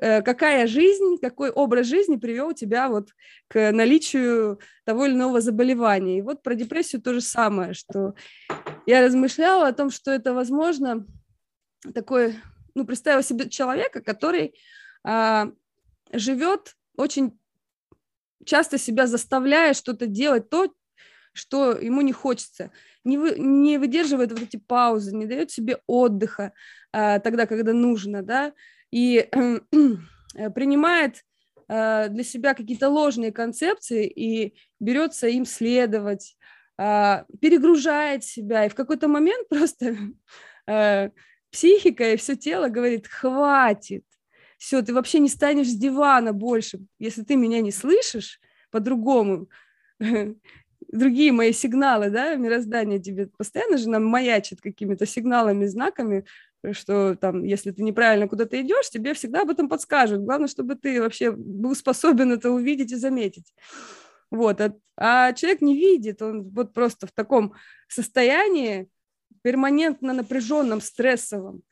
э, 0.00 0.22
какая 0.22 0.66
жизнь, 0.66 1.18
какой 1.20 1.50
образ 1.50 1.86
жизни 1.86 2.16
привел 2.16 2.52
тебя 2.52 2.88
вот 2.88 3.10
к 3.48 3.72
наличию 3.72 4.60
того 4.84 5.06
или 5.06 5.14
иного 5.14 5.40
заболевания. 5.40 6.18
И 6.18 6.22
вот 6.22 6.42
про 6.42 6.54
депрессию 6.54 7.02
то 7.02 7.12
же 7.12 7.20
самое, 7.20 7.74
что 7.74 8.14
я 8.86 9.02
размышляла 9.02 9.68
о 9.68 9.72
том, 9.72 9.90
что 9.90 10.10
это, 10.10 10.34
возможно, 10.34 11.06
такой, 11.94 12.36
ну, 12.74 12.84
представила 12.84 13.22
себе 13.22 13.48
человека, 13.48 14.02
который 14.02 14.54
а, 15.04 15.50
живет 16.12 16.76
очень 16.96 17.38
часто 18.44 18.78
себя 18.78 19.06
заставляя 19.06 19.74
что-то 19.74 20.06
делать, 20.06 20.50
то, 20.50 20.72
что 21.32 21.72
ему 21.72 22.00
не 22.00 22.12
хочется, 22.12 22.70
не, 23.04 23.18
вы, 23.18 23.38
не 23.38 23.78
выдерживает 23.78 24.32
вот 24.32 24.42
эти 24.42 24.56
паузы, 24.56 25.14
не 25.14 25.26
дает 25.26 25.50
себе 25.50 25.78
отдыха 25.86 26.52
а, 26.92 27.18
тогда, 27.20 27.46
когда 27.46 27.72
нужно, 27.72 28.22
да, 28.22 28.52
и 28.90 29.28
э, 29.30 29.60
принимает 30.54 31.24
а, 31.68 32.08
для 32.08 32.24
себя 32.24 32.54
какие-то 32.54 32.88
ложные 32.88 33.32
концепции 33.32 34.06
и 34.06 34.54
берется 34.80 35.28
им 35.28 35.44
следовать, 35.44 36.36
а, 36.76 37.26
перегружает 37.40 38.24
себя, 38.24 38.66
и 38.66 38.68
в 38.68 38.74
какой-то 38.74 39.06
момент 39.06 39.48
просто 39.50 39.96
а, 40.66 41.10
психика 41.52 42.12
и 42.12 42.16
все 42.16 42.36
тело 42.36 42.68
говорит, 42.68 43.06
хватит, 43.06 44.04
все, 44.60 44.82
ты 44.82 44.92
вообще 44.92 45.20
не 45.20 45.30
станешь 45.30 45.70
с 45.70 45.74
дивана 45.74 46.34
больше, 46.34 46.80
если 46.98 47.22
ты 47.22 47.34
меня 47.34 47.62
не 47.62 47.72
слышишь 47.72 48.38
по-другому. 48.70 49.48
Другие 50.92 51.32
мои 51.32 51.54
сигналы, 51.54 52.10
да, 52.10 52.34
мироздание 52.34 53.00
тебе 53.00 53.28
постоянно 53.38 53.78
же 53.78 53.88
нам 53.88 54.04
маячит 54.04 54.60
какими-то 54.60 55.06
сигналами, 55.06 55.64
знаками, 55.64 56.26
что 56.72 57.14
там, 57.14 57.42
если 57.42 57.70
ты 57.70 57.82
неправильно 57.82 58.28
куда-то 58.28 58.60
идешь, 58.60 58.90
тебе 58.90 59.14
всегда 59.14 59.42
об 59.42 59.50
этом 59.50 59.66
подскажут. 59.66 60.20
Главное, 60.20 60.46
чтобы 60.46 60.74
ты 60.74 61.00
вообще 61.00 61.30
был 61.30 61.74
способен 61.74 62.30
это 62.30 62.50
увидеть 62.50 62.92
и 62.92 62.96
заметить. 62.96 63.54
Вот, 64.30 64.60
а, 64.60 64.74
а 64.98 65.32
человек 65.32 65.62
не 65.62 65.74
видит, 65.74 66.20
он 66.20 66.50
вот 66.50 66.74
просто 66.74 67.06
в 67.06 67.12
таком 67.12 67.54
состоянии 67.88 68.90
перманентно 69.40 70.12
напряженном, 70.12 70.82
стрессовом. 70.82 71.62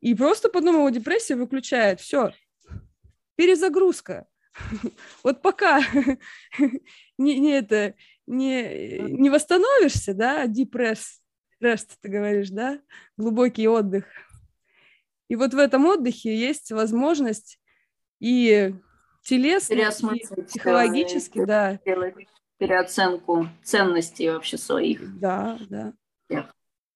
И 0.00 0.14
просто 0.14 0.48
потом 0.48 0.76
его 0.76 0.90
депрессия 0.90 1.36
выключает. 1.36 2.00
Все. 2.00 2.32
Перезагрузка. 3.36 4.26
Вот 5.22 5.42
пока 5.42 5.80
не, 7.18 7.38
не 7.38 7.52
это 7.52 7.94
не, 8.26 8.98
не 8.98 9.30
восстановишься, 9.30 10.14
да, 10.14 10.46
депресс, 10.46 11.20
rest, 11.62 11.90
ты 12.00 12.08
говоришь, 12.08 12.50
да, 12.50 12.80
глубокий 13.16 13.68
отдых. 13.68 14.04
И 15.28 15.36
вот 15.36 15.54
в 15.54 15.58
этом 15.58 15.86
отдыхе 15.86 16.36
есть 16.36 16.72
возможность 16.72 17.60
и 18.18 18.74
телесно, 19.22 19.74
и 20.12 20.42
психологически, 20.42 21.44
да. 21.44 21.78
Переоценку 22.58 23.48
ценностей 23.62 24.28
вообще 24.28 24.58
своих. 24.58 25.18
Да, 25.18 25.58
да. 25.70 25.94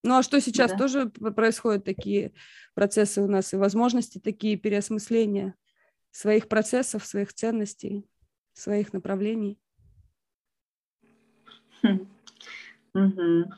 Ну 0.04 0.18
а 0.18 0.22
что 0.22 0.38
сейчас 0.38 0.72
да. 0.72 0.76
тоже 0.76 1.08
происходят 1.08 1.84
такие 1.84 2.34
процессы 2.74 3.22
у 3.22 3.26
нас 3.26 3.54
и 3.54 3.56
возможности 3.56 4.18
такие 4.18 4.56
переосмысления 4.56 5.54
своих 6.10 6.46
процессов, 6.46 7.06
своих 7.06 7.32
ценностей, 7.32 8.06
своих 8.52 8.92
направлений. 8.92 9.58
Угу. 11.82 13.50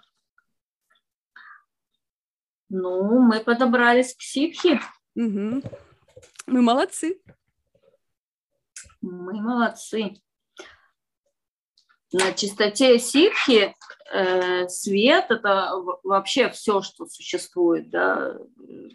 Ну, 2.68 3.22
мы 3.22 3.40
подобрались 3.40 4.14
к 4.14 4.22
ситхи. 4.22 4.80
Угу. 5.16 5.62
Мы 6.46 6.62
молодцы. 6.62 7.20
Мы 9.00 9.42
молодцы. 9.42 10.14
На 12.12 12.32
чистоте 12.32 12.98
ситхи 12.98 13.74
э, 14.12 14.68
свет– 14.68 15.26
это 15.30 15.72
вообще 16.04 16.50
все, 16.50 16.80
что 16.82 17.06
существует. 17.06 17.90
Да? 17.90 18.38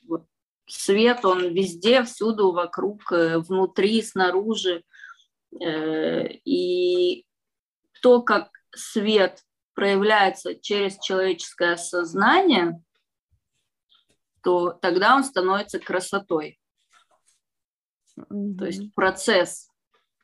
Вот 0.07 0.25
свет, 0.67 1.25
он 1.25 1.53
везде, 1.53 2.03
всюду, 2.03 2.51
вокруг, 2.51 3.11
э, 3.11 3.39
внутри, 3.39 4.01
снаружи. 4.01 4.83
Э, 5.59 6.27
и 6.45 7.25
то, 8.01 8.21
как 8.21 8.49
свет 8.73 9.43
проявляется 9.73 10.55
через 10.55 10.97
человеческое 10.99 11.75
сознание, 11.75 12.81
то 14.41 14.71
тогда 14.71 15.15
он 15.15 15.23
становится 15.23 15.79
красотой. 15.79 16.59
Mm-hmm. 18.17 18.57
То 18.57 18.65
есть 18.65 18.95
процесс. 18.95 19.67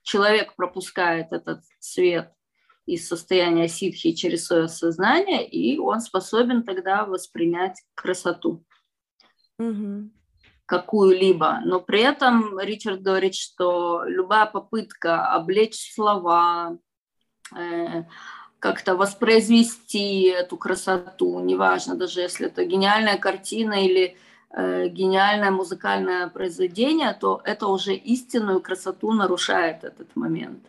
Человек 0.04 0.56
пропускает 0.56 1.34
этот 1.34 1.64
свет 1.80 2.34
из 2.88 3.08
состояния 3.08 3.68
ситхи 3.68 4.14
через 4.14 4.46
свое 4.46 4.68
сознание, 4.68 5.48
и 5.48 5.78
он 5.78 6.02
способен 6.02 6.64
тогда 6.64 7.06
воспринять 7.06 7.84
красоту. 7.94 8.64
Mm-hmm 9.62 10.10
какую-либо, 10.68 11.62
но 11.64 11.80
при 11.80 12.02
этом 12.02 12.60
Ричард 12.60 13.02
говорит, 13.02 13.36
что 13.36 14.04
любая 14.06 14.46
попытка 14.46 15.34
облечь 15.34 15.94
слова, 15.96 16.78
э, 17.56 18.04
как-то 18.60 18.98
воспроизвести 18.98 20.24
эту 20.24 20.58
красоту, 20.58 21.40
неважно, 21.40 21.96
даже 21.96 22.20
если 22.20 22.48
это 22.48 22.66
гениальная 22.66 23.18
картина 23.18 23.86
или 23.86 24.18
э, 24.50 24.90
гениальное 24.90 25.52
музыкальное 25.52 26.28
произведение, 26.28 27.14
то 27.14 27.42
это 27.46 27.68
уже 27.68 27.94
истинную 27.94 28.60
красоту 28.60 29.14
нарушает 29.14 29.86
этот 29.86 30.16
момент. 30.18 30.66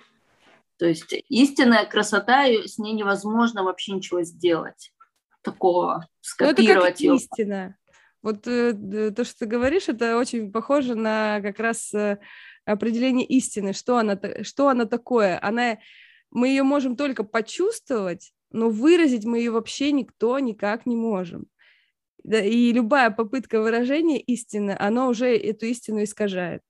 То 0.79 0.87
есть 0.87 1.13
истинная 1.29 1.87
красота, 1.87 2.47
с 2.47 2.79
ней 2.79 2.93
невозможно 2.95 3.65
вообще 3.65 3.93
ничего 3.93 4.23
сделать 4.23 4.93
такого, 5.43 6.07
скопировать 6.21 6.59
ну, 6.59 6.75
это 6.75 6.91
как 6.93 7.01
ее. 7.01 7.17
истина. 7.17 7.77
Вот 8.23 8.47
э, 8.47 9.13
то, 9.15 9.25
что 9.25 9.41
ты 9.41 9.47
говоришь, 9.47 9.89
это 9.89 10.17
очень 10.17 10.53
похоже 10.53 10.95
на 10.95 11.41
как 11.41 11.59
раз 11.59 11.93
э, 11.95 12.19
определение 12.65 13.27
истины, 13.27 13.73
что 13.73 13.99
она, 13.99 14.19
что 14.43 14.69
она 14.69 14.85
такое. 14.85 15.39
Она, 15.43 15.79
мы 16.31 16.49
ее 16.49 16.63
можем 16.63 16.97
только 16.97 17.25
почувствовать, 17.25 18.33
но 18.51 18.71
выразить 18.71 19.25
мы 19.25 19.39
ее 19.39 19.51
вообще 19.51 19.93
никто 19.93 20.39
никак 20.39 20.87
не 20.87 20.97
можем. 20.97 21.47
И 22.25 22.73
любая 22.73 23.11
попытка 23.11 23.61
выражения 23.61 24.21
истины, 24.21 24.77
она 24.79 25.09
уже 25.09 25.37
эту 25.37 25.67
истину 25.67 26.03
искажает. 26.03 26.63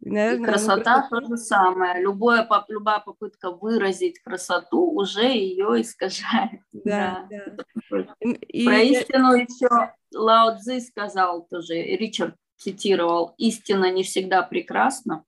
Наверное, 0.00 0.40
и 0.40 0.44
красота 0.44 1.08
то 1.10 1.20
же 1.22 1.36
самое. 1.36 2.00
Любое, 2.00 2.48
любая 2.68 3.00
попытка 3.00 3.50
выразить 3.50 4.20
красоту 4.20 4.90
уже 4.92 5.24
ее 5.24 5.80
искажает. 5.80 6.60
Да, 6.84 7.26
да. 7.30 7.64
да. 7.90 8.06
И, 8.20 8.64
Про 8.64 8.78
истину 8.78 9.34
еще 9.34 9.92
Лао 10.14 10.56
Цзи 10.58 10.80
сказал 10.80 11.46
тоже, 11.50 11.74
Ричард 11.74 12.36
цитировал, 12.56 13.34
истина 13.36 13.90
не 13.90 14.02
всегда 14.02 14.42
прекрасна, 14.42 15.24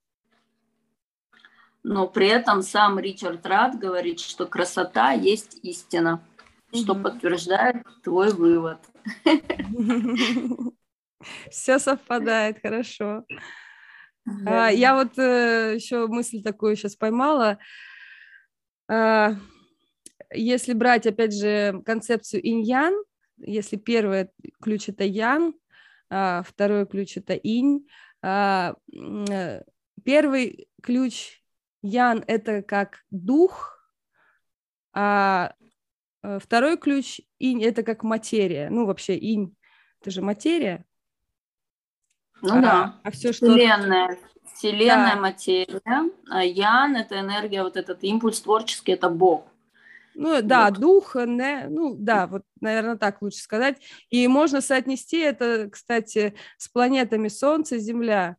но 1.83 2.09
при 2.09 2.29
этом 2.29 2.63
сам 2.63 2.99
Ричард 2.99 3.45
Рад 3.47 3.79
говорит, 3.79 4.21
что 4.21 4.47
красота 4.47 5.13
есть 5.13 5.59
истина, 5.63 6.23
что 6.73 6.95
mm 6.95 7.03
подтверждает 7.03 7.85
твой 8.03 8.33
вывод. 8.33 8.79
Все 11.51 11.79
совпадает, 11.79 12.61
хорошо. 12.63 13.25
Да. 14.45 14.67
А, 14.67 14.71
я 14.71 14.95
вот 14.95 15.19
э, 15.19 15.75
еще 15.75 16.07
мысль 16.07 16.43
такую 16.43 16.77
сейчас 16.77 16.97
поймала. 16.97 17.59
А, 18.89 19.35
если 20.33 20.73
брать, 20.73 21.07
опять 21.07 21.35
же, 21.35 21.83
концепцию 21.85 22.47
инь-ян, 22.47 22.95
если 23.39 23.77
первый 23.77 24.29
ключ 24.61 24.89
это 24.89 25.05
ян, 25.05 25.55
а, 26.11 26.43
второй 26.43 26.87
ключ 26.87 27.17
это 27.17 27.35
инь, 27.35 27.87
а, 28.23 28.75
э, 28.93 29.63
первый 30.05 30.69
ключ 30.83 31.43
ян 31.83 32.23
это 32.27 32.63
как 32.63 33.01
дух, 33.11 33.79
а 34.93 35.55
э, 36.23 36.39
второй 36.41 36.77
ключ 36.77 37.21
инь 37.39 37.63
это 37.63 37.83
как 37.83 38.03
материя, 38.03 38.69
ну 38.71 38.87
вообще 38.87 39.17
инь 39.17 39.57
это 40.01 40.11
же 40.11 40.23
материя, 40.23 40.85
ну 42.43 42.59
а, 42.59 42.61
да. 42.61 43.01
А 43.03 43.11
все, 43.11 43.33
что... 43.33 43.47
Вселенная. 43.47 44.19
Вселенная, 44.55 45.15
да. 45.15 45.21
материя. 45.21 45.81
А 46.29 46.45
Ян– 46.45 46.97
это 46.97 47.19
энергия, 47.19 47.63
вот 47.63 47.77
этот 47.77 48.03
импульс 48.03 48.41
творческий– 48.41 48.93
это 48.95 49.09
Бог. 49.09 49.47
Ну 50.15 50.43
да, 50.43 50.69
вот. 50.69 50.79
дух, 50.79 51.15
не, 51.15 51.67
ну 51.69 51.95
да, 51.97 52.27
вот, 52.27 52.43
наверное, 52.61 52.97
так 52.97 53.23
лучше 53.23 53.39
сказать. 53.39 53.81
И 54.11 54.27
можно 54.29 54.61
соотнести 54.61 55.19
это, 55.19 55.69
кстати, 55.71 56.35
с 56.59 56.69
планетами 56.69 57.29
Солнце, 57.29 57.79
Земля. 57.79 58.37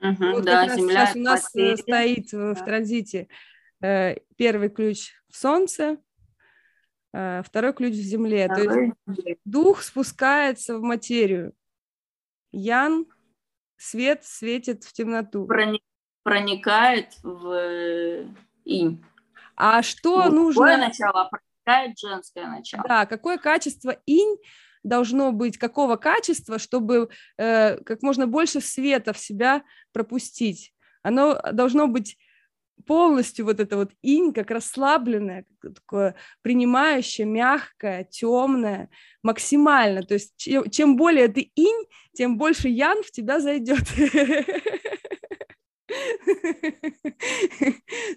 Угу, 0.00 0.32
вот 0.32 0.44
да, 0.44 0.68
Земля. 0.68 1.06
Сейчас 1.06 1.16
у 1.16 1.18
нас 1.20 1.54
э, 1.54 1.58
материя. 1.58 1.76
стоит 1.76 2.28
да. 2.32 2.54
в 2.54 2.64
транзите 2.64 3.28
э, 3.80 4.16
первый 4.36 4.68
ключ 4.68 5.12
в 5.30 5.36
Солнце, 5.36 5.98
э, 7.12 7.42
второй 7.44 7.72
ключ 7.72 7.92
в 7.92 8.02
Земле. 8.02 8.48
Второй. 8.50 8.92
То 9.06 9.22
есть 9.24 9.40
дух 9.44 9.82
спускается 9.82 10.78
в 10.78 10.82
материю. 10.82 11.52
Ян, 12.56 13.06
свет 13.76 14.24
светит 14.24 14.84
в 14.84 14.92
темноту. 14.94 15.46
Проникает 16.22 17.12
в 17.22 17.50
э, 17.52 18.26
инь. 18.64 19.04
А 19.56 19.82
что 19.82 20.30
Мужское 20.30 20.76
нужно... 20.76 20.88
начало 20.88 21.30
проникает 21.30 21.98
женское 21.98 22.46
начало. 22.48 22.84
Да, 22.88 23.06
какое 23.06 23.36
качество 23.36 23.90
инь 24.06 24.38
должно 24.82 25.32
быть, 25.32 25.58
какого 25.58 25.96
качества, 25.96 26.58
чтобы 26.58 27.10
э, 27.36 27.76
как 27.84 28.02
можно 28.02 28.26
больше 28.26 28.60
света 28.62 29.12
в 29.12 29.18
себя 29.18 29.62
пропустить. 29.92 30.74
Оно 31.02 31.38
должно 31.52 31.88
быть 31.88 32.16
полностью 32.84 33.44
вот 33.46 33.60
это 33.60 33.76
вот 33.76 33.92
инь, 34.02 34.32
как 34.32 34.50
расслабленное, 34.50 35.44
такое 35.60 36.14
принимающее, 36.42 37.26
мягкое, 37.26 38.04
темное, 38.04 38.90
максимально. 39.22 40.02
То 40.02 40.14
есть 40.14 40.34
чем, 40.36 40.68
чем 40.70 40.96
более 40.96 41.28
ты 41.28 41.50
инь, 41.54 41.86
тем 42.14 42.38
больше 42.38 42.68
ян 42.68 43.02
в 43.02 43.10
тебя 43.10 43.40
зайдет. 43.40 43.84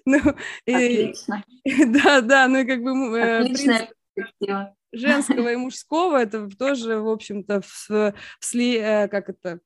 Ну, 0.04 0.18
Отлично. 0.66 1.44
Да, 1.86 2.20
да, 2.20 2.48
ну 2.48 2.58
и 2.58 2.64
как 2.64 2.82
бы... 2.82 3.16
Э, 3.16 3.44
женского 4.92 5.52
и 5.52 5.56
мужского, 5.56 6.16
это 6.16 6.48
тоже, 6.48 6.98
в 6.98 7.08
общем-то, 7.08 7.60
в, 7.62 7.88
в 7.88 8.14
сли, 8.40 8.76
э, 8.76 9.08
как 9.08 9.28
это, 9.28 9.60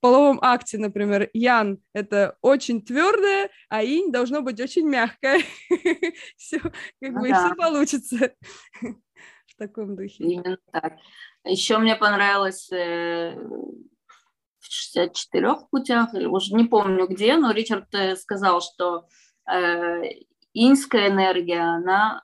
половом 0.00 0.38
акте, 0.42 0.78
например, 0.78 1.30
ян– 1.32 1.78
это 1.94 2.36
очень 2.42 2.82
твердое, 2.82 3.50
а 3.68 3.82
инь 3.82 4.10
должно 4.12 4.42
быть 4.42 4.60
очень 4.60 4.88
мягкое. 4.88 5.42
Все, 6.36 6.60
как 6.60 7.14
бы, 7.14 7.32
все 7.32 7.54
получится 7.54 8.32
в 8.80 9.56
таком 9.56 9.96
духе. 9.96 10.24
Именно 10.24 10.58
так. 10.72 10.94
Еще 11.44 11.78
мне 11.78 11.96
понравилось 11.96 12.70
э, 12.72 13.34
в 13.34 14.64
64 14.64 15.54
путях, 15.70 16.12
уже 16.14 16.54
не 16.54 16.64
помню 16.64 17.06
где, 17.06 17.36
но 17.36 17.50
Ричард 17.50 17.94
э, 17.94 18.16
сказал, 18.16 18.60
что 18.60 19.06
э, 19.50 20.02
инская 20.52 21.08
энергия, 21.08 21.60
она 21.60 22.22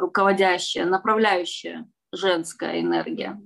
руководящая, 0.00 0.86
направляющая 0.86 1.86
женская 2.12 2.80
энергия 2.80 3.38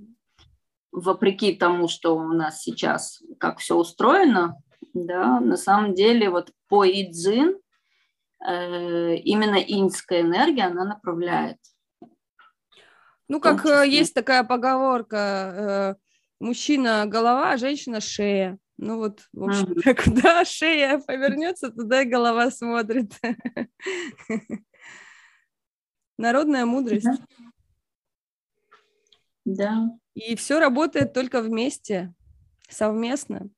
вопреки 0.93 1.55
тому, 1.55 1.89
что 1.89 2.15
у 2.15 2.29
нас 2.29 2.61
сейчас, 2.61 3.23
как 3.39 3.59
все 3.59 3.77
устроено, 3.77 4.57
да, 4.95 5.41
на 5.41 5.57
самом 5.57 5.95
деле 5.95 6.31
вот 6.31 6.53
по 6.69 6.87
Идзин 6.87 7.59
э, 8.47 9.17
именно 9.17 9.57
инская 9.57 10.21
энергия, 10.21 10.65
она 10.65 10.85
направляет. 10.85 11.57
Ну, 13.29 13.41
как 13.41 13.65
э, 13.65 13.89
есть 13.89 14.13
такая 14.13 14.45
поговорка, 14.45 15.97
э, 15.99 16.03
мужчина 16.39 17.07
голова, 17.07 17.53
а 17.53 17.57
женщина 17.57 18.01
шея. 18.01 18.59
Ну 18.77 18.99
вот, 18.99 19.29
в 19.33 19.45
общем, 19.45 19.73
mm-hmm. 19.73 19.95
куда 20.05 20.45
шея 20.45 20.99
повернется, 20.99 21.71
туда 21.71 22.03
и 22.03 22.07
голова 22.07 22.51
смотрит. 22.51 23.13
Народная 26.19 26.67
мудрость. 26.67 27.09
Да. 29.45 29.89
И 30.15 30.37
все 30.37 30.59
работает 30.59 31.13
только 31.13 31.41
вместе, 31.41 32.13
совместно. 32.69 33.49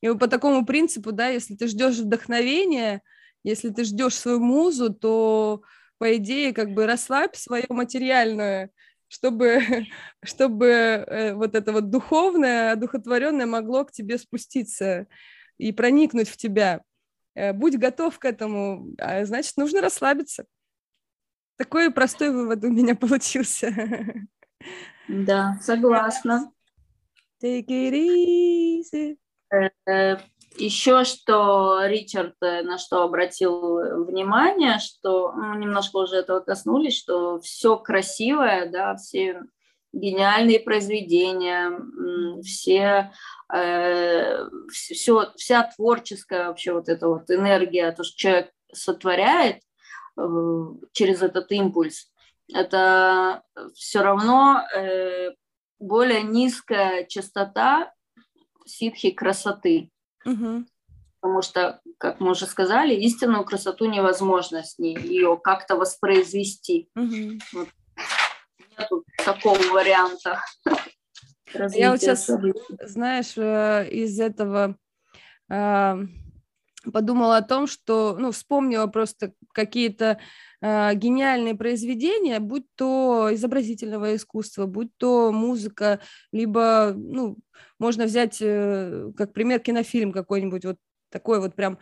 И 0.00 0.08
вот 0.08 0.18
по 0.18 0.28
такому 0.28 0.64
принципу, 0.64 1.12
да, 1.12 1.28
если 1.28 1.54
ты 1.54 1.66
ждешь 1.66 1.98
вдохновения, 1.98 3.02
если 3.42 3.70
ты 3.70 3.84
ждешь 3.84 4.14
свою 4.14 4.40
музу, 4.40 4.92
то, 4.92 5.62
по 5.98 6.16
идее, 6.16 6.52
как 6.52 6.72
бы 6.72 6.86
расслабь 6.86 7.36
свое 7.36 7.66
материальное, 7.68 8.70
чтобы, 9.08 9.60
чтобы 10.24 10.66
э, 10.66 11.34
вот 11.34 11.54
это 11.54 11.72
вот 11.72 11.90
духовное, 11.90 12.72
одухотворенное 12.72 13.46
могло 13.46 13.84
к 13.84 13.92
тебе 13.92 14.18
спуститься 14.18 15.06
и 15.56 15.72
проникнуть 15.72 16.28
в 16.28 16.36
тебя. 16.36 16.82
э, 17.34 17.52
будь 17.52 17.76
готов 17.76 18.18
к 18.18 18.24
этому, 18.24 18.94
а 18.98 19.24
значит, 19.24 19.56
нужно 19.56 19.80
расслабиться. 19.80 20.44
Такой 21.56 21.90
простой 21.90 22.30
вывод 22.30 22.62
у 22.64 22.68
меня 22.68 22.94
получился. 22.96 23.68
Да, 25.08 25.58
согласна. 25.62 26.52
Take 27.42 27.68
it 27.68 27.92
easy. 27.94 29.16
Э, 29.86 30.16
Еще 30.56 31.04
что 31.04 31.86
Ричард 31.86 32.34
э, 32.42 32.62
на 32.62 32.78
что 32.78 33.02
обратил 33.02 34.04
внимание, 34.06 34.78
что 34.80 35.32
ну, 35.32 35.54
немножко 35.54 35.98
уже 35.98 36.16
этого 36.16 36.40
коснулись, 36.40 36.98
что 36.98 37.40
все 37.40 37.76
красивое, 37.76 38.68
да, 38.68 38.96
все 38.96 39.42
гениальные 39.92 40.60
произведения, 40.60 41.72
все, 42.42 43.12
э, 43.54 44.48
все, 44.70 45.32
вся 45.36 45.62
творческая 45.74 46.48
вообще 46.48 46.72
вот 46.72 46.88
эта 46.88 47.08
вот 47.08 47.30
энергия, 47.30 47.92
то, 47.92 48.02
что 48.02 48.16
человек 48.18 48.50
сотворяет 48.72 49.62
э, 50.16 50.22
через 50.92 51.22
этот 51.22 51.52
импульс, 51.52 52.10
это 52.52 53.42
все 53.74 54.02
равно 54.02 54.62
э, 54.74 55.30
более 55.78 56.22
низкая 56.22 57.04
частота 57.04 57.92
ситхи 58.66 59.10
красоты. 59.10 59.90
Угу. 60.24 60.64
Потому 61.20 61.42
что, 61.42 61.80
как 61.98 62.20
мы 62.20 62.30
уже 62.30 62.46
сказали, 62.46 62.94
истинную 62.94 63.44
красоту 63.44 63.86
невозможно 63.86 64.62
с 64.62 64.78
ней, 64.78 64.96
ее 64.96 65.38
как-то 65.42 65.76
воспроизвести. 65.76 66.88
Угу. 66.94 67.38
Вот. 67.52 67.68
Нету 68.78 69.04
такого 69.24 69.58
варианта. 69.72 70.40
Я 71.72 71.92
вот 71.92 72.00
сейчас, 72.00 72.30
знаешь, 72.82 73.32
э, 73.36 73.88
из 73.90 74.20
этого 74.20 74.76
э, 75.50 75.94
подумала 76.92 77.38
о 77.38 77.42
том, 77.42 77.66
что, 77.66 78.16
ну, 78.18 78.32
вспомнила 78.32 78.86
просто 78.86 79.32
какие-то 79.52 80.04
э, 80.04 80.18
гениальные 80.60 81.54
произведения, 81.54 82.40
будь 82.40 82.66
то 82.74 83.28
изобразительного 83.32 84.16
искусства, 84.16 84.66
будь 84.66 84.90
то 84.96 85.30
музыка, 85.30 86.00
либо, 86.32 86.92
ну, 86.96 87.36
можно 87.78 88.04
взять 88.04 88.38
э, 88.40 89.12
как 89.16 89.32
пример 89.32 89.60
кинофильм 89.60 90.12
какой-нибудь, 90.12 90.64
вот 90.64 90.76
такой 91.10 91.40
вот 91.40 91.54
прям, 91.54 91.78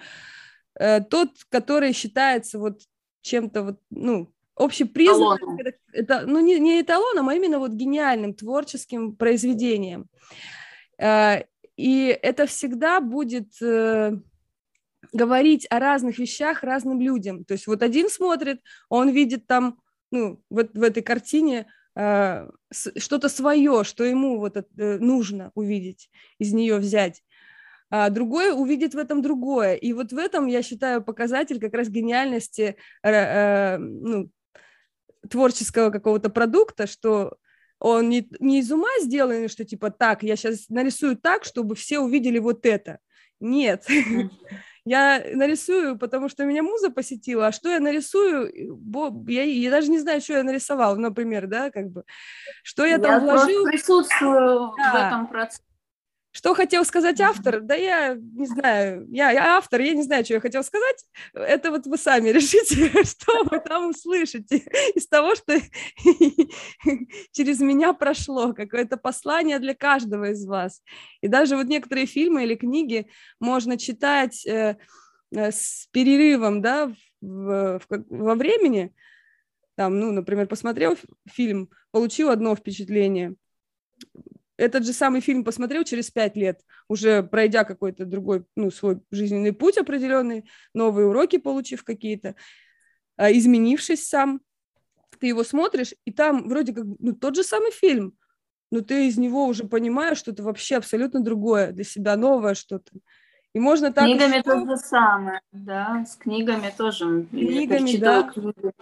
э, 0.79 1.01
тот, 1.01 1.31
который 1.49 1.93
считается 1.93 2.59
вот 2.59 2.81
чем-то 3.23 3.63
вот, 3.63 3.81
ну, 3.91 4.31
общепризнанным, 4.55 5.59
это, 5.59 5.79
это, 5.93 6.27
ну, 6.27 6.41
не, 6.41 6.59
не 6.59 6.83
эталоном, 6.83 7.29
а 7.29 7.35
именно 7.35 7.59
вот 7.59 7.73
гениальным 7.73 8.35
творческим 8.35 9.17
произведением. 9.17 10.07
Э, 10.99 11.45
и 11.77 12.19
это 12.23 12.47
всегда 12.47 13.01
будет... 13.01 13.53
Говорить 15.13 15.67
о 15.71 15.79
разных 15.79 16.19
вещах 16.19 16.63
разным 16.63 17.01
людям. 17.01 17.45
То 17.45 17.53
есть 17.53 17.67
вот 17.67 17.83
один 17.83 18.09
смотрит, 18.09 18.61
он 18.89 19.11
видит 19.11 19.47
там, 19.47 19.79
ну, 20.11 20.41
вот 20.51 20.75
в 20.75 20.83
этой 20.83 21.03
картине 21.03 21.67
э, 21.95 22.49
что-то 22.73 23.29
свое, 23.29 23.85
что 23.85 24.05
ему 24.05 24.39
вот 24.39 24.57
э, 24.57 24.99
нужно 24.99 25.51
увидеть, 25.55 26.11
из 26.39 26.53
нее 26.53 26.77
взять. 26.77 27.23
А 27.89 28.11
другой 28.11 28.53
увидит 28.53 28.95
в 28.95 28.99
этом 28.99 29.23
другое. 29.23 29.75
И 29.75 29.93
вот 29.93 30.13
в 30.13 30.19
этом, 30.19 30.47
я 30.47 30.63
считаю, 30.63 31.03
показатель 31.03 31.61
как 31.61 31.75
раз 31.75 31.89
гениальности 31.89 32.77
э, 33.03 33.11
э, 33.11 33.79
ну, 33.79 34.31
творческого 35.31 35.91
какого-то 35.91 36.31
продукта, 36.31 36.87
что 36.87 37.37
он 37.79 38.09
не, 38.09 38.29
не 38.41 38.61
из 38.61 38.73
ума 38.73 38.89
сделан, 39.01 39.49
что 39.49 39.65
типа 39.65 39.91
так, 39.91 40.23
я 40.23 40.37
сейчас 40.37 40.69
нарисую 40.69 41.17
так, 41.17 41.45
чтобы 41.45 41.75
все 41.75 42.01
увидели 42.01 42.39
вот 42.39 42.65
это. 42.67 42.99
Нет, 43.39 43.87
я 44.87 45.23
нарисую, 45.35 45.99
потому 45.99 46.29
что 46.29 46.45
меня 46.45 46.63
муза 46.63 46.91
посетила, 46.91 47.49
а 47.49 47.53
что 47.53 47.69
я 47.69 47.81
нарисую, 47.81 48.53
я, 49.27 49.43
я 49.43 49.71
даже 49.71 49.91
не 49.91 49.99
знаю, 49.99 50.21
что 50.21 50.35
я 50.35 50.45
нарисовал, 50.45 50.97
например, 50.97 51.49
да, 51.49 51.71
как 51.71 51.91
бы, 51.91 52.05
что 52.63 52.85
я, 52.85 52.93
я 52.93 52.99
там 52.99 53.25
вложил. 53.25 53.67
Я 53.67 53.73
присутствую 53.73 54.73
да. 54.77 54.93
в 54.93 54.95
этом 54.95 55.27
процессе. 55.27 55.63
Что 56.37 56.55
хотел 56.55 56.85
сказать 56.85 57.19
автор? 57.19 57.63
Да 57.63 57.75
я 57.75 58.15
не 58.15 58.45
знаю. 58.45 59.07
Я, 59.09 59.31
я 59.31 59.57
автор, 59.57 59.81
я 59.81 59.95
не 59.95 60.03
знаю, 60.03 60.23
что 60.23 60.35
я 60.35 60.41
хотел 60.41 60.63
сказать. 60.63 61.03
Это 61.33 61.71
вот 61.71 61.87
вы 61.87 61.97
сами 61.97 62.29
решите, 62.39 62.91
что 63.05 63.45
вы 63.45 63.59
там 63.59 63.89
услышите 63.89 64.59
из 64.95 65.09
того, 65.09 65.35
что 65.35 65.59
через 67.33 67.61
меня 67.61 67.95
прошло. 67.95 68.53
Какое-то 68.53 68.99
послание 68.99 69.59
для 69.59 69.75
каждого 69.75 70.33
из 70.33 70.45
вас. 70.45 70.83
И 71.23 71.29
даже 71.29 71.57
вот 71.57 71.69
некоторые 71.69 72.05
фильмы 72.05 72.45
или 72.45 72.55
книги 72.55 73.09
можно 73.41 73.79
читать 73.79 74.47
э, 74.47 74.77
э, 75.35 75.51
с 75.51 75.89
перерывом, 75.91 76.61
да, 76.61 76.93
в, 77.23 77.79
в, 77.79 78.05
во 78.11 78.35
времени. 78.35 78.95
Там, 79.75 79.99
ну, 79.99 80.13
например, 80.13 80.49
посмотрел 80.49 80.99
фильм, 81.27 81.71
получил 81.93 82.29
одно 82.29 82.55
впечатление, 82.55 83.37
этот 84.57 84.87
же 84.87 84.93
самый 84.93 85.21
фильм 85.21 85.45
посмотрел 85.45 85.85
через 85.85 86.11
пять 86.11 86.37
лет, 86.37 86.61
уже 86.89 87.23
пройдя 87.23 87.65
какой-то 87.65 88.05
другой, 88.05 88.45
ну, 88.57 88.71
свой 88.71 89.01
жизненный 89.11 89.53
путь 89.53 89.79
определенный, 89.79 90.49
новые 90.75 91.07
уроки 91.09 91.39
получив 91.39 91.85
какие-то, 91.85 92.35
а, 93.17 93.31
изменившись 93.31 94.09
сам, 94.09 94.41
ты 95.19 95.29
его 95.29 95.45
смотришь, 95.45 95.95
и 96.05 96.13
там 96.13 96.49
вроде 96.49 96.75
как 96.75 96.85
ну, 96.99 97.13
тот 97.15 97.37
же 97.37 97.43
самый 97.43 97.71
фильм, 97.71 98.15
но 98.71 98.81
ты 98.81 99.09
из 99.09 99.17
него 99.17 99.47
уже 99.47 99.65
понимаешь 99.65 100.19
что-то 100.19 100.43
вообще 100.43 100.77
абсолютно 100.77 101.21
другое, 101.21 101.73
для 101.73 101.85
себя 101.85 102.17
новое 102.17 102.55
что-то. 102.55 102.93
И 103.53 103.59
можно 103.59 103.93
так... 103.93 104.05
Книгами 104.05 104.35
еще... 104.35 104.43
то 104.43 104.67
же 104.67 104.77
самое, 104.77 105.41
да, 105.53 106.05
с 106.05 106.17
книгами 106.17 106.73
тоже. 106.77 107.27
Книгами, 107.31 107.97
да. 107.97 108.23
Книги 108.25 108.73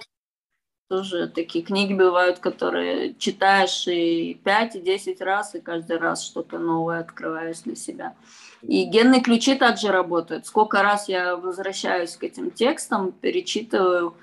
тоже 0.89 1.28
такие 1.28 1.64
книги 1.64 1.95
бывают, 1.95 2.39
которые 2.39 3.14
читаешь 3.14 3.87
и 3.89 4.35
5, 4.45 4.76
и 4.76 4.80
10 4.80 5.20
раз, 5.20 5.55
и 5.55 5.61
каждый 5.61 5.99
раз 5.99 6.24
что-то 6.24 6.59
новое 6.59 7.01
открываешь 7.01 7.61
для 7.61 7.74
себя. 7.74 8.14
И 8.62 8.85
генные 8.85 9.20
ключи 9.20 9.55
также 9.55 9.89
работают. 9.89 10.47
Сколько 10.47 10.82
раз 10.82 11.09
я 11.09 11.37
возвращаюсь 11.37 12.16
к 12.16 12.24
этим 12.24 12.51
текстам, 12.51 13.12
перечитываю, 13.12 14.16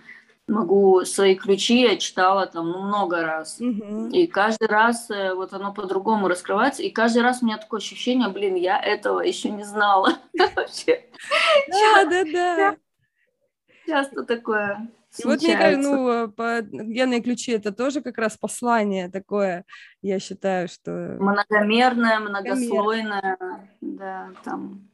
могу 0.48 1.04
свои 1.06 1.36
ключи, 1.36 1.82
я 1.82 1.98
читала 1.98 2.46
там 2.46 2.70
ну, 2.70 2.82
много 2.82 3.22
раз. 3.22 3.60
Угу. 3.60 4.10
И 4.10 4.28
каждый 4.28 4.68
раз 4.68 5.10
э, 5.10 5.34
вот 5.34 5.54
оно 5.54 5.74
по-другому 5.74 6.28
раскрывается. 6.28 6.84
И 6.84 6.90
каждый 6.90 7.22
раз 7.24 7.42
у 7.42 7.46
меня 7.46 7.58
такое 7.58 7.80
ощущение, 7.80 8.30
блин, 8.30 8.56
я 8.56 8.80
этого 8.80 9.22
еще 9.22 9.50
не 9.50 9.64
знала. 9.64 10.18
Да, 11.68 12.06
да, 12.06 12.24
да. 12.34 12.76
Часто 13.86 14.24
такое 14.24 14.90
и 15.18 15.26
вот 15.26 15.42
мне 15.42 15.58
кажется, 15.58 15.96
ну, 15.96 16.32
по 16.32 16.62
генные 16.62 17.22
ключи 17.22 17.52
это 17.52 17.72
тоже 17.72 18.02
как 18.02 18.18
раз 18.18 18.38
послание 18.38 19.10
такое, 19.10 19.66
я 20.02 20.20
считаю, 20.20 20.68
что... 20.68 21.18
Многомерное, 21.20 22.20
многослойное, 22.20 23.38
да, 23.82 24.32
там 24.44 24.90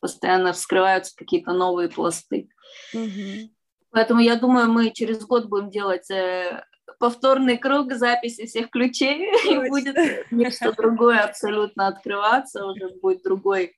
постоянно 0.00 0.52
вскрываются 0.52 1.14
какие-то 1.16 1.52
новые 1.52 1.88
пласты. 1.88 2.48
Угу. 2.92 3.50
Поэтому 3.90 4.20
я 4.20 4.36
думаю, 4.36 4.70
мы 4.70 4.90
через 4.90 5.24
год 5.24 5.46
будем 5.46 5.70
делать 5.70 6.10
э, 6.10 6.64
повторный 6.98 7.58
круг 7.58 7.92
записи 7.92 8.46
всех 8.46 8.70
ключей, 8.70 9.30
Точно. 9.32 9.48
и 9.66 9.68
будет 9.68 9.96
нечто 10.30 10.72
другое 10.72 11.20
абсолютно 11.20 11.86
открываться, 11.86 12.66
уже 12.66 12.90
будет 13.00 13.22
другой 13.22 13.76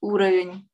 уровень 0.00 0.68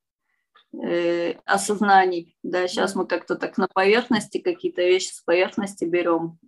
э, 0.73 1.35
осознаний. 1.45 2.37
Да, 2.43 2.67
сейчас 2.69 2.95
мы 2.95 3.07
как-то 3.07 3.37
так 3.37 3.59
на 3.59 3.69
поверхности 3.69 4.39
какие-то 4.39 4.83
вещи 4.83 5.13
с 5.13 5.21
поверхности 5.21 5.85
берем 5.85 6.39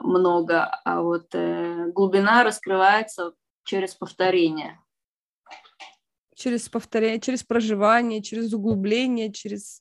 много, 0.00 0.64
а 0.84 1.02
вот 1.02 1.34
э, 1.34 1.90
глубина 1.92 2.44
раскрывается 2.44 3.32
через 3.64 3.94
повторение. 3.94 4.80
Через 6.34 6.68
повторение, 6.68 7.20
через 7.20 7.42
проживание, 7.42 8.22
через 8.22 8.52
углубление, 8.52 9.32
через 9.32 9.80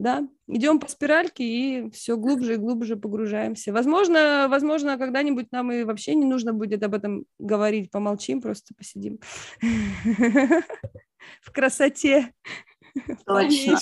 да, 0.00 0.26
идем 0.48 0.80
по 0.80 0.88
спиральке 0.88 1.44
и 1.44 1.90
все 1.90 2.16
глубже 2.16 2.54
и 2.54 2.56
глубже 2.56 2.96
погружаемся. 2.96 3.70
Возможно, 3.70 4.46
возможно, 4.48 4.96
когда-нибудь 4.96 5.52
нам 5.52 5.70
и 5.72 5.84
вообще 5.84 6.14
не 6.14 6.24
нужно 6.24 6.54
будет 6.54 6.82
об 6.82 6.94
этом 6.94 7.26
говорить, 7.38 7.90
помолчим, 7.90 8.40
просто 8.40 8.74
посидим. 8.74 9.18
в 11.42 11.52
красоте. 11.52 12.32
Точно. 13.26 13.78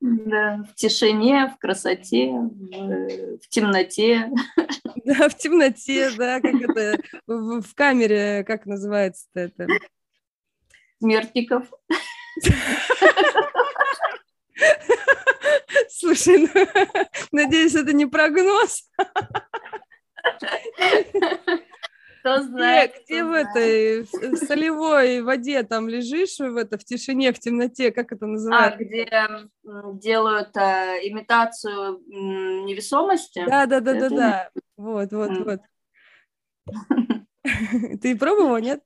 Да, 0.00 0.62
в 0.62 0.74
тишине, 0.76 1.48
в 1.48 1.58
красоте, 1.58 2.30
в, 2.30 3.38
в 3.38 3.48
темноте. 3.48 4.30
Да, 5.04 5.28
в 5.30 5.36
темноте, 5.36 6.10
да, 6.10 6.38
как 6.40 6.54
это 6.54 6.98
в, 7.26 7.62
в 7.62 7.74
камере, 7.74 8.44
как 8.44 8.66
называется 8.66 9.26
это? 9.32 9.66
Смертников. 11.00 11.70
Слушай, 15.88 16.38
ну, 16.38 16.48
надеюсь, 17.32 17.74
это 17.74 17.92
не 17.94 18.04
прогноз. 18.04 18.90
Кто 22.20 22.42
знает. 22.42 22.92
Где, 22.92 23.02
где 23.04 23.24
в 23.24 23.32
этой 23.32 24.02
в 24.02 24.36
солевой 24.36 25.22
воде 25.22 25.62
там 25.62 25.88
лежишь 25.88 26.38
в 26.38 26.56
это 26.56 26.78
в 26.78 26.84
тишине, 26.84 27.32
в 27.32 27.38
темноте, 27.38 27.90
как 27.90 28.12
это 28.12 28.26
называется? 28.26 28.76
А, 28.76 28.82
где 28.82 29.08
делают 30.00 30.56
а, 30.56 30.96
имитацию 30.98 32.00
невесомости? 32.06 33.44
Да, 33.46 33.66
да, 33.66 33.80
да, 33.80 33.94
да, 33.94 34.08
да. 34.08 34.50
Вот, 34.76 35.12
вот, 35.12 35.30
вот. 35.38 35.60
Ты 38.02 38.16
пробовала, 38.16 38.58
нет? 38.58 38.82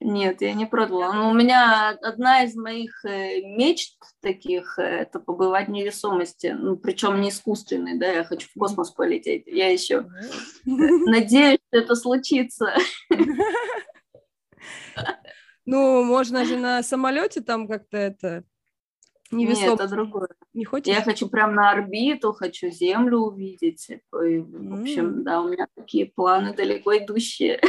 Нет, 0.00 0.42
я 0.42 0.54
не 0.54 0.64
пробовала. 0.64 1.12
Но 1.12 1.30
у 1.30 1.34
меня 1.34 1.90
одна 1.90 2.44
из 2.44 2.54
моих 2.54 3.04
э, 3.04 3.40
мечт 3.42 3.96
таких 4.20 4.78
э,– 4.78 4.82
это 5.00 5.18
побывать 5.18 5.66
в 5.66 5.72
невесомости. 5.72 6.54
Ну, 6.56 6.76
причем 6.76 7.20
не 7.20 7.30
искусственной, 7.30 7.98
да, 7.98 8.06
я 8.06 8.24
хочу 8.24 8.48
в 8.48 8.58
космос 8.58 8.92
полететь. 8.92 9.44
Я 9.46 9.72
еще 9.72 10.06
надеюсь, 10.64 11.58
что 11.68 11.78
это 11.78 11.94
случится. 11.94 12.74
Ну, 15.70 16.02
можно 16.02 16.46
же 16.46 16.56
на 16.56 16.82
самолете 16.82 17.42
там 17.42 17.68
как-то 17.68 17.98
это 17.98 18.42
невесомо. 19.30 19.72
Нет, 19.72 19.80
это 19.80 19.88
другое. 19.88 20.28
Не 20.54 20.64
хочешь? 20.64 20.86
Я 20.86 21.02
хочу 21.02 21.28
прям 21.28 21.54
на 21.54 21.70
орбиту, 21.70 22.32
хочу 22.32 22.70
Землю 22.70 23.18
увидеть. 23.18 23.86
И, 23.90 23.98
в 24.10 24.80
общем, 24.80 25.22
да, 25.24 25.42
у 25.42 25.48
меня 25.48 25.66
такие 25.74 26.06
планы 26.06 26.54
далеко 26.54 26.96
идущие. 26.96 27.60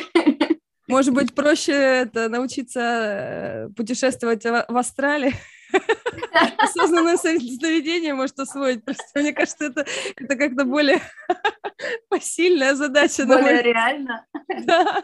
Может 0.89 1.13
быть, 1.13 1.35
проще 1.35 1.71
это 1.71 2.29
научиться 2.29 2.79
э, 2.79 3.69
путешествовать 3.75 4.43
в 4.43 4.77
Австралии? 4.77 5.35
Осознанное 6.57 7.15
сновидение 7.17 8.15
может 8.15 8.39
освоить. 8.39 8.83
Просто 8.83 9.03
мне 9.19 9.33
кажется, 9.33 9.65
это, 9.65 9.85
это 10.15 10.35
как-то 10.35 10.65
более 10.65 10.99
посильная 12.09 12.73
задача. 12.73 13.25
Более 13.25 13.61
реально. 13.61 14.25
Да. 14.65 15.03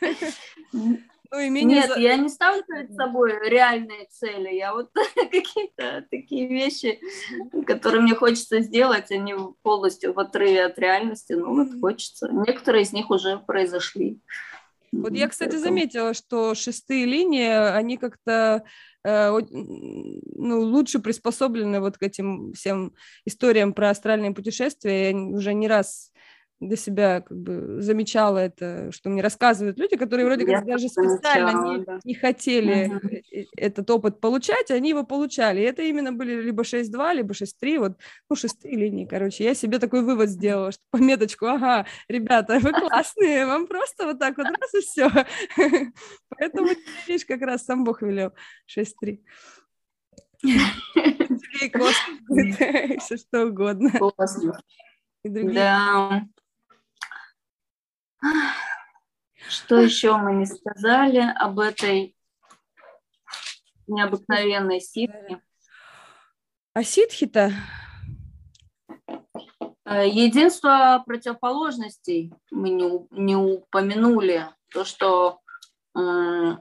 Ну, 1.34 1.40
и 1.40 1.50
Нет, 1.50 1.88
за... 1.88 1.98
я 1.98 2.16
не 2.16 2.28
ставлю 2.28 2.62
перед 2.62 2.94
собой 2.94 3.32
реальные 3.48 4.06
цели. 4.10 4.54
Я 4.54 4.72
вот 4.72 4.90
какие-то 5.16 6.06
такие 6.08 6.46
вещи, 6.46 7.00
которые 7.66 8.02
мне 8.02 8.14
хочется 8.14 8.60
сделать, 8.60 9.10
они 9.10 9.34
полностью 9.62 10.12
в 10.12 10.20
отрыве 10.20 10.64
от 10.64 10.78
реальности. 10.78 11.32
Ну, 11.32 11.54
вот 11.64 11.80
хочется. 11.80 12.28
Некоторые 12.30 12.84
из 12.84 12.92
них 12.92 13.10
уже 13.10 13.38
произошли. 13.38 14.20
Вот 14.92 15.12
я, 15.12 15.26
кстати, 15.26 15.56
заметила, 15.56 16.14
что 16.14 16.54
шестые 16.54 17.04
линии, 17.04 17.50
они 17.50 17.96
как-то 17.96 18.62
э, 19.02 19.40
ну, 19.50 20.60
лучше 20.60 21.00
приспособлены 21.00 21.80
вот 21.80 21.98
к 21.98 22.02
этим 22.04 22.52
всем 22.52 22.94
историям 23.24 23.72
про 23.72 23.90
астральные 23.90 24.30
путешествия. 24.30 25.10
Я 25.10 25.16
уже 25.16 25.52
не 25.52 25.66
раз 25.66 26.12
для 26.60 26.76
себя 26.76 27.20
как 27.20 27.36
бы 27.36 27.80
замечала 27.80 28.38
это, 28.38 28.90
что 28.92 29.10
мне 29.10 29.22
рассказывают 29.22 29.78
люди, 29.78 29.96
которые 29.96 30.26
вроде 30.26 30.46
как 30.46 30.64
даже 30.64 30.88
специально 30.88 31.50
замечала, 31.50 31.78
не, 31.78 31.84
да. 31.84 31.98
не 32.04 32.14
хотели 32.14 32.90
uh-huh. 32.90 33.46
этот 33.56 33.90
опыт 33.90 34.20
получать, 34.20 34.70
они 34.70 34.90
его 34.90 35.04
получали. 35.04 35.60
И 35.60 35.64
это 35.64 35.82
именно 35.82 36.12
были 36.12 36.40
либо 36.40 36.62
6-2, 36.62 37.14
либо 37.14 37.34
6-3, 37.34 37.78
вот, 37.78 37.98
ну, 38.30 38.36
шестые 38.36 38.76
линии, 38.76 39.04
короче. 39.04 39.44
Я 39.44 39.54
себе 39.54 39.78
такой 39.78 40.02
вывод 40.02 40.30
сделала, 40.30 40.72
что 40.72 40.82
пометочку, 40.90 41.46
ага, 41.46 41.86
ребята, 42.08 42.58
вы 42.60 42.72
классные, 42.72 43.46
вам 43.46 43.66
просто 43.66 44.06
вот 44.06 44.18
так 44.18 44.38
вот 44.38 44.46
раз 44.46 44.74
и 44.74 44.80
все. 44.80 45.10
Поэтому, 46.28 46.68
видишь, 47.06 47.26
как 47.26 47.42
раз 47.42 47.64
сам 47.64 47.84
Бог 47.84 48.02
велел 48.02 48.32
6-3. 48.76 49.20
Все 53.00 53.16
что 53.16 53.46
угодно. 53.46 53.90
Да. 55.24 56.26
Что 59.48 59.78
еще 59.78 60.16
мы 60.16 60.34
не 60.34 60.46
сказали 60.46 61.32
об 61.36 61.60
этой 61.60 62.16
необыкновенной 63.86 64.80
ситхе? 64.80 65.42
А 66.72 66.82
ситхи-то? 66.82 67.52
Э, 69.84 70.08
единство 70.08 71.02
противоположностей 71.06 72.32
мы 72.50 72.70
не, 72.70 73.06
не 73.10 73.36
упомянули. 73.36 74.48
То, 74.72 74.84
что 74.84 75.40
э, 75.96 76.56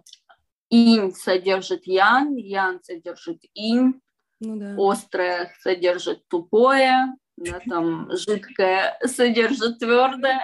инь 0.69 1.13
содержит 1.13 1.87
ян, 1.87 2.35
ян 2.35 2.79
содержит 2.83 3.41
инь, 3.53 4.01
ну, 4.39 4.57
да. 4.57 4.75
острое 4.77 5.55
содержит 5.61 6.27
тупое, 6.27 7.15
да, 7.37 7.59
там 7.67 8.09
жидкое 8.15 8.99
содержит 9.05 9.79
твердое. 9.79 10.41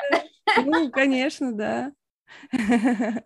Ну, 0.65 0.91
конечно, 0.91 1.53
да. 1.53 1.93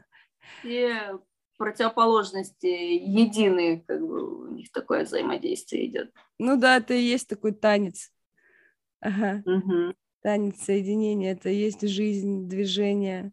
Все 0.60 1.20
противоположности 1.58 2.66
единые, 2.66 3.82
как 3.88 4.02
бы 4.02 4.48
у 4.48 4.52
них 4.52 4.72
такое 4.72 5.06
взаимодействие 5.06 5.88
идет. 5.88 6.12
Ну 6.40 6.58
да, 6.58 6.78
это 6.78 6.94
и 6.94 7.02
есть 7.02 7.30
такой 7.30 7.54
танец. 7.54 8.12
Ага. 9.00 9.44
Угу. 9.46 9.94
Танец 10.22 10.62
соединения, 10.62 11.34
это 11.34 11.50
и 11.50 11.56
есть 11.56 11.88
жизнь, 11.88 12.48
движение, 12.48 13.32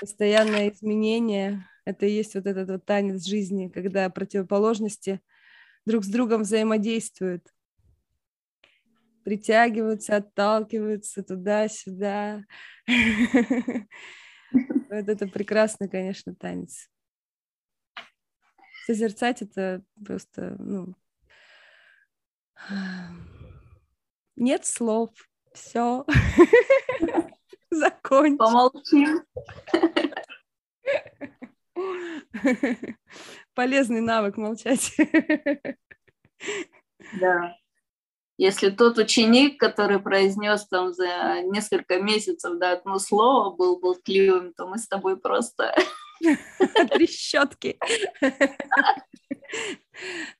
постоянное 0.00 0.70
изменение. 0.70 1.66
Это 1.84 2.06
и 2.06 2.12
есть 2.12 2.34
вот 2.34 2.46
этот 2.46 2.68
вот 2.68 2.84
танец 2.84 3.24
жизни, 3.24 3.68
когда 3.68 4.08
противоположности 4.10 5.20
друг 5.86 6.04
с 6.04 6.08
другом 6.08 6.42
взаимодействуют 6.42 7.46
притягиваются, 9.24 10.16
отталкиваются 10.16 11.22
туда-сюда. 11.22 12.44
Вот 14.52 15.08
это 15.08 15.28
прекрасный, 15.28 15.88
конечно, 15.88 16.34
танец. 16.34 16.90
Созерцать 18.84 19.42
это 19.42 19.84
просто, 20.04 20.56
ну, 20.58 20.96
нет 24.34 24.66
слов, 24.66 25.10
все, 25.52 26.04
закончим. 27.70 28.38
Помолчим. 28.38 29.24
Полезный 33.54 34.00
навык 34.00 34.36
молчать. 34.36 34.96
Да. 37.20 37.56
Если 38.40 38.70
тот 38.70 38.96
ученик, 38.96 39.60
который 39.60 39.98
произнес 39.98 40.66
там 40.66 40.94
за 40.94 41.42
несколько 41.42 42.00
месяцев 42.00 42.58
да, 42.58 42.72
одно 42.72 42.98
слово, 42.98 43.54
был 43.54 43.78
болтливым, 43.78 44.54
то 44.54 44.66
мы 44.66 44.78
с 44.78 44.88
тобой 44.88 45.18
просто... 45.18 45.74
Трещотки. 46.90 47.78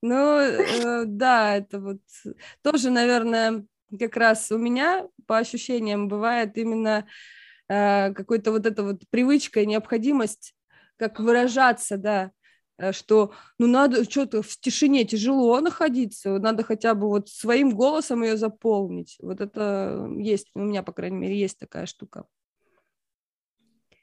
Ну, 0.00 0.38
э, 0.38 1.04
да, 1.04 1.56
это 1.56 1.78
вот 1.78 2.00
тоже, 2.62 2.88
наверное, 2.88 3.66
как 3.98 4.16
раз 4.16 4.50
у 4.50 4.56
меня, 4.56 5.06
по 5.26 5.36
ощущениям, 5.36 6.08
бывает 6.08 6.56
именно 6.56 7.06
э, 7.68 8.14
какой-то 8.14 8.52
вот 8.52 8.64
эта 8.64 8.82
вот 8.82 9.02
привычка 9.10 9.60
и 9.60 9.66
необходимость 9.66 10.54
как 10.96 11.20
выражаться, 11.20 11.98
да, 11.98 12.30
что 12.92 13.32
ну 13.58 13.66
надо 13.66 14.04
что-то 14.04 14.42
в 14.42 14.56
тишине 14.58 15.04
тяжело 15.04 15.60
находиться, 15.60 16.38
надо 16.38 16.62
хотя 16.64 16.94
бы 16.94 17.08
вот 17.08 17.28
своим 17.28 17.70
голосом 17.70 18.22
ее 18.22 18.36
заполнить. 18.36 19.18
Вот 19.20 19.40
это 19.40 20.08
есть, 20.16 20.50
у 20.54 20.60
меня, 20.60 20.82
по 20.82 20.92
крайней 20.92 21.18
мере, 21.18 21.38
есть 21.38 21.58
такая 21.58 21.86
штука. 21.86 22.24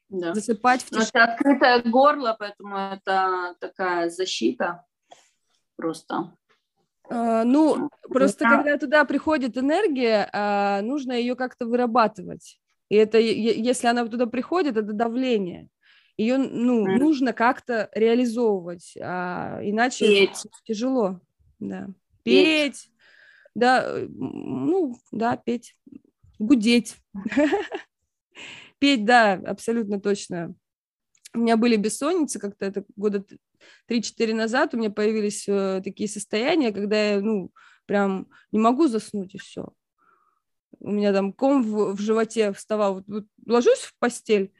Да. 0.09 0.34
Засыпать 0.34 0.84
в 0.84 0.89
тишине. 0.89 1.09
это 1.13 1.23
открытое 1.23 1.82
горло, 1.84 2.36
поэтому 2.38 2.78
это 2.78 3.55
такая 3.59 4.09
защита 4.09 4.86
просто. 5.75 6.34
Uh, 7.09 7.43
ну, 7.45 7.89
просто 8.09 8.43
да. 8.43 8.49
когда 8.49 8.78
туда 8.78 9.05
приходит 9.05 9.57
энергия, 9.57 10.30
uh, 10.34 10.82
нужно 10.82 11.13
ее 11.13 11.36
как-то 11.36 11.65
вырабатывать. 11.65 12.59
И 12.89 12.95
это, 12.95 13.17
если 13.17 13.88
она 13.88 14.05
туда 14.07 14.25
приходит, 14.25 14.78
это 14.78 14.93
давление 14.93 15.69
ее 16.18 16.38
ну, 16.38 16.88
mm. 16.88 16.97
нужно 16.97 17.32
как-то 17.34 17.89
реализовывать, 17.93 18.97
а 18.99 19.59
иначе 19.61 20.05
петь. 20.05 20.47
тяжело. 20.63 21.22
Да. 21.59 21.88
Петь, 22.24 22.74
петь. 22.74 22.91
да, 23.53 23.84
э, 23.86 24.07
ну, 24.09 24.97
да, 25.11 25.38
петь, 25.38 25.76
гудеть. 26.39 26.97
Петь, 28.80 29.05
да, 29.05 29.34
абсолютно 29.34 29.99
точно. 29.99 30.53
У 31.34 31.39
меня 31.39 31.57
были 31.57 31.78
бессонницы 31.78 32.39
как-то 32.39 32.65
это 32.65 32.86
года 32.95 33.26
3-4 33.89 34.34
назад, 34.34 34.74
у 34.74 34.78
меня 34.78 34.91
появились 34.91 35.47
э, 35.47 35.82
такие 35.84 36.07
состояния, 36.07 36.72
когда 36.72 37.13
я, 37.13 37.22
ну, 37.22 37.51
прям 37.86 38.28
не 38.51 38.59
могу 38.59 38.88
заснуть, 38.88 39.34
и 39.34 39.39
все. 39.39 39.70
У 40.80 40.91
меня 40.91 41.11
там 41.11 41.34
ком 41.34 41.63
в, 41.63 41.95
в 41.95 41.99
животе 41.99 42.53
вставал. 42.53 42.95
Вот, 42.95 43.07
вот 43.07 43.26
ложусь 43.45 43.80
в 43.80 43.97
постель, 43.97 44.53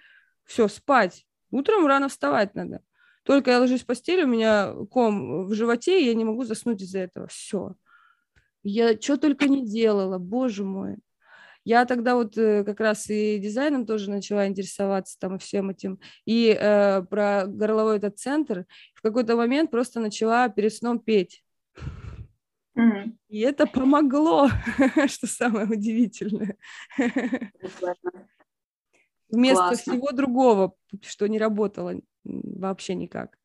все, 0.46 0.68
спать. 0.68 1.28
Утром 1.52 1.88
рано 1.88 2.10
вставать 2.10 2.56
надо. 2.56 2.82
Только 3.24 3.52
я 3.52 3.60
ложусь 3.60 3.84
в 3.84 3.86
постель, 3.86 4.24
у 4.24 4.28
меня 4.28 4.74
ком 4.90 5.46
в 5.46 5.54
животе, 5.54 6.02
и 6.02 6.06
я 6.06 6.14
не 6.14 6.24
могу 6.24 6.46
заснуть 6.46 6.82
из-за 6.82 7.00
этого. 7.00 7.28
Все. 7.28 7.76
Я 8.64 9.00
что 9.00 9.18
только 9.18 9.48
не 9.48 9.66
делала, 9.66 10.18
боже 10.18 10.64
мой. 10.64 10.98
Я 11.64 11.84
тогда 11.84 12.16
вот 12.16 12.38
э, 12.38 12.64
как 12.64 12.80
раз 12.80 13.10
и 13.10 13.38
дизайном 13.40 13.86
тоже 13.86 14.10
начала 14.10 14.48
интересоваться 14.48 15.20
там 15.20 15.38
всем 15.38 15.70
этим, 15.70 16.00
и 16.24 16.58
э, 16.58 17.04
про 17.04 17.46
горловой 17.46 17.98
этот 17.98 18.18
центр. 18.18 18.66
В 18.94 19.02
какой-то 19.02 19.36
момент 19.36 19.70
просто 19.70 20.00
начала 20.00 20.48
перед 20.48 20.74
сном 20.74 21.00
петь. 21.00 21.44
Mm-hmm. 22.78 23.12
И 23.28 23.40
это 23.40 23.66
помогло, 23.68 24.50
что 25.08 25.28
самое 25.28 25.68
удивительное. 25.68 26.56
Вместо 29.30 29.68
Классно. 29.70 29.94
всего 29.94 30.12
другого, 30.12 30.74
что 31.02 31.28
не 31.28 31.38
работало 31.38 31.96
вообще 32.24 32.96
никак. 32.96 33.38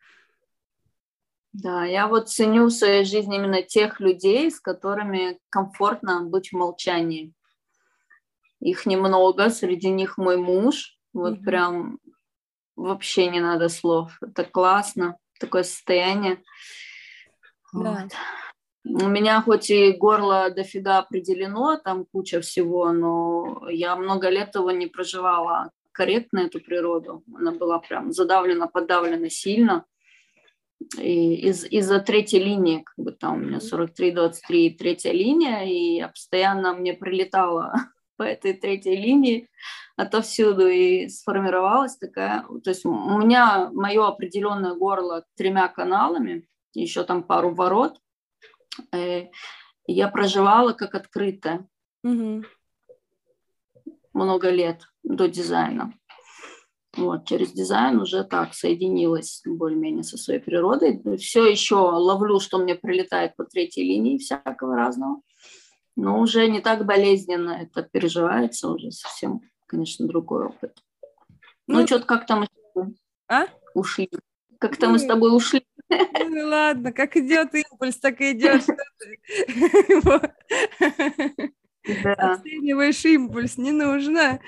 Да, 1.53 1.85
я 1.85 2.07
вот 2.07 2.31
ценю 2.31 2.67
в 2.67 2.71
своей 2.71 3.05
жизни 3.05 3.37
именно 3.37 3.63
тех 3.63 4.01
людей, 4.01 4.51
с 4.51 4.59
которыми 4.59 5.39
комфортно 5.51 6.25
быть 6.25 6.51
в 6.51 6.57
молчании. 6.57 7.35
Их 8.61 8.87
немного, 8.87 9.51
среди 9.51 9.91
них 9.91 10.17
мой 10.17 10.37
муж. 10.37 10.97
Вот 11.13 11.39
mm-hmm. 11.39 11.45
прям 11.45 11.99
вообще 12.77 13.29
не 13.29 13.41
надо 13.41 13.69
слов. 13.69 14.17
Это 14.23 14.45
классно, 14.45 15.19
такое 15.39 15.65
состояние. 15.65 16.43
Да. 17.73 18.03
Вот. 18.03 18.13
У 18.85 19.07
меня 19.07 19.41
хоть 19.43 19.71
и 19.71 19.93
горло 19.93 20.51
дофига 20.51 20.99
определено, 20.99 21.77
там 21.77 22.05
куча 22.05 22.41
всего, 22.41 22.91
но 22.93 23.69
я 23.71 23.95
много 23.95 24.29
лет 24.29 24.55
его 24.55 24.73
не 24.73 24.87
проживала 24.87 25.71
корректно, 25.93 26.41
эту 26.41 26.61
природу. 26.61 27.23
Она 27.35 27.53
была 27.53 27.79
прям 27.79 28.13
задавлена, 28.13 28.67
подавлена 28.67 29.29
сильно. 29.31 29.85
И 30.99 31.35
из, 31.35 31.65
из-за 31.65 32.01
третьей 32.01 32.43
линии, 32.43 32.83
как 32.83 33.05
бы 33.05 33.13
там 33.13 33.35
у 33.35 33.45
меня 33.45 33.59
43-23, 33.59 34.71
третья 34.77 35.13
линия, 35.13 35.63
и 35.63 35.97
я 35.99 36.09
постоянно 36.09 36.75
мне 36.75 36.93
прилетала 36.95 37.73
по 38.17 38.25
этой 38.25 38.55
третьей 38.55 38.97
линии 38.97 39.49
отовсюду, 39.97 40.67
и 40.67 41.09
сформировалась 41.09 41.97
такая, 41.97 42.45
то 42.65 42.71
есть 42.71 42.85
у 42.85 43.19
меня 43.19 43.71
мое 43.73 44.09
определенное 44.09 44.75
горло 44.75 45.25
тремя 45.37 45.69
каналами, 45.69 46.49
еще 46.75 47.05
там 47.05 47.23
пару 47.23 47.55
ворот, 47.55 47.99
я 49.87 50.09
проживала 50.09 50.73
как 50.73 50.95
открытая 50.95 51.69
угу. 52.03 52.45
много 54.13 54.51
лет 54.51 54.83
до 55.03 55.29
дизайна. 55.29 55.93
Вот, 56.95 57.27
через 57.27 57.53
дизайн 57.53 58.01
уже 58.01 58.23
так 58.23 58.53
соединилась 58.53 59.43
более-менее 59.47 60.03
со 60.03 60.19
своей 60.19 60.41
природой. 60.41 61.03
Все 61.17 61.47
еще 61.47 61.77
ловлю, 61.77 62.39
что 62.39 62.59
мне 62.59 62.75
прилетает 62.75 63.35
по 63.35 63.45
третьей 63.45 63.85
линии 63.85 64.19
всякого 64.19 64.77
разного. 64.77 65.23
Но 65.97 66.21
уже 66.21 66.49
не 66.49 66.61
так 66.61 66.85
болезненно 66.85 67.51
это 67.63 67.83
переживается, 67.83 68.69
уже 68.69 68.91
совсем, 68.91 69.41
конечно, 69.67 70.07
другой 70.07 70.47
опыт. 70.47 70.83
Ну, 71.67 71.81
ну 71.81 71.87
что-то 71.87 72.05
как-то 72.05 72.37
мы 72.37 72.49
а? 73.29 73.47
ушли. 73.75 74.11
Как-то 74.59 74.87
ну, 74.87 74.93
мы 74.93 74.99
с 74.99 75.07
тобой 75.07 75.35
ушли. 75.35 75.65
Ну 76.29 76.49
ладно, 76.49 76.93
как 76.93 77.17
идет 77.17 77.55
импульс, 77.55 77.99
так 77.99 78.21
и 78.21 78.33
идет. 78.33 78.65
Да. 82.05 82.13
Оцениваешь 82.15 83.05
импульс, 83.05 83.59
не 83.59 83.73
нужно. 83.73 84.41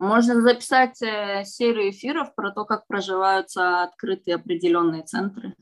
Можно 0.00 0.40
записать 0.42 1.00
э, 1.00 1.44
серию 1.44 1.90
эфиров 1.90 2.34
про 2.34 2.50
то, 2.50 2.64
как 2.64 2.86
проживаются 2.88 3.84
открытые 3.84 4.34
определенные 4.34 5.04
центры. 5.04 5.54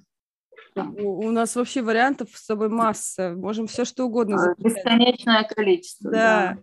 У, 0.74 1.26
у 1.26 1.30
нас 1.30 1.54
вообще 1.54 1.82
вариантов 1.82 2.30
с 2.32 2.46
собой 2.46 2.70
масса. 2.70 3.34
Можем 3.36 3.66
все 3.66 3.84
что 3.84 4.06
угодно 4.06 4.38
записать. 4.38 4.76
Бесконечное 4.76 5.44
количество. 5.44 6.10
Да. 6.10 6.58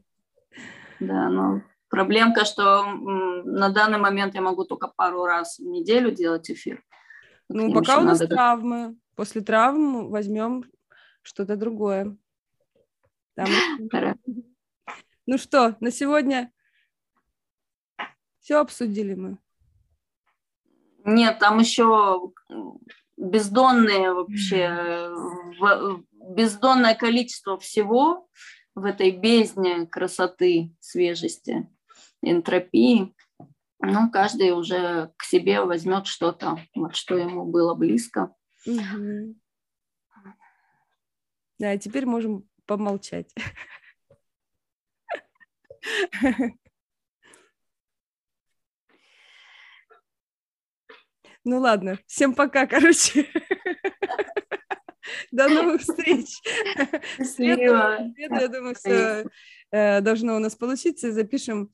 Да, 0.99 1.05
да 1.07 1.29
но 1.29 1.61
проблемка, 1.89 2.45
что 2.45 2.85
на 2.85 3.69
данный 3.69 3.99
момент 3.99 4.33
я 4.33 4.41
могу 4.41 4.65
только 4.65 4.87
пару 4.87 5.25
раз 5.25 5.59
в 5.59 5.65
неделю 5.65 6.11
делать 6.11 6.49
эфир. 6.49 6.83
Ну, 7.49 7.73
пока 7.73 7.99
у 7.99 8.03
нас 8.03 8.19
надо... 8.19 8.35
травмы. 8.35 8.97
После 9.15 9.41
травм 9.41 10.09
возьмем 10.09 10.63
что-то 11.21 11.55
другое. 11.55 12.17
Там... 13.35 13.47
Ну 15.25 15.37
что, 15.37 15.77
на 15.79 15.91
сегодня 15.91 16.51
все 18.39 18.55
обсудили 18.61 19.13
мы. 19.13 19.37
Нет, 21.05 21.37
там 21.37 21.59
еще 21.59 22.31
бездонные 23.15 24.11
вообще, 24.13 25.13
бездонное 26.31 26.95
количество 26.95 27.59
всего 27.59 28.27
в 28.73 28.85
этой 28.85 29.11
бездне 29.11 29.85
красоты, 29.85 30.75
свежести, 30.79 31.69
энтропии. 32.23 33.13
Ну, 33.81 34.11
каждый 34.11 34.51
уже 34.51 35.13
к 35.17 35.23
себе 35.23 35.61
возьмет 35.61 36.05
что-то, 36.05 36.59
вот 36.75 36.95
что 36.95 37.17
ему 37.17 37.45
было 37.45 37.75
близко. 37.75 38.35
Угу. 38.65 39.35
Да, 41.59 41.77
теперь 41.77 42.05
можем 42.05 42.47
помолчать. 42.65 43.33
Ну 51.45 51.59
ладно, 51.59 51.97
всем 52.05 52.35
пока, 52.35 52.67
короче. 52.67 53.25
До 55.31 55.47
новых 55.47 55.81
встреч. 55.81 56.27
Среду, 57.19 58.13
я 58.17 58.47
думаю, 58.47 58.75
все 58.75 59.25
э, 59.71 60.01
должно 60.01 60.35
у 60.35 60.39
нас 60.39 60.55
получиться. 60.55 61.11
Запишем 61.11 61.73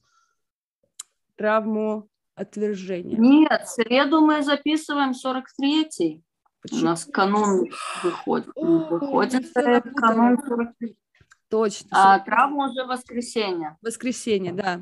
травму 1.36 2.10
отвержения. 2.36 3.18
Нет, 3.18 3.68
среду 3.68 4.22
мы 4.22 4.44
записываем 4.44 5.12
43-й. 5.12 6.24
У 6.72 6.76
нас 6.78 7.06
канун 7.06 7.70
выходит. 8.04 8.50
Выходит 8.56 9.54
канун 9.54 10.38
43 10.44 10.98
Точно. 11.50 11.88
А 11.92 12.20
травма 12.20 12.70
уже 12.70 12.86
воскресенье. 12.86 13.78
Воскресенье, 13.82 14.52
да. 14.52 14.82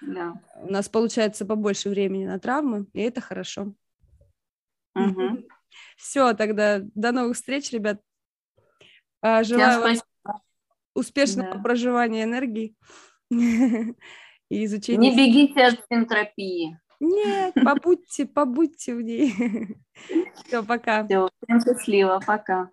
Да. 0.00 0.34
У 0.56 0.70
нас 0.70 0.88
получается 0.88 1.46
побольше 1.46 1.88
времени 1.88 2.26
на 2.26 2.38
травмы, 2.40 2.86
и 2.92 3.00
это 3.00 3.20
хорошо. 3.20 3.72
Угу. 4.94 5.46
Все, 5.96 6.34
тогда 6.34 6.80
до 6.94 7.12
новых 7.12 7.36
встреч, 7.36 7.70
ребят. 7.72 8.00
А, 9.20 9.44
желаю 9.44 9.80
вам 9.80 10.42
успешного 10.94 11.54
да. 11.54 11.62
проживания 11.62 12.24
энергии 12.24 12.76
и 14.52 14.64
изучения. 14.66 15.10
Не 15.10 15.16
бегите 15.16 15.64
от 15.64 15.80
энтропии. 15.90 16.78
Нет, 17.00 17.54
побудьте, 17.54 18.26
побудьте 18.26 18.94
в 18.94 19.00
ней. 19.00 19.32
Все, 20.46 20.62
пока. 20.62 21.04
Все, 21.04 21.28
всем 21.42 21.60
счастливо, 21.60 22.20
пока. 22.24 22.70